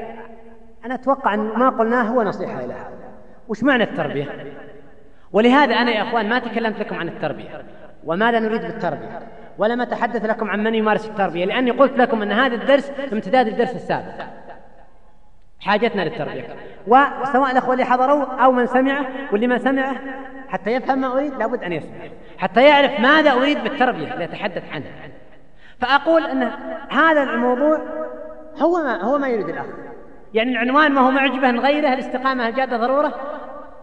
أنا 0.90 0.98
أتوقع 0.98 1.34
أن 1.34 1.40
ما 1.40 1.70
قلناه 1.70 2.02
هو 2.02 2.24
نصيحة 2.24 2.60
إلى 2.60 2.74
هذا. 2.74 3.00
وش 3.48 3.64
معنى 3.64 3.84
التربية؟ 3.84 4.28
ولهذا 5.32 5.76
أنا 5.76 5.92
يا 5.92 6.04
أخوان 6.04 6.30
ما 6.30 6.40
تكلمت 6.40 6.80
لكم 6.80 6.96
عن 6.96 7.08
التربية 7.08 7.64
وماذا 8.04 8.40
نريد 8.40 8.62
بالتربية؟ 8.62 9.20
ولم 9.58 9.82
أتحدث 9.82 10.26
لكم 10.26 10.50
عن 10.50 10.64
من 10.64 10.76
يمارس 10.76 11.10
التربية 11.10 11.46
لأني 11.46 11.72
قلت 11.72 11.98
لكم 11.98 12.22
أن 12.22 12.32
هذا 12.32 12.56
الدرس 12.56 12.92
امتداد 13.14 13.48
الدرس 13.48 13.76
السابق. 13.76 14.24
حاجتنا 15.60 16.02
للتربية. 16.02 16.56
وسواء 16.88 17.52
الأخوة 17.52 17.74
اللي 17.74 17.86
حضروا 17.86 18.24
أو 18.24 18.52
من 18.52 18.66
سمعه 18.66 19.06
واللي 19.32 19.48
ما 19.48 19.58
سمعه 19.58 19.96
حتى 20.48 20.72
يفهم 20.72 21.02
ما 21.02 21.14
أريد 21.14 21.34
لابد 21.34 21.64
أن 21.64 21.72
يسمع. 21.72 21.96
حتى 22.38 22.64
يعرف 22.64 23.00
ماذا 23.00 23.32
أريد 23.32 23.64
بالتربية 23.64 24.16
ليتحدث 24.16 24.64
عنها. 24.72 25.10
فأقول 25.80 26.26
أن 26.26 26.52
هذا 26.90 27.24
الموضوع 27.24 27.80
هو 28.62 28.78
ما 28.84 29.04
هو 29.04 29.18
ما 29.18 29.28
يريد 29.28 29.50
الأخ. 29.50 29.66
يعني 30.34 30.52
العنوان 30.52 30.92
ما 30.92 31.02
هو 31.02 31.12
معجبة 31.12 31.52
غيره 31.52 31.94
الاستقامة 31.94 32.48
الجادة 32.48 32.78
ضرورة؟ 32.78 33.14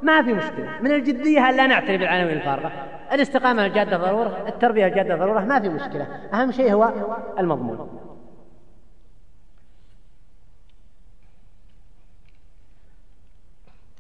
ما 0.03 0.23
في 0.23 0.33
مشكلة. 0.33 0.81
من 0.81 0.93
الجدية 0.93 1.49
أن 1.49 1.57
لا 1.57 1.67
نعترف 1.67 2.01
بالعناوين 2.01 2.37
الفارغة 2.37 2.73
الاستقامة 3.13 3.67
الجادة 3.67 3.97
ضرورة 3.97 4.45
التربية 4.49 4.87
الجادة 4.87 5.17
ضرورة 5.17 5.41
ما 5.41 5.61
في 5.61 5.69
مشكلة. 5.69 6.07
أهم 6.35 6.53
شيء 6.53 6.73
هو 6.73 6.93
المضمون. 7.39 8.01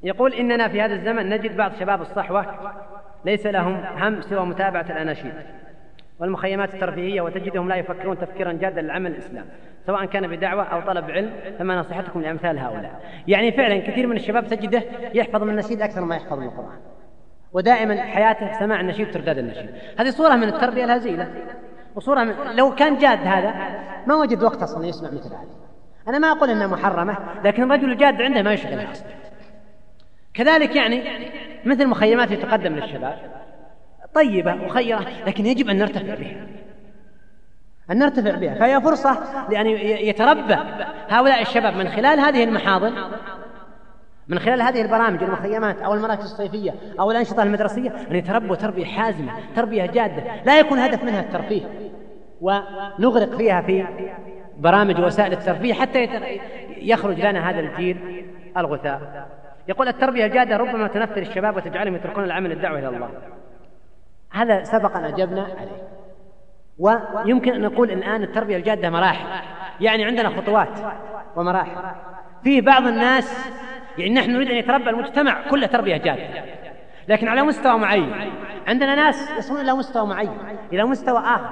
يقول 0.02 0.32
إننا 0.32 0.68
في 0.68 0.80
هذا 0.82 0.94
الزمن 0.94 1.28
نجد 1.28 1.56
بعض 1.56 1.72
شباب 1.80 2.00
الصحوة 2.00 2.72
ليس 3.24 3.46
لهم 3.46 3.74
هم 3.74 4.20
سوى 4.20 4.46
متابعة 4.46 4.86
الأناشيد. 4.90 5.34
والمخيمات 6.20 6.74
الترفيهية 6.74 7.20
وتجدهم 7.20 7.68
لا 7.68 7.76
يفكرون 7.76 8.18
تفكيرا 8.18 8.52
جادا 8.52 8.80
للعمل 8.80 9.10
الإسلام 9.10 9.46
سواء 9.86 10.04
كان 10.04 10.26
بدعوة 10.26 10.64
أو 10.64 10.80
طلب 10.80 11.10
علم 11.10 11.30
فما 11.58 11.80
نصيحتكم 11.80 12.20
لأمثال 12.20 12.58
هؤلاء؟ 12.58 13.00
يعني 13.28 13.52
فعلا 13.52 13.78
كثير 13.78 14.06
من 14.06 14.16
الشباب 14.16 14.46
تجده 14.46 14.82
يحفظ 15.14 15.42
من 15.42 15.50
النشيد 15.50 15.82
أكثر 15.82 16.00
ما 16.00 16.16
يحفظ 16.16 16.38
من 16.38 16.46
القرآن 16.46 16.78
ودائما 17.52 18.02
حياته 18.02 18.58
سماع 18.58 18.80
النشيد 18.80 19.08
وترداد 19.08 19.38
النشيد. 19.38 19.70
هذه 19.98 20.10
صورة 20.10 20.34
من 20.34 20.48
التربية 20.48 20.84
الهزيلة 20.84 21.28
وصورة 21.94 22.24
من 22.24 22.34
لو 22.56 22.74
كان 22.74 22.98
جاد 22.98 23.18
هذا 23.18 23.54
ما 24.06 24.14
وجد 24.14 24.42
وقت 24.42 24.62
أصلا 24.62 24.86
يسمع 24.86 25.10
مثل 25.10 25.28
هذا 25.28 25.48
أنا 26.08 26.18
ما 26.18 26.32
أقول 26.32 26.50
أنها 26.50 26.66
محرمة 26.66 27.16
لكن 27.44 27.62
الرجل 27.62 27.92
الجاد 27.92 28.22
عنده 28.22 28.42
ما 28.42 28.54
أصلا. 28.54 29.06
كذلك 30.34 30.76
يعني 30.76 31.02
مثل 31.64 31.86
مخيمات 31.86 32.32
تقدم 32.32 32.74
للشباب. 32.74 33.18
طيبة 34.16 34.54
وخيرة 34.64 35.06
لكن 35.26 35.46
يجب 35.46 35.68
أن 35.68 35.78
نرتفع 35.78 36.14
بها. 36.14 36.46
أن 37.90 37.98
نرتفع 37.98 38.34
بها. 38.34 38.54
فهي 38.54 38.80
فرصة 38.80 39.18
لأن 39.50 39.66
يتربى 40.06 40.56
هؤلاء 41.08 41.42
الشباب 41.42 41.76
من 41.76 41.88
خلال 41.88 42.20
هذه 42.20 42.44
المحاضن 42.44 42.92
من 44.28 44.38
خلال 44.38 44.62
هذه 44.62 44.82
البرامج 44.82 45.22
والمخيمات 45.22 45.82
أو 45.82 45.94
المراكز 45.94 46.24
الصيفية 46.24 46.74
أو 47.00 47.10
الأنشطة 47.10 47.42
المدرسية 47.42 47.92
أن 48.10 48.16
يتربوا 48.16 48.56
تربية 48.56 48.84
حازمة 48.84 49.32
تربية 49.56 49.86
جادة. 49.86 50.22
لا 50.44 50.58
يكون 50.58 50.78
هدف 50.78 51.04
منها 51.04 51.20
الترفيه 51.20 51.90
ونغرق 52.40 53.36
فيها 53.36 53.60
في 53.60 53.86
برامج 54.58 55.00
وسائل 55.00 55.32
الترفيه 55.32 55.74
حتى 55.74 56.08
يخرج 56.76 57.20
لنا 57.20 57.50
هذا 57.50 57.60
الجيل 57.60 58.24
الغثاء. 58.56 59.28
يقول 59.68 59.88
التربية 59.88 60.26
الجادة 60.26 60.56
ربما 60.56 60.88
تنفر 60.88 61.18
الشباب 61.20 61.56
وتجعلهم 61.56 61.94
يتركون 61.94 62.24
العمل 62.24 62.52
الدعوة 62.52 62.78
إلى 62.78 62.88
الله. 62.88 63.10
هذا 64.36 64.62
سبق 64.64 64.96
أن 64.96 65.04
أجبنا 65.04 65.42
عليه. 65.42 65.86
ويمكن 66.78 67.52
أن 67.52 67.60
نقول 67.60 67.90
الآن 67.90 68.22
التربية 68.22 68.56
الجادة 68.56 68.90
مراحل. 68.90 69.26
يعني 69.80 70.04
عندنا 70.04 70.28
خطوات 70.28 70.68
ومراحل. 71.36 71.76
في 72.44 72.60
بعض 72.60 72.86
الناس 72.86 73.50
يعني 73.98 74.14
نحن 74.14 74.30
نريد 74.30 74.50
أن 74.50 74.56
يتربى 74.56 74.90
المجتمع 74.90 75.48
كله 75.50 75.66
تربية 75.66 75.96
جادة. 75.96 76.44
لكن 77.08 77.28
على 77.28 77.42
مستوى 77.42 77.78
معين. 77.78 78.12
عندنا 78.66 78.94
ناس 78.94 79.30
يصلون 79.38 79.60
إلى 79.60 79.74
مستوى 79.74 80.06
معين 80.06 80.38
إلى 80.72 80.84
مستوى 80.84 81.18
آخر. 81.18 81.50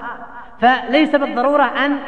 فليس 0.60 1.16
بالضرورة 1.16 1.62
أن 1.62 1.98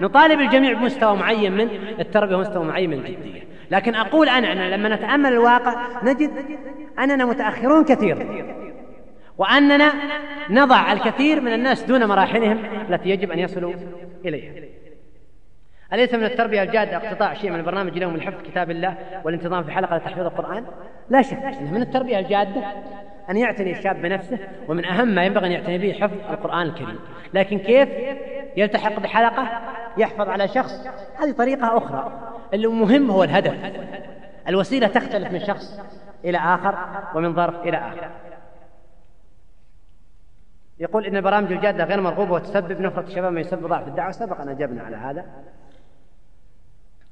نطالب 0.00 0.40
الجميع 0.40 0.72
بمستوى 0.72 1.16
معين 1.16 1.52
من 1.52 1.68
التربية 2.00 2.36
ومستوى 2.36 2.64
معين 2.64 2.90
من 2.90 2.98
الجدية. 2.98 3.42
لكن 3.70 3.94
أقول 3.94 4.28
أنا, 4.28 4.76
لما 4.76 4.88
نتأمل 4.88 5.32
الواقع 5.32 5.74
نجد 6.02 6.30
أننا 6.98 7.24
متأخرون 7.24 7.84
كثيرا. 7.84 8.63
وأننا 9.38 9.92
نضع 10.50 10.92
الكثير 10.92 11.40
من 11.40 11.52
الناس 11.52 11.82
دون 11.82 12.04
مراحلهم 12.04 12.64
التي 12.90 13.10
يجب 13.10 13.30
أن 13.30 13.38
يصلوا 13.38 13.72
إليها. 14.24 14.52
أليس 15.92 16.14
من 16.14 16.24
التربية 16.24 16.62
الجادة 16.62 16.96
اقتطاع 16.96 17.34
شيء 17.34 17.50
من 17.50 17.58
البرنامج 17.58 17.96
اليوم 17.96 18.16
لحفظ 18.16 18.42
كتاب 18.42 18.70
الله 18.70 18.96
والانتظام 19.24 19.64
في 19.64 19.70
حلقة 19.70 19.96
لتحفيظ 19.96 20.24
القرآن؟ 20.24 20.64
لا 21.10 21.22
شك 21.22 21.36
أنه 21.36 21.72
من 21.72 21.82
التربية 21.82 22.18
الجادة 22.18 22.62
أن 23.30 23.36
يعتني 23.36 23.72
الشاب 23.72 24.02
بنفسه 24.02 24.38
ومن 24.68 24.84
أهم 24.84 25.08
ما 25.08 25.24
ينبغي 25.24 25.46
أن 25.46 25.52
يعتني 25.52 25.78
به 25.78 25.92
حفظ 25.92 26.16
القرآن 26.30 26.62
الكريم. 26.66 26.98
لكن 27.34 27.58
كيف 27.58 27.88
يلتحق 28.56 29.00
بحلقة 29.00 29.48
يحفظ 29.96 30.28
على 30.28 30.48
شخص؟ 30.48 30.86
هذه 31.22 31.32
طريقة 31.32 31.76
أخرى. 31.76 32.32
المهم 32.54 33.10
هو 33.10 33.24
الهدف. 33.24 33.54
الوسيلة 34.48 34.86
تختلف 34.86 35.32
من 35.32 35.40
شخص 35.40 35.80
إلى 36.24 36.38
آخر 36.38 36.78
ومن 37.14 37.34
ظرف 37.34 37.54
إلى 37.62 37.76
آخر. 37.76 38.10
يقول 40.78 41.06
إن 41.06 41.20
برامج 41.20 41.52
الجادة 41.52 41.84
غير 41.84 42.00
مرغوبة 42.00 42.32
وتسبب 42.32 42.80
نفرة 42.80 43.02
الشباب 43.02 43.32
ما 43.32 43.40
يسبب 43.40 43.66
ضعف 43.66 43.88
الدعوة. 43.88 44.10
سبق 44.10 44.40
أن 44.40 44.48
أجبنا 44.48 44.82
على 44.82 44.96
هذا. 44.96 45.24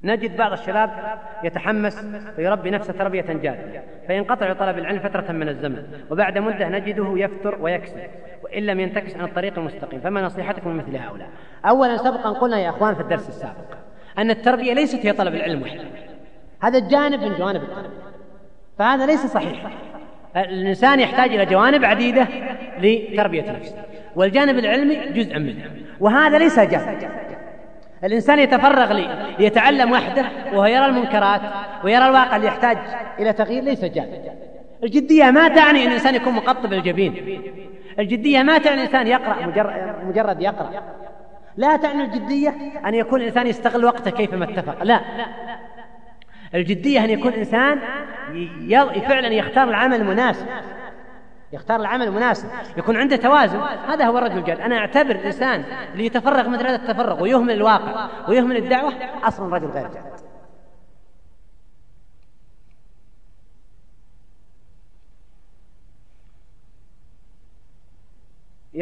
نجد 0.03 0.37
بعض 0.37 0.51
الشباب 0.51 1.19
يتحمس 1.43 2.05
ويربي 2.37 2.69
نفسه 2.69 2.93
تربية 2.93 3.21
جادة 3.21 3.81
فينقطع 4.07 4.53
طلب 4.53 4.77
العلم 4.77 4.99
فترة 4.99 5.31
من 5.31 5.49
الزمن 5.49 5.83
وبعد 6.11 6.37
مدة 6.37 6.69
نجده 6.69 7.13
يفتر 7.15 7.61
ويكسل 7.61 8.01
وإن 8.43 8.65
لم 8.65 8.79
ينتكس 8.79 9.15
عن 9.15 9.25
الطريق 9.25 9.57
المستقيم. 9.57 9.99
فما 9.99 10.21
نصيحتكم 10.21 10.69
من 10.69 10.77
مثل 10.77 10.95
هؤلاء؟ 10.95 11.29
أولا 11.65 11.97
سبقا 11.97 12.29
قلنا 12.29 12.59
يا 12.59 12.69
أخوان 12.69 12.95
في 12.95 13.01
الدرس 13.01 13.29
السابق 13.29 13.77
أن 14.17 14.29
التربية 14.29 14.73
ليست 14.73 15.05
هي 15.05 15.13
طلب 15.13 15.35
العلم 15.35 15.61
وحده. 15.61 15.83
هذا 16.59 16.79
جانب 16.79 17.19
من 17.19 17.33
جوانب 17.33 17.63
التربية 17.63 17.89
فهذا 18.77 19.05
ليس 19.05 19.25
صحيح. 19.25 19.71
الإنسان 20.37 20.99
يحتاج 20.99 21.33
إلى 21.33 21.45
جوانب 21.45 21.85
عديدة 21.85 22.27
لتربية 22.81 23.51
نفسه 23.51 23.75
والجانب 24.15 24.57
العلمي 24.57 24.95
جزء 24.95 25.39
منه 25.39 25.71
وهذا 25.99 26.37
ليس 26.37 26.59
جانب 26.59 27.09
الإنسان 28.03 28.39
يتفرغ 28.39 28.93
لي 28.93 29.35
ليتعلم 29.39 29.91
وحده 29.91 30.25
وهو 30.53 30.65
يرى 30.65 30.85
المنكرات 30.85 31.41
ويرى 31.83 32.05
الواقع 32.05 32.35
اللي 32.35 32.47
يحتاج 32.47 32.77
إلى 33.19 33.33
تغيير 33.33 33.63
ليس 33.63 33.85
جانب 33.85 34.33
الجدية 34.83 35.31
ما 35.31 35.47
تعني 35.47 35.83
أن 35.83 35.87
الإنسان 35.87 36.15
يكون 36.15 36.33
مقطب 36.33 36.73
الجبين. 36.73 37.41
الجدية 37.99 38.43
ما 38.43 38.57
تعني 38.57 38.81
الإنسان 38.81 39.07
يقرأ 39.07 39.35
مجرد, 40.07 40.41
يقرأ. 40.41 40.83
لا 41.57 41.77
تعني 41.77 42.03
الجدية 42.03 42.55
أن 42.85 42.93
يكون 42.93 43.21
الإنسان 43.21 43.47
يستغل 43.47 43.85
وقته 43.85 44.11
كيفما 44.11 44.45
اتفق. 44.45 44.83
لا. 44.83 44.99
الجدية 46.55 47.03
أن 47.03 47.09
يكون 47.09 47.33
إنسان 47.33 47.79
فعلا 49.07 49.27
يختار 49.27 49.69
العمل 49.69 50.01
المناسب 50.01 50.45
يختار 51.53 51.79
العمل 51.79 52.07
المناسب 52.07 52.49
يكون 52.77 52.97
عنده 52.97 53.15
توازن. 53.15 53.59
هذا 53.87 54.05
هو 54.05 54.17
الرجل 54.17 54.37
الجاد 54.37 54.59
أنا 54.59 54.77
أعتبر 54.77 55.11
الإنسان 55.11 55.63
اللي 55.93 56.05
يتفرغ 56.05 56.49
مثل 56.49 56.67
هذا 56.67 56.75
التفرغ 56.75 57.23
ويهمل 57.23 57.53
الواقع 57.53 58.07
ويهمل 58.27 58.57
الدعوة. 58.57 58.93
أصلا 59.23 59.55
رجل 59.55 59.67
غير 59.67 59.87
جاد. 59.87 60.03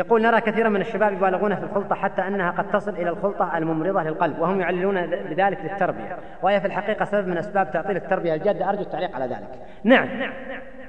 يقول 0.01 0.21
نرى 0.21 0.41
كثيرا 0.41 0.69
من 0.69 0.81
الشباب 0.81 1.13
يبالغون 1.13 1.55
في 1.55 1.63
الخلطة 1.63 1.95
حتى 1.95 2.21
أنها 2.21 2.51
قد 2.51 2.71
تصل 2.71 2.91
إلى 2.91 3.09
الخلطة 3.09 3.57
الممرضة 3.57 4.03
للقلب 4.03 4.39
وهم 4.39 4.61
يعللون 4.61 5.05
بذلك 5.05 5.59
للتربية. 5.63 6.17
وهي 6.43 6.61
في 6.61 6.67
الحقيقة 6.67 7.05
سبب 7.05 7.27
من 7.27 7.37
أسباب 7.37 7.71
تعطيل 7.71 7.95
التربية 7.95 8.33
الجادة. 8.33 8.69
أرجو 8.69 8.81
التعليق 8.81 9.15
على 9.15 9.25
ذلك. 9.25 9.49
نعم. 9.83 10.09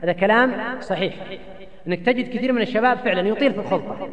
هذا 0.02 0.12
كلام 0.12 0.52
صحيح. 0.80 1.14
أنك 1.86 2.06
تجد 2.06 2.28
كثير 2.28 2.52
من 2.52 2.62
الشباب 2.62 2.98
فعلا 2.98 3.20
يطيل 3.28 3.52
في 3.52 3.58
الخلطة. 3.58 4.08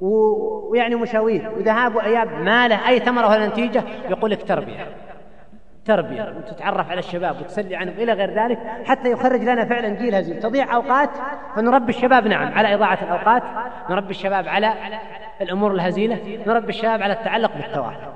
ويعني 0.00 0.94
مشاوير 0.94 1.50
وذهاب 1.56 1.94
وإياب 1.94 2.32
ما 2.32 2.68
له 2.68 2.88
أي 2.88 2.98
ثمرة 2.98 3.30
ولا 3.30 3.46
نتيجة 3.46 3.82
يقول 4.10 4.30
لك 4.30 4.42
تربية. 4.42 4.86
تربية 5.84 6.34
وتتعرف 6.38 6.90
على 6.90 6.98
الشباب 6.98 7.40
وتسلي 7.40 7.76
عنهم 7.76 7.94
إلى 7.98 8.12
غير 8.12 8.44
ذلك 8.44 8.58
حتى 8.84 9.10
يخرج 9.10 9.40
لنا 9.40 9.64
فعلا 9.64 9.88
جيل 9.88 10.14
هزيل. 10.14 10.40
تضيع 10.40 10.74
أوقات 10.74 11.10
فنربي 11.56 11.92
الشباب 11.92 12.26
نعم 12.26 12.52
على 12.52 12.74
إضاعة 12.74 12.98
الأوقات 13.02 13.42
نربي 13.90 14.10
الشباب 14.10 14.48
على 14.48 14.74
الأمور 15.40 15.74
الهزيلة 15.74 16.42
نربي 16.46 16.68
الشباب 16.68 17.02
على 17.02 17.12
التعلق 17.12 17.56
بالتواتر 17.56 18.12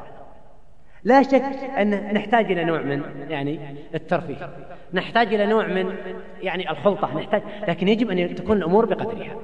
لا 1.04 1.22
شك 1.22 1.42
أن 1.78 2.14
نحتاج 2.14 2.52
إلى 2.52 2.64
نوع 2.64 2.82
من 2.82 3.02
يعني 3.28 3.76
الترفيه. 3.94 4.50
نحتاج 4.92 5.34
إلى 5.34 5.46
نوع 5.46 5.66
من 5.66 5.96
يعني 6.42 6.70
الخلطة. 6.70 7.18
نحتاج 7.18 7.42
لكن 7.68 7.88
يجب 7.88 8.10
أن 8.10 8.34
تكون 8.34 8.56
الأمور 8.56 8.86
بقدرها. 8.86 9.36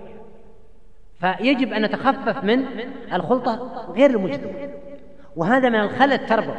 فيجب 1.21 1.73
أن 1.73 1.85
نتخفف 1.85 2.45
من 2.45 2.65
الخلطة 3.13 3.85
غير 3.93 4.11
المجدية 4.11 4.92
وهذا 5.37 5.69
من 5.69 5.81
الخلل 5.81 6.13
التربوي 6.13 6.55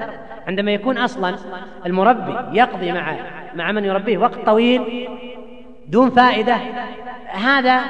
عندما 0.47 0.71
يكون 0.71 0.97
أصلا 0.97 1.35
المربي 1.85 2.57
يقضي 2.59 2.91
مع 2.91 3.15
مع 3.55 3.71
من 3.71 3.85
يربيه 3.85 4.17
وقت 4.17 4.45
طويل 4.45 5.09
دون 5.87 6.09
فائدة 6.09 6.57
هذا 7.27 7.81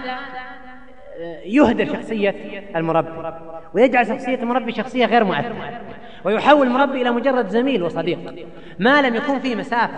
يهدر 1.45 1.85
شخصية 1.85 2.35
المربي 2.75 3.33
ويجعل 3.73 4.07
شخصية 4.07 4.35
المربي 4.35 4.71
شخصية 4.71 5.05
غير 5.05 5.23
مؤثرة 5.23 5.81
ويحول 6.23 6.67
المربي 6.67 7.01
إلى 7.01 7.11
مجرد 7.11 7.47
زميل 7.47 7.83
وصديق 7.83 8.47
ما 8.79 9.01
لم 9.01 9.15
يكن 9.15 9.39
فيه 9.39 9.55
مسافة 9.55 9.97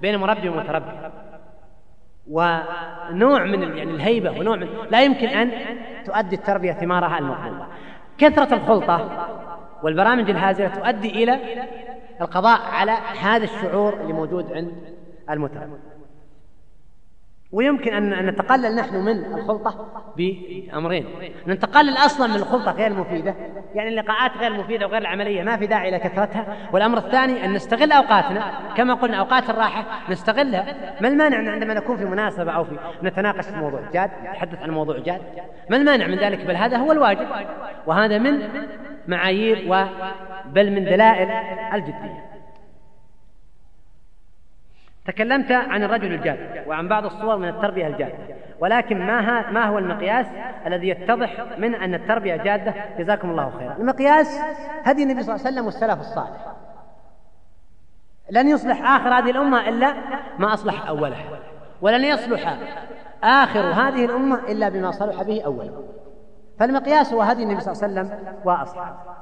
بين 0.00 0.14
المربي 0.14 0.48
والمتربي 0.48 0.92
ونوع 2.30 3.44
من 3.44 3.62
يعني 3.62 3.90
الهيبة 3.90 4.30
ونوع 4.30 4.56
من 4.56 4.68
لا 4.90 5.02
يمكن 5.02 5.26
أن 5.26 5.50
تؤدي 6.04 6.36
التربية 6.36 6.72
ثمارها 6.72 7.18
المطلوبة 7.18 7.66
كثرة 8.18 8.54
الخلطة 8.54 9.28
والبرامج 9.82 10.30
الهازلة 10.30 10.68
تؤدي 10.68 11.24
إلى 11.24 11.38
القضاء 12.20 12.60
على 12.60 12.92
هذا 13.20 13.44
الشعور 13.44 14.00
اللي 14.00 14.12
موجود 14.12 14.52
عند 14.52 14.72
المتربي 15.30 15.78
ويمكن 17.52 17.94
أن 17.94 18.26
نتقلل 18.26 18.76
نحن 18.76 18.96
من 18.96 19.24
الخلطة 19.24 19.86
بأمرين. 20.16 21.06
نتقلل 21.46 21.96
أصلا 21.96 22.26
من 22.26 22.34
الخلطة 22.34 22.72
غير 22.72 22.86
المفيدة 22.86 23.34
يعني 23.74 23.88
اللقاءات 23.88 24.36
غير 24.36 24.52
المفيدة 24.52 24.86
وغير 24.86 25.00
العملية 25.00 25.42
ما 25.42 25.56
في 25.56 25.66
داعي 25.66 25.88
إلى 25.88 25.98
كثرتها. 25.98 26.68
والأمر 26.72 26.98
الثاني 26.98 27.44
أن 27.44 27.52
نستغل 27.52 27.92
أوقاتنا 27.92 28.52
كما 28.76 28.94
قلنا 28.94 29.16
أوقات 29.16 29.50
الراحة 29.50 30.10
نستغلها. 30.10 30.74
ما 31.00 31.08
المانع 31.08 31.52
عندما 31.52 31.74
نكون 31.74 31.96
في 31.96 32.04
مناسبة 32.04 32.52
أو 32.52 32.64
في 32.64 32.78
نتناقش 33.02 33.46
في 33.46 33.56
موضوع 33.56 33.80
جاد 33.92 34.10
نتحدث 34.30 34.62
عن 34.62 34.70
موضوع 34.70 34.98
جاد؟ 34.98 35.20
ما 35.70 35.76
المانع 35.76 36.06
من 36.06 36.18
ذلك؟ 36.18 36.46
بل 36.46 36.56
هذا 36.56 36.76
هو 36.76 36.92
الواجب. 36.92 37.26
وهذا 37.86 38.18
من 38.18 38.42
معايير 39.08 39.88
بل 40.44 40.70
من 40.72 40.84
دلائل 40.84 41.30
الجدية. 41.74 42.28
تكلمت 45.06 45.52
عن 45.52 45.82
الرجل 45.82 46.14
الجاد 46.14 46.64
وعن 46.66 46.88
بعض 46.88 47.04
الصور 47.04 47.36
من 47.36 47.48
التربية 47.48 47.86
الجادة 47.86 48.18
ولكن 48.60 48.98
ما, 48.98 49.50
ما 49.50 49.64
هو 49.64 49.78
المقياس 49.78 50.26
الذي 50.66 50.88
يتضح 50.88 51.44
من 51.58 51.74
أن 51.74 51.94
التربية 51.94 52.36
جادة؟ 52.36 52.74
جزاكم 52.98 53.30
الله 53.30 53.52
خيرا. 53.58 53.76
المقياس 53.78 54.40
هدي 54.84 55.02
النبي 55.02 55.22
صلى 55.22 55.34
الله 55.34 55.46
عليه 55.46 55.54
وسلم 55.54 55.66
والسلف 55.66 56.00
الصالح. 56.00 56.46
لن 58.30 58.48
يصلح 58.48 58.90
آخر 58.90 59.08
هذه 59.08 59.30
الأمة 59.30 59.68
إلا 59.68 59.94
ما 60.38 60.54
أصلح 60.54 60.88
أولها 60.88 61.24
ولن 61.80 62.04
يصلح 62.04 62.56
آخر 63.22 63.60
هذه 63.60 64.04
الأمة 64.04 64.52
إلا 64.52 64.68
بما 64.68 64.90
صلح 64.90 65.22
به 65.22 65.42
أولها 65.42 65.80
فالمقياس 66.58 67.12
هو 67.12 67.22
هدي 67.22 67.42
النبي 67.42 67.60
صلى 67.60 67.72
الله 67.72 68.00
عليه 68.00 68.10
وسلم 68.10 68.36
وأصحابه. 68.44 69.18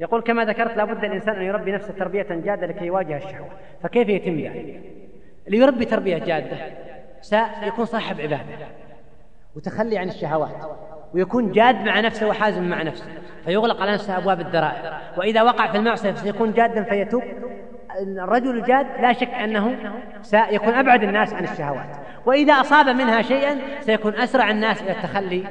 يقول 0.00 0.22
كما 0.22 0.44
ذكرت 0.44 0.76
لابد 0.76 1.04
الإنسان 1.04 1.34
أن 1.34 1.42
يربي 1.42 1.72
نفسه 1.72 1.92
تربية 1.92 2.26
جادة 2.30 2.66
لكي 2.66 2.84
يواجه 2.84 3.16
الشهوة. 3.16 3.48
فكيف 3.82 4.08
يتم 4.08 4.40
ذلك؟ 4.40 4.80
ليربي 5.48 5.84
تربية 5.84 6.18
جادة. 6.18 6.56
سيكون 7.20 7.84
صاحب 7.84 8.20
عبادة. 8.20 8.66
وتخلي 9.56 9.98
عن 9.98 10.08
الشهوات. 10.08 10.70
ويكون 11.14 11.52
جاد 11.52 11.74
مع 11.74 12.00
نفسه 12.00 12.28
وحازم 12.28 12.68
مع 12.68 12.82
نفسه. 12.82 13.06
فيغلق 13.44 13.80
على 13.80 13.92
نفسه 13.92 14.18
أبواب 14.18 14.40
الذرائع. 14.40 15.00
وإذا 15.16 15.42
وقع 15.42 15.72
في 15.72 15.76
المعصية 15.76 16.14
سيكون 16.14 16.52
جادا 16.52 16.82
فيتوب. 16.82 17.22
الرجل 18.00 18.58
الجاد 18.58 18.86
لا 19.00 19.12
شك 19.12 19.28
أنه 19.28 19.76
سيكون 20.22 20.74
أبعد 20.74 21.02
الناس 21.02 21.34
عن 21.34 21.44
الشهوات. 21.44 21.96
وإذا 22.26 22.52
أصاب 22.52 22.88
منها 22.88 23.22
شيئا 23.22 23.58
سيكون 23.80 24.14
أسرع 24.14 24.50
الناس 24.50 24.82
إلى 24.82 24.90
التخلي 24.90 25.44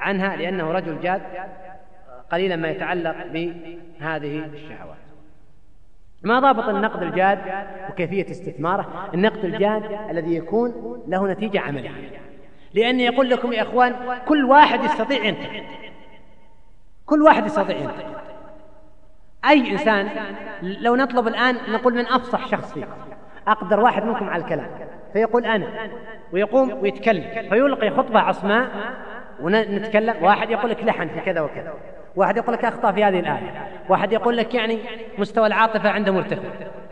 عنها 0.00 0.36
لأنه 0.36 0.72
رجل 0.72 1.00
جاد 1.00 1.22
قليلا 2.32 2.56
ما 2.56 2.68
يتعلق 2.68 3.16
بهذه 3.26 4.44
الشهوات. 4.54 4.98
ما 6.22 6.40
ضابط 6.40 6.68
النقد 6.68 7.02
الجاد 7.02 7.38
وكيفية 7.90 8.30
استثماره؟ 8.30 9.10
النقد 9.14 9.44
الجاد 9.44 9.98
الذي 10.10 10.36
يكون 10.36 11.02
له 11.08 11.32
نتيجة 11.32 11.60
عملية. 11.60 11.90
لأني 12.74 13.04
يقول 13.04 13.30
لكم 13.30 13.52
يا 13.52 13.62
إخوان 13.62 13.94
كل 14.26 14.44
واحد 14.44 14.84
يستطيع 14.84 15.24
ينتقد. 15.24 15.64
كل 17.06 17.22
واحد 17.22 17.46
يستطيع 17.46 17.76
ينتقد. 17.76 18.27
أي 19.44 19.70
إنسان 19.70 20.08
لو 20.62 20.96
نطلب 20.96 21.28
الآن 21.28 21.56
نقول 21.68 21.94
من 21.94 22.06
أفصح 22.06 22.46
شخص 22.46 22.72
فيكم 22.72 22.92
أقدر 23.48 23.80
واحد 23.80 24.04
منكم 24.04 24.30
على 24.30 24.42
الكلام 24.42 24.70
فيقول 25.12 25.44
أنا 25.44 25.66
ويقوم 26.32 26.72
ويتكلم 26.72 27.48
فيلقي 27.48 27.90
خطبة 27.90 28.20
عصماء 28.20 28.68
ونتكلم 29.40 30.14
واحد 30.22 30.50
يقول 30.50 30.70
لك 30.70 30.84
لحن 30.84 31.08
في 31.08 31.20
كذا 31.20 31.40
وكذا 31.40 31.74
واحد 32.16 32.36
يقول 32.36 32.54
لك 32.54 32.64
أخطأ 32.64 32.92
في 32.92 33.04
هذه 33.04 33.20
الآية 33.20 33.68
واحد 33.88 34.12
يقول 34.12 34.36
لك 34.36 34.54
يعني 34.54 34.78
مستوى 35.18 35.46
العاطفة 35.46 35.90
عنده 35.90 36.12
مرتفع 36.12 36.48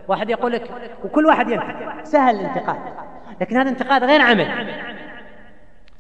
واحد 0.08 0.30
يقول 0.30 0.52
لك 0.52 0.70
وكل 1.04 1.26
واحد 1.26 1.50
ينتقد 1.50 1.74
سهل 2.02 2.34
الانتقاد 2.34 2.80
لكن 3.40 3.56
هذا 3.56 3.70
انتقاد 3.70 4.04
غير 4.04 4.20
عمل 4.20 4.48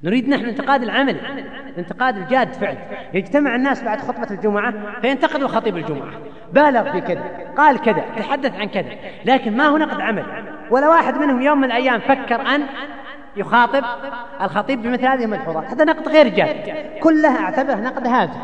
نريد 0.06 0.28
نحن 0.28 0.44
الانتقاد 0.44 0.82
العملي 0.82 1.20
الانتقاد 1.68 2.16
الجاد 2.16 2.52
فعلا 2.52 2.78
يجتمع 3.14 3.54
الناس 3.54 3.82
بعد 3.82 4.00
خطبة 4.00 4.30
الجمعة 4.30 4.74
فينتقدوا 5.00 5.48
خطيب 5.48 5.76
الجمعة. 5.76 6.10
بالغ 6.52 6.92
في 6.92 7.00
كذا 7.00 7.24
قال 7.56 7.78
كذا 7.78 8.04
تحدث 8.16 8.54
عن 8.54 8.68
كذا. 8.68 8.90
لكن 9.24 9.56
ما 9.56 9.66
هو 9.66 9.76
نقد 9.76 10.00
عملي 10.00 10.44
ولا 10.70 10.88
واحد 10.88 11.16
منهم 11.16 11.42
يوم 11.42 11.58
من 11.58 11.64
الأيام 11.64 12.00
فكر 12.00 12.40
أن 12.40 12.62
يخاطب 13.36 13.84
الخطيب 14.40 14.82
بمثل 14.82 15.06
هذه 15.06 15.24
الملحوظات 15.24 15.64
هذا 15.64 15.84
نقد 15.84 16.08
غير 16.08 16.28
جاد. 16.28 16.74
كلها 17.00 17.40
اعتبره 17.40 17.74
نقد 17.74 18.06
هادف 18.06 18.36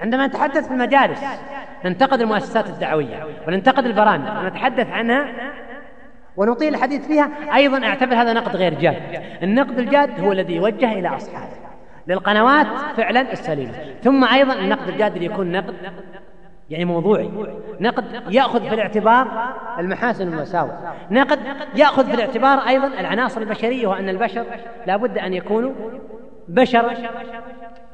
عندما 0.00 0.26
نتحدث 0.26 0.66
في 0.66 0.74
المجالس 0.74 1.20
ننتقد 1.84 2.20
المؤسسات 2.20 2.66
الدعوية 2.66 3.26
وننتقد 3.48 3.86
البرامج 3.86 4.28
ونتحدث 4.44 4.90
عنها 4.90 5.26
ونطيل 6.36 6.74
الحديث 6.74 7.06
فيها. 7.06 7.30
أيضا 7.54 7.86
أعتبر 7.86 8.14
هذا 8.14 8.32
نقد 8.32 8.56
غير 8.56 8.74
جاد. 8.74 9.22
النقد 9.42 9.78
الجاد 9.78 10.20
هو 10.20 10.32
الذي 10.32 10.56
يوجه 10.56 10.92
إلى 10.92 11.08
أصحابه 11.08 11.52
للقنوات 12.06 12.66
فعلا 12.96 13.32
السليمة. 13.32 13.72
ثم 14.02 14.24
أيضا 14.24 14.54
النقد 14.54 14.88
الجاد 14.88 15.14
اللي 15.14 15.26
يكون 15.26 15.52
نقد 15.52 15.74
يعني 16.70 16.84
موضوعي. 16.84 17.30
نقد 17.80 18.04
يأخذ 18.30 18.68
في 18.68 18.74
الاعتبار 18.74 19.54
المحاسن 19.78 20.28
والمساوئ. 20.28 20.72
نقد 21.10 21.38
يأخذ 21.74 22.06
في 22.06 22.14
الاعتبار 22.14 22.58
أيضا 22.58 22.86
العناصر 22.86 23.40
البشرية 23.40 23.86
وأن 23.86 24.08
البشر 24.08 24.44
لا 24.86 24.96
بد 24.96 25.18
أن 25.18 25.34
يكونوا 25.34 25.72
بشر 26.48 26.96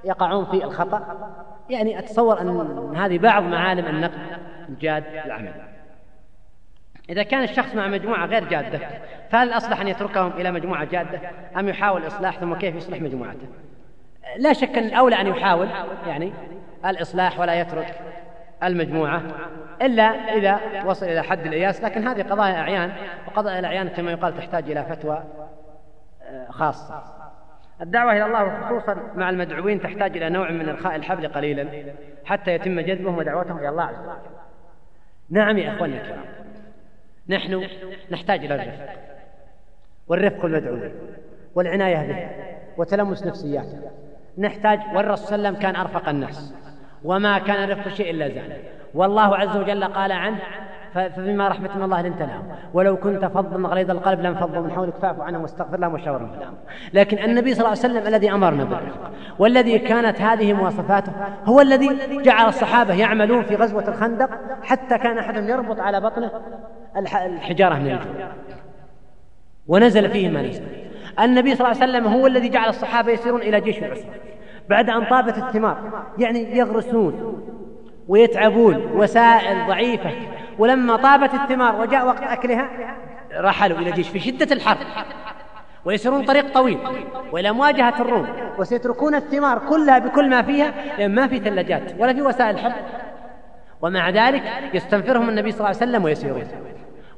يقعون 0.04 0.44
في 0.44 0.64
الخطأ. 0.64 1.02
يعني 1.70 1.98
أتصور 1.98 2.40
أن 2.40 2.96
هذه 2.96 3.18
بعض 3.18 3.42
معالم 3.42 3.86
النقد 3.86 4.20
الجاد 4.68 5.04
العمل 5.24 5.52
إذا 7.10 7.22
كان 7.22 7.42
الشخص 7.42 7.74
مع 7.74 7.88
مجموعة 7.88 8.26
غير 8.26 8.44
جادة 8.44 8.80
فهل 9.30 9.48
الأصلح 9.48 9.80
أن 9.80 9.88
يتركهم 9.88 10.32
إلى 10.32 10.52
مجموعة 10.52 10.84
جادة؟ 10.84 11.20
أم 11.58 11.68
يحاول 11.68 12.06
إصلاح 12.06 12.38
ثم 12.38 12.54
كيف 12.54 12.74
يصلح 12.74 13.00
مجموعته؟ 13.00 13.46
لا 14.36 14.52
شك 14.52 14.78
أن 14.78 14.84
الأولى 14.84 15.20
أن 15.20 15.26
يحاول 15.26 15.68
يعني 16.06 16.32
الإصلاح 16.86 17.40
ولا 17.40 17.60
يترك 17.60 18.00
المجموعة 18.62 19.22
إلا 19.82 20.02
إذا 20.04 20.60
وصل 20.84 21.06
إلى 21.06 21.22
حد 21.22 21.46
الإياس 21.46 21.84
لكن 21.84 22.08
هذه 22.08 22.22
قضايا 22.22 22.54
أعيان 22.54 22.92
وقضايا 23.26 23.58
الأعيان 23.58 23.88
كما 23.88 24.12
يقال 24.12 24.36
تحتاج 24.36 24.70
إلى 24.70 24.84
فتوى 24.84 25.24
آه، 26.22 26.50
خاصة. 26.50 27.02
الدعوة 27.82 28.12
إلى 28.12 28.26
الله 28.26 28.68
خصوصا 28.68 28.96
مع 29.14 29.30
المدعوين 29.30 29.80
تحتاج 29.80 30.16
إلى 30.16 30.30
نوع 30.30 30.50
من 30.50 30.68
إرخاء 30.68 30.96
الحبل 30.96 31.28
قليلا 31.28 31.68
حتى 32.24 32.54
يتم 32.54 32.80
جذبهم 32.80 33.18
ودعوتهم 33.18 33.58
إلى 33.58 33.68
الله 33.68 33.82
عز 33.82 33.98
وجل. 33.98 34.12
نعم 35.30 35.58
يا 35.58 35.74
أخواني 35.74 36.00
الكرام. 36.00 36.24
نحن 37.28 37.68
نحتاج 38.10 38.44
إلى 38.44 38.54
الرفق. 38.54 38.86
والرفق 40.08 40.44
المدعوين 40.44 40.92
والعناية 41.54 42.12
به 42.12 42.28
وتلمس 42.76 43.26
نفسياته. 43.26 43.78
نحتاج 44.38 44.80
والرسول 44.94 45.26
صلى 45.26 45.36
الله 45.36 45.48
عليه 45.48 45.58
وسلم 45.58 45.62
كان 45.62 45.76
أرفق 45.76 46.08
الناس. 46.08 46.54
وما 47.04 47.38
كان 47.38 47.70
رفق 47.70 47.88
شيء 47.88 48.10
إلا 48.10 48.28
زانه 48.28 48.56
والله 48.94 49.36
عز 49.36 49.56
وجل 49.56 49.84
قال 49.84 50.12
عنه 50.12 50.38
فبما 50.94 51.48
رحمة 51.48 51.76
من 51.76 51.82
الله 51.82 52.02
لنت 52.02 52.22
لهم. 52.22 52.48
ولو 52.74 52.96
كنت 52.96 53.24
فظا 53.24 53.68
غليظ 53.68 53.90
القلب 53.90 54.20
لانفضوا 54.20 54.62
من 54.62 54.70
حولك 54.70 54.94
فاعف 54.94 55.20
عنهم 55.20 55.42
واستغفر 55.42 55.78
لهم 55.78 55.94
وشاورهم 55.94 56.30
في 56.30 56.36
الأمر 56.36 56.56
لكن 56.92 57.18
النبي 57.18 57.54
صلى 57.54 57.58
الله 57.58 57.68
عليه 57.68 57.94
وسلم 57.94 58.06
الذي 58.06 58.32
أمرنا 58.32 58.64
بالرفق 58.64 59.10
والذي 59.38 59.78
كانت 59.78 60.20
هذه 60.20 60.52
مواصفاته 60.52 61.12
هو 61.44 61.60
الذي 61.60 62.22
جعل 62.22 62.48
الصحابة 62.48 62.94
يعملون 62.94 63.42
في 63.42 63.54
غزوة 63.54 63.88
الخندق 63.88 64.30
حتى 64.62 64.98
كان 64.98 65.18
أحدهم 65.18 65.48
يربط 65.48 65.80
على 65.80 66.00
بطنه 66.00 66.30
الحجارة 66.98 67.74
من 67.74 67.86
الجوع. 67.86 68.28
ونزل 69.66 70.10
فيه 70.10 70.28
ما 70.28 70.42
نزل 70.42 70.64
النبي 71.20 71.54
صلى 71.54 71.66
الله 71.66 71.82
عليه 71.82 71.92
وسلم 71.92 72.06
هو 72.12 72.26
الذي 72.26 72.48
جعل 72.48 72.68
الصحابة 72.68 73.12
يسيرون 73.12 73.40
إلى 73.40 73.60
جيش 73.60 73.78
العسرة 73.78 74.14
بعد 74.68 74.90
أن 74.90 75.04
طابت 75.04 75.38
الثمار. 75.38 76.04
يعني 76.18 76.56
يغرسون 76.56 77.42
ويتعبون. 78.08 78.76
وسائل 78.94 79.66
ضعيفة. 79.66 80.10
ولما 80.58 80.96
طابت 80.96 81.34
الثمار 81.34 81.80
وجاء 81.80 82.06
وقت 82.06 82.22
أكلها 82.22 82.70
رحلوا 83.34 83.78
إلى 83.78 83.90
جيش 83.90 84.08
في 84.08 84.20
شدة 84.20 84.54
الحر 84.54 84.78
ويسيرون 85.84 86.24
طريق 86.24 86.54
طويل. 86.54 86.78
وإلى 87.32 87.52
مواجهة 87.52 88.00
الروم. 88.00 88.26
وسيتركون 88.58 89.14
الثمار 89.14 89.58
كلها 89.58 89.98
بكل 89.98 90.30
ما 90.30 90.42
فيها. 90.42 90.74
لأن 90.98 91.14
ما 91.14 91.26
في 91.26 91.38
ثلاجات 91.38 91.94
ولا 91.98 92.12
في 92.12 92.22
وسائل 92.22 92.58
حفظ 92.58 92.82
ومع 93.82 94.10
ذلك 94.10 94.42
يستنفرهم 94.74 95.28
النبي 95.28 95.50
صلى 95.50 95.58
الله 95.58 95.80
عليه 95.80 95.90
وسلم 95.90 96.04
ويسيرون. 96.04 96.44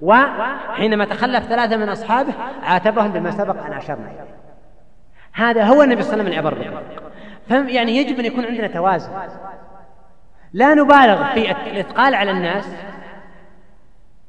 وحينما 0.03 1.05
تخلف 1.05 1.45
ثلاثة 1.45 1.77
من 1.77 1.89
أصحابه 1.89 2.33
عاتبهم 2.63 3.13
بما 3.13 3.31
سبق 3.31 3.67
أن 3.67 3.73
أشرنا 3.73 4.11
هذا 5.33 5.65
هو 5.65 5.83
النبي 5.83 6.03
صلى 6.03 6.13
الله 6.13 6.25
عليه 6.25 6.39
وسلم 6.39 6.55
العبر 6.57 6.83
فهم 7.49 7.69
يعني 7.69 7.97
يجب 7.97 8.19
أن 8.19 8.25
يكون 8.25 8.45
عندنا 8.45 8.67
توازن. 8.67 9.11
لا 10.53 10.75
نبالغ 10.75 11.33
في 11.33 11.51
الإثقال 11.51 12.15
على 12.15 12.31
الناس 12.31 12.69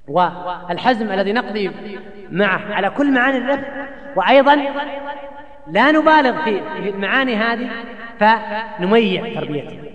والحزم 0.07 1.11
الذي 1.11 1.33
نقضي 1.33 1.71
معه 2.31 2.73
على 2.73 2.89
كل 2.89 3.11
معاني 3.11 3.37
الرفق 3.37 3.67
وأيضا 4.15 4.55
لا 5.67 5.91
نبالغ 5.91 6.43
في 6.43 6.89
المعاني 6.89 7.35
هذه 7.35 7.69
فنميع 8.19 9.33
تربيته 9.41 9.90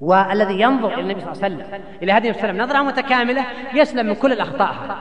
والذي 0.00 0.60
ينظر 0.60 0.94
إلى 0.94 1.00
النبي 1.00 1.20
صلى 1.20 1.32
الله 1.32 1.44
عليه 1.44 1.54
وسلم 1.56 1.82
إلى 2.02 2.12
هدي 2.12 2.30
وسلم 2.30 2.58
نظرة 2.58 2.82
متكاملة 2.82 3.44
يسلم 3.74 4.06
من 4.06 4.14
كل 4.14 4.32
الأخطاء 4.32 4.96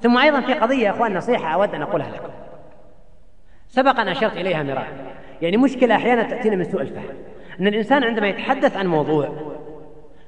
ثم 0.00 0.18
أيضا 0.18 0.40
في 0.40 0.54
قضية 0.54 0.84
يا 0.84 0.90
أخوان 0.90 1.14
نصيحة 1.14 1.54
أود 1.54 1.74
أن 1.74 1.82
أقولها 1.82 2.10
لكم. 2.10 2.28
سبق 3.68 4.00
أن 4.00 4.08
أشرت 4.08 4.32
إليها 4.32 4.62
مرارا 4.62 4.86
يعني 5.42 5.56
مشكلة 5.56 5.96
أحيانا 5.96 6.22
تأتينا 6.22 6.56
من 6.56 6.64
سوء 6.64 6.80
الفهم. 6.80 7.04
أن 7.60 7.66
الإنسان 7.66 8.04
عندما 8.04 8.28
يتحدث 8.28 8.76
عن 8.76 8.86
موضوع 8.86 9.28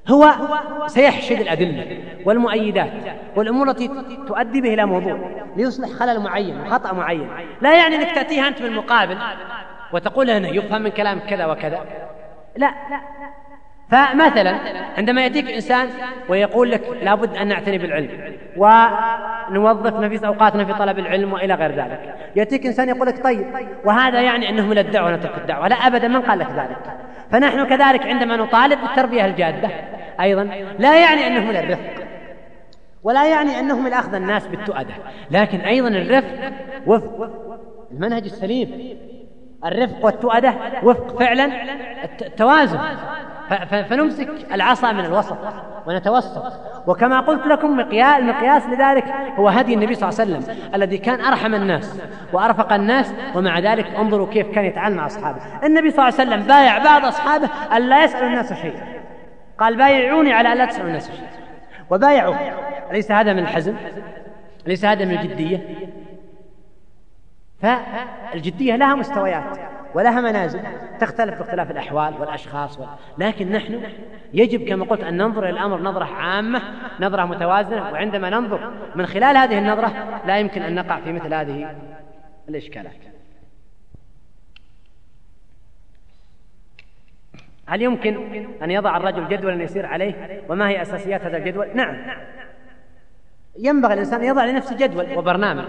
هو 0.07 0.33
سيحشد 0.87 1.39
الأدلة 1.39 1.97
والمؤيدات 2.25 2.91
والأمور 3.35 3.69
التي 3.69 3.87
تؤدي 4.27 4.61
به 4.61 4.73
إلى 4.73 4.85
موضوع 4.85 5.19
ليصلح 5.55 5.89
خلل 5.89 6.19
معين 6.19 6.61
وخطأ 6.61 6.93
معين. 6.93 7.29
لا 7.61 7.77
يعني 7.77 7.95
أنك 7.95 8.11
تأتيها 8.11 8.47
أنت 8.47 8.61
بالمقابل 8.61 9.17
وتقول 9.93 10.29
هنا 10.29 10.47
يفهم 10.47 10.81
من 10.81 10.89
كلامك 10.89 11.23
كذا 11.23 11.45
وكذا. 11.45 11.85
لا. 12.55 12.73
فمثلا 13.91 14.55
عندما 14.97 15.23
يأتيك 15.23 15.51
إنسان 15.51 15.89
ويقول 16.29 16.71
لك 16.71 16.81
لابد 17.01 17.37
أن 17.37 17.47
نعتني 17.47 17.77
بالعلم 17.77 18.09
ونوظف 18.57 19.99
نفيس 19.99 20.23
أوقاتنا 20.23 20.65
في 20.65 20.73
طلب 20.73 20.99
العلم 20.99 21.33
وإلى 21.33 21.53
غير 21.53 21.71
ذلك. 21.71 22.15
يأتيك 22.35 22.65
إنسان 22.65 22.89
يقول 22.89 23.07
لك 23.07 23.23
طيب 23.23 23.45
وهذا 23.85 24.21
يعني 24.21 24.49
أنه 24.49 24.67
من 24.67 24.77
الدعوة 24.77 25.15
نترك 25.15 25.37
الدعوة. 25.37 25.67
لا 25.67 25.75
أبدا 25.75 26.07
من 26.07 26.21
قال 26.21 26.39
لك 26.39 26.51
ذلك؟ 26.51 26.97
فنحن 27.31 27.65
كذلك 27.65 28.05
عندما 28.05 28.35
نطالب 28.35 28.81
بالتربية 28.81 29.25
الجادة 29.25 29.69
أيضا 30.21 30.49
لا 30.79 31.01
يعني 31.01 31.27
أنه 31.27 31.45
من 31.45 31.55
الرفق 31.57 32.05
ولا 33.03 33.25
يعني 33.29 33.59
أنه 33.59 33.79
من 33.79 33.93
أخذ 33.93 34.13
الناس 34.13 34.47
بالتؤدة. 34.47 34.93
لكن 35.31 35.59
أيضا 35.59 35.87
الرفق 35.87 36.51
وفق. 36.87 37.29
المنهج 37.91 38.23
السليم. 38.23 38.97
الرفق 39.65 40.05
والتؤدة 40.05 40.53
وفق 40.83 41.19
فعلا 41.19 41.51
التوازن. 42.21 42.79
فنمسك 43.89 44.29
العصا 44.51 44.91
من 44.91 45.05
الوسط 45.05 45.37
ونتوسط. 45.87 46.53
وكما 46.87 47.19
قلت 47.19 47.47
لكم 47.47 47.79
المقياس 47.79 48.65
لذلك 48.65 49.13
هو 49.35 49.49
هدي 49.49 49.73
النبي 49.73 49.95
صلى 49.95 50.09
الله 50.09 50.21
عليه 50.21 50.37
وسلم 50.37 50.57
الذي 50.75 50.97
كان 50.97 51.21
أرحم 51.21 51.55
الناس 51.55 52.01
وأرفق 52.33 52.73
الناس 52.73 53.13
ومع 53.35 53.59
ذلك 53.59 53.85
انظروا 53.85 54.27
كيف 54.27 54.47
كان 54.47 54.65
يتعامل 54.65 54.95
مع 54.95 55.05
أصحابه. 55.05 55.39
النبي 55.63 55.91
صلى 55.91 56.07
الله 56.07 56.19
عليه 56.19 56.29
وسلم 56.29 56.47
بايع 56.47 56.83
بعض 56.83 57.05
أصحابه 57.05 57.49
أن 57.75 57.81
لا 57.81 58.03
يسأل 58.03 58.23
الناس 58.23 58.53
شيئا. 58.53 58.83
قال 59.57 59.77
بايعوني 59.77 60.33
على 60.33 60.51
أن 60.51 60.57
لا 60.57 60.65
تسألوا 60.65 60.87
الناس 60.87 61.11
شيئا. 61.11 61.29
وبايعوا. 61.89 62.35
أليس 62.91 63.11
هذا 63.11 63.33
من 63.33 63.39
الحزم؟ 63.39 63.75
أليس 64.67 64.85
هذا 64.85 65.05
من 65.05 65.11
الجدية؟ 65.11 65.59
فالجدية 67.61 68.75
لها 68.75 68.95
مستويات. 68.95 69.43
ولها 69.93 70.21
منازل 70.21 70.61
تختلف 70.99 71.37
باختلاف 71.37 71.71
الأحوال 71.71 72.13
والأشخاص 72.19 72.79
و... 72.79 72.85
لكن 73.17 73.51
نحن 73.51 73.81
يجب 74.33 74.67
كما 74.67 74.85
قلت 74.85 75.03
أن 75.03 75.17
ننظر 75.17 75.43
إلى 75.43 75.49
الأمر 75.49 75.81
نظرة 75.81 76.05
عامة 76.05 76.61
نظرة 76.99 77.25
متوازنة 77.25 77.91
وعندما 77.91 78.29
ننظر 78.29 78.71
من 78.95 79.05
خلال 79.05 79.37
هذه 79.37 79.57
النظرة 79.57 80.21
لا 80.25 80.39
يمكن 80.39 80.61
أن 80.61 80.75
نقع 80.75 80.99
في 80.99 81.11
مثل 81.11 81.33
هذه 81.33 81.75
الإشكالات. 82.49 82.93
هل 87.69 87.81
يمكن 87.81 88.47
أن 88.63 88.71
يضع 88.71 88.97
الرجل 88.97 89.27
جدولا 89.27 89.63
يسير 89.63 89.85
عليه؟ 89.85 90.43
وما 90.49 90.69
هي 90.69 90.81
أساسيات 90.81 91.21
هذا 91.21 91.37
الجدول؟ 91.37 91.67
نعم. 91.73 91.97
ينبغي 93.59 93.93
الإنسان 93.93 94.23
يضع 94.23 94.45
لنفسه 94.45 94.77
جدول 94.77 95.17
وبرنامج. 95.17 95.63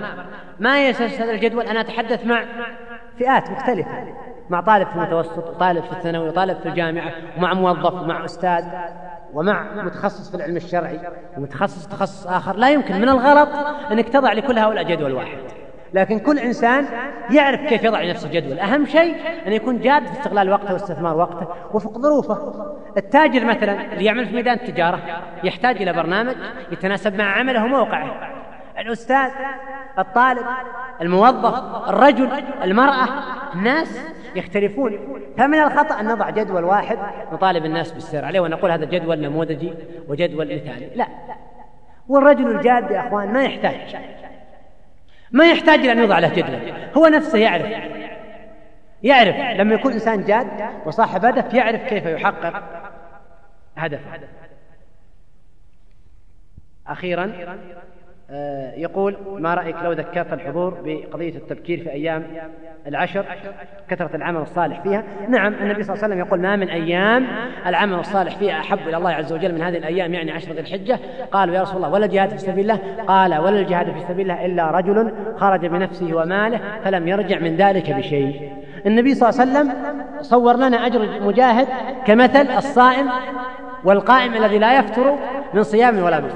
ما 0.61 0.77
هي 0.77 0.91
أساس 0.91 1.21
هذا 1.21 1.31
الجدول؟ 1.31 1.67
أنا 1.67 1.81
أتحدث 1.81 2.27
مع 2.27 2.45
فئات 3.21 3.51
مختلفة. 3.51 4.05
مع 4.51 4.61
طالب 4.61 4.89
في 4.89 4.97
المتوسط 4.97 5.49
وطالب 5.49 5.85
في 5.85 5.93
الثانوي 5.93 6.29
وطالب 6.29 6.59
في 6.59 6.69
الجامعة 6.69 7.11
ومع 7.39 7.55
موظف 7.55 8.03
ومع 8.03 8.25
أستاذ 8.25 8.65
ومع 9.35 9.83
متخصص 9.83 10.31
في 10.31 10.37
العلم 10.37 10.57
الشرعي 10.57 11.01
ومتخصص 11.37 11.87
تخصص 11.87 12.27
آخر. 12.27 12.57
لا 12.57 12.71
يمكن 12.71 12.95
من 12.95 13.09
الغلط 13.09 13.49
أنك 13.93 14.09
تضع 14.09 14.33
لكل 14.33 14.59
هؤلاء 14.59 14.85
جدول 14.85 15.13
واحد. 15.13 15.39
لكن 15.95 16.19
كل 16.19 16.39
إنسان 16.39 16.87
يعرف 17.31 17.61
كيف 17.61 17.85
يضع 17.85 18.01
لنفسه 18.01 18.31
جدول. 18.31 18.59
أهم 18.59 18.87
شيء 18.87 19.17
أن 19.47 19.53
يكون 19.53 19.79
جاد 19.79 20.07
في 20.07 20.13
استغلال 20.13 20.51
وقته 20.51 20.73
واستثمار 20.73 21.17
وقته 21.17 21.47
وفق 21.73 21.99
ظروفه. 21.99 22.67
التاجر 22.97 23.45
مثلا 23.45 23.93
اللي 23.93 24.05
يعمل 24.05 24.27
في 24.27 24.35
ميدان 24.35 24.55
التجارة 24.55 24.99
يحتاج 25.45 25.83
إلى 25.83 25.93
برنامج 25.93 26.35
يتناسب 26.73 27.15
مع 27.15 27.25
عمله 27.25 27.65
وموقعه. 27.65 28.40
الأستاذ 28.81 29.31
الطالب 29.99 30.47
الموظف 31.01 31.89
الرجل 31.89 32.31
المرأة 32.63 33.09
الناس 33.55 34.01
يختلفون. 34.37 34.99
فمن 35.39 35.59
الخطأ 35.59 36.01
أن 36.01 36.07
نضع 36.07 36.31
جدول 36.31 36.65
واحد 36.65 36.99
نطالب 37.33 37.65
الناس 37.65 37.93
بالسير 37.93 38.25
عليه 38.25 38.41
ونقول 38.41 38.71
هذا 38.71 38.85
جدول 38.85 39.21
نموذجي 39.21 39.75
وجدول 40.09 40.47
مثالي 40.47 40.91
لا. 40.95 41.07
والرجل 42.09 42.57
الجاد 42.57 42.91
يا 42.91 43.09
أخوان 43.09 43.33
ما 43.33 43.43
يحتاج 43.43 43.97
ما 45.31 45.51
يحتاج 45.51 45.87
أن 45.87 45.99
يوضع 45.99 46.19
له 46.19 46.29
جدول. 46.35 46.73
هو 46.97 47.07
نفسه 47.07 47.39
يعرف 47.39 47.67
يعرف 49.03 49.37
لما 49.61 49.75
يكون 49.75 49.93
إنسان 49.93 50.25
جاد 50.25 50.47
وصاحب 50.87 51.25
هدف 51.25 51.55
يعرف 51.55 51.83
كيف 51.83 52.07
يحقق 52.07 52.63
هدفه. 53.77 54.21
أخيرا 56.87 57.33
يقول 58.77 59.17
ما 59.39 59.55
رأيك 59.55 59.77
لو 59.85 59.93
ذكرت 59.93 60.33
الحضور 60.33 60.79
بقضية 60.85 61.35
التبكير 61.37 61.81
في 61.81 61.91
أيام 61.91 62.27
العشر؟ 62.87 63.25
كثرة 63.89 64.17
العمل 64.17 64.41
الصالح 64.41 64.81
فيها. 64.81 65.03
نعم 65.29 65.55
النبي 65.55 65.83
صلى 65.83 65.95
الله 65.95 66.05
عليه 66.05 66.15
وسلم 66.15 66.27
يقول 66.27 66.41
ما 66.41 66.57
من 66.57 66.69
أيام 66.69 67.27
العمل 67.67 67.99
الصالح 67.99 68.37
فيها 68.37 68.61
أحب 68.61 68.79
إلى 68.89 68.97
الله 68.97 69.11
عز 69.11 69.33
وجل 69.33 69.55
من 69.55 69.63
هذه 69.63 69.77
الأيام 69.77 70.15
يعني 70.15 70.33
عشر 70.33 70.53
ذي 70.53 70.61
الحجة. 70.61 70.99
قالوا 71.33 71.55
يا 71.55 71.63
رسول 71.63 71.77
الله 71.77 71.91
ولا 71.91 72.07
الجهاد 72.07 72.31
في 72.31 72.39
سبيل 72.39 72.71
الله؟ 72.71 72.79
قال 73.07 73.39
ولا 73.39 73.61
الجهاد 73.61 73.93
في 73.93 74.01
سبيل 74.01 74.31
الله 74.31 74.47
إلا 74.47 74.71
رجل 74.71 75.13
خرج 75.37 75.67
بنفسه 75.67 76.15
وماله 76.15 76.61
فلم 76.85 77.09
يرجع 77.09 77.39
من 77.39 77.57
ذلك 77.57 77.91
بشيء. 77.91 78.53
النبي 78.87 79.15
صلى 79.15 79.29
الله 79.29 79.41
عليه 79.41 79.51
وسلم 79.51 79.73
صور 80.21 80.57
لنا 80.57 80.87
أجر 80.87 81.03
المجاهد 81.03 81.69
كمثل 82.07 82.47
الصائم 82.59 83.09
والقائم 83.85 84.35
الذي 84.35 84.59
لا 84.59 84.79
يفتر 84.79 85.17
من 85.55 85.63
صيام 85.63 86.03
ولا 86.03 86.21
من 86.21 86.31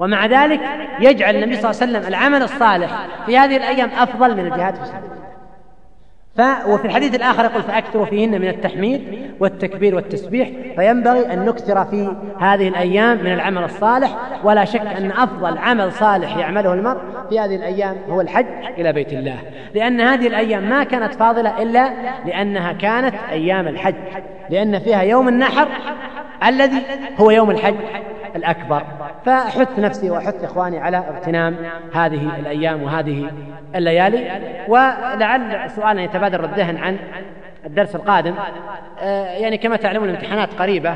ومع 0.00 0.26
ذلك 0.26 0.60
يجعل 1.00 1.36
النبي 1.36 1.56
صلى 1.56 1.70
الله 1.70 1.82
عليه 1.82 1.92
وسلم 1.92 2.08
العمل 2.08 2.42
الصالح 2.42 3.06
في 3.26 3.38
هذه 3.38 3.56
الأيام 3.56 3.90
أفضل 3.98 4.36
من 4.36 4.46
الجهاد 4.46 4.74
في 4.74 4.84
سبيل 4.84 5.10
ف 6.36 6.66
وفي 6.66 6.84
الحديث 6.84 7.14
الآخر 7.14 7.44
يقول 7.44 7.62
فأكثروا 7.62 8.06
فيهن 8.06 8.40
من 8.40 8.48
التحميد 8.48 9.02
والتكبير 9.40 9.94
والتسبيح 9.94 10.48
فينبغي 10.76 11.32
أن 11.32 11.44
نكثر 11.44 11.84
في 11.84 12.16
هذه 12.40 12.68
الأيام 12.68 13.18
من 13.18 13.32
العمل 13.32 13.64
الصالح 13.64 14.16
ولا 14.44 14.64
شك 14.64 14.80
أن 14.80 15.10
أفضل 15.10 15.58
عمل 15.58 15.92
صالح 15.92 16.36
يعمله 16.36 16.74
المرء 16.74 17.00
في 17.30 17.40
هذه 17.40 17.56
الأيام 17.56 17.96
هو 18.08 18.20
الحج 18.20 18.46
إلى 18.78 18.92
بيت 18.92 19.12
الله. 19.12 19.36
لأن 19.74 20.00
هذه 20.00 20.26
الأيام 20.26 20.68
ما 20.68 20.84
كانت 20.84 21.14
فاضلة 21.14 21.62
إلا 21.62 21.90
لأنها 22.26 22.72
كانت 22.72 23.14
أيام 23.30 23.68
الحج 23.68 23.94
لأن 24.50 24.78
فيها 24.78 25.02
يوم 25.02 25.28
النحر 25.28 25.68
الذي 26.46 26.82
هو 27.18 27.30
يوم 27.30 27.50
الحج. 27.50 27.74
الأكبر. 28.36 28.82
فأحث 29.24 29.78
نفسي 29.78 30.10
وأحث 30.10 30.44
إخواني 30.44 30.78
على 30.78 30.96
اغتنام 30.96 31.56
هذه 31.94 32.36
الأيام 32.38 32.82
وهذه 32.82 33.30
الليالي. 33.74 34.40
ولعل 34.68 35.70
سؤالا 35.70 36.02
يتبادر 36.02 36.44
الذهن 36.44 36.76
عن 36.76 36.96
الدرس 37.66 37.94
القادم. 37.94 38.34
آه، 39.00 39.24
يعني 39.24 39.56
كما 39.58 39.76
تعلمون 39.76 40.08
الامتحانات 40.08 40.54
قريبة. 40.54 40.94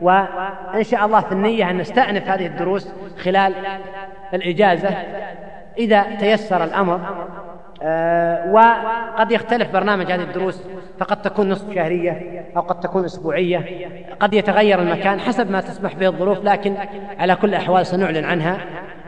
وإن 0.00 0.82
شاء 0.82 1.06
الله 1.06 1.20
في 1.20 1.32
النية 1.32 1.70
أن 1.70 1.78
نستأنف 1.78 2.28
هذه 2.28 2.46
الدروس 2.46 2.92
خلال 3.18 3.54
الإجازة 4.34 4.90
إذا 5.78 6.02
تيسر 6.02 6.64
الأمر. 6.64 7.00
آه، 7.82 8.52
وقد 8.52 9.32
يختلف 9.32 9.72
برنامج 9.72 10.12
هذه 10.12 10.22
الدروس 10.22 10.62
فقد 10.98 11.22
تكون 11.22 11.48
نصف 11.48 11.74
شهرية 11.74 12.44
أو 12.56 12.62
قد 12.62 12.80
تكون 12.80 13.04
أسبوعية. 13.04 13.88
قد 14.20 14.34
يتغير 14.34 14.82
المكان 14.82 15.20
حسب 15.20 15.50
ما 15.50 15.60
تسمح 15.60 15.94
به 15.94 16.06
الظروف 16.06 16.44
لكن 16.44 16.74
على 17.18 17.36
كل 17.36 17.48
الأحوال 17.48 17.86
سنعلن 17.86 18.24
عنها. 18.24 18.58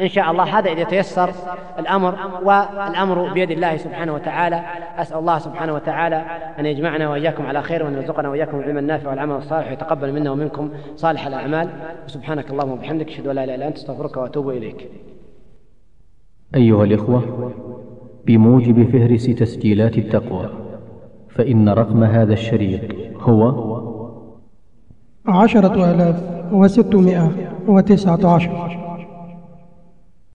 إن 0.00 0.08
شاء 0.08 0.30
الله 0.30 0.58
هذا 0.58 0.72
إذا 0.72 0.84
تيسر 0.84 1.30
الأمر 1.78 2.14
والأمر 2.44 3.32
بيد 3.32 3.50
الله 3.50 3.76
سبحانه 3.76 4.14
وتعالى. 4.14 4.62
أسأل 4.98 5.18
الله 5.18 5.38
سبحانه 5.38 5.74
وتعالى 5.74 6.24
أن 6.58 6.66
يجمعنا 6.66 7.10
وإياكم 7.10 7.46
على 7.46 7.62
خير 7.62 7.84
وأن 7.84 7.94
يرزقنا 7.94 8.28
وإياكم 8.28 8.58
العلم 8.58 8.78
النافع 8.78 9.10
والعمل 9.10 9.36
الصالح 9.36 9.68
ويتقبل 9.68 10.12
منا 10.12 10.30
ومنكم 10.30 10.70
صالح 10.96 11.26
الأعمال. 11.26 11.68
وسبحانك 12.06 12.50
اللهم 12.50 12.70
وبحمدك 12.70 13.08
أشهد 13.08 13.26
أن 13.26 13.34
لا 13.34 13.44
إله 13.44 13.54
إلا 13.54 13.68
أنت 13.68 13.76
أستغفرك 13.76 14.16
وأتوب 14.16 14.50
إليك. 14.50 14.88
أيها 16.54 16.84
الإخوة 16.84 17.52
بموجب 18.26 18.90
فهرس 18.92 19.24
تسجيلات 19.24 19.98
التقوى. 19.98 20.67
فإن 21.38 21.68
رقم 21.68 22.04
هذا 22.04 22.32
الشريط 22.32 22.80
هو 23.20 23.68
عشرة 25.26 25.90
آلاف 25.90 26.22
وستمائة 26.52 27.32
وتسعة 27.68 28.34
عشر. 28.34 28.87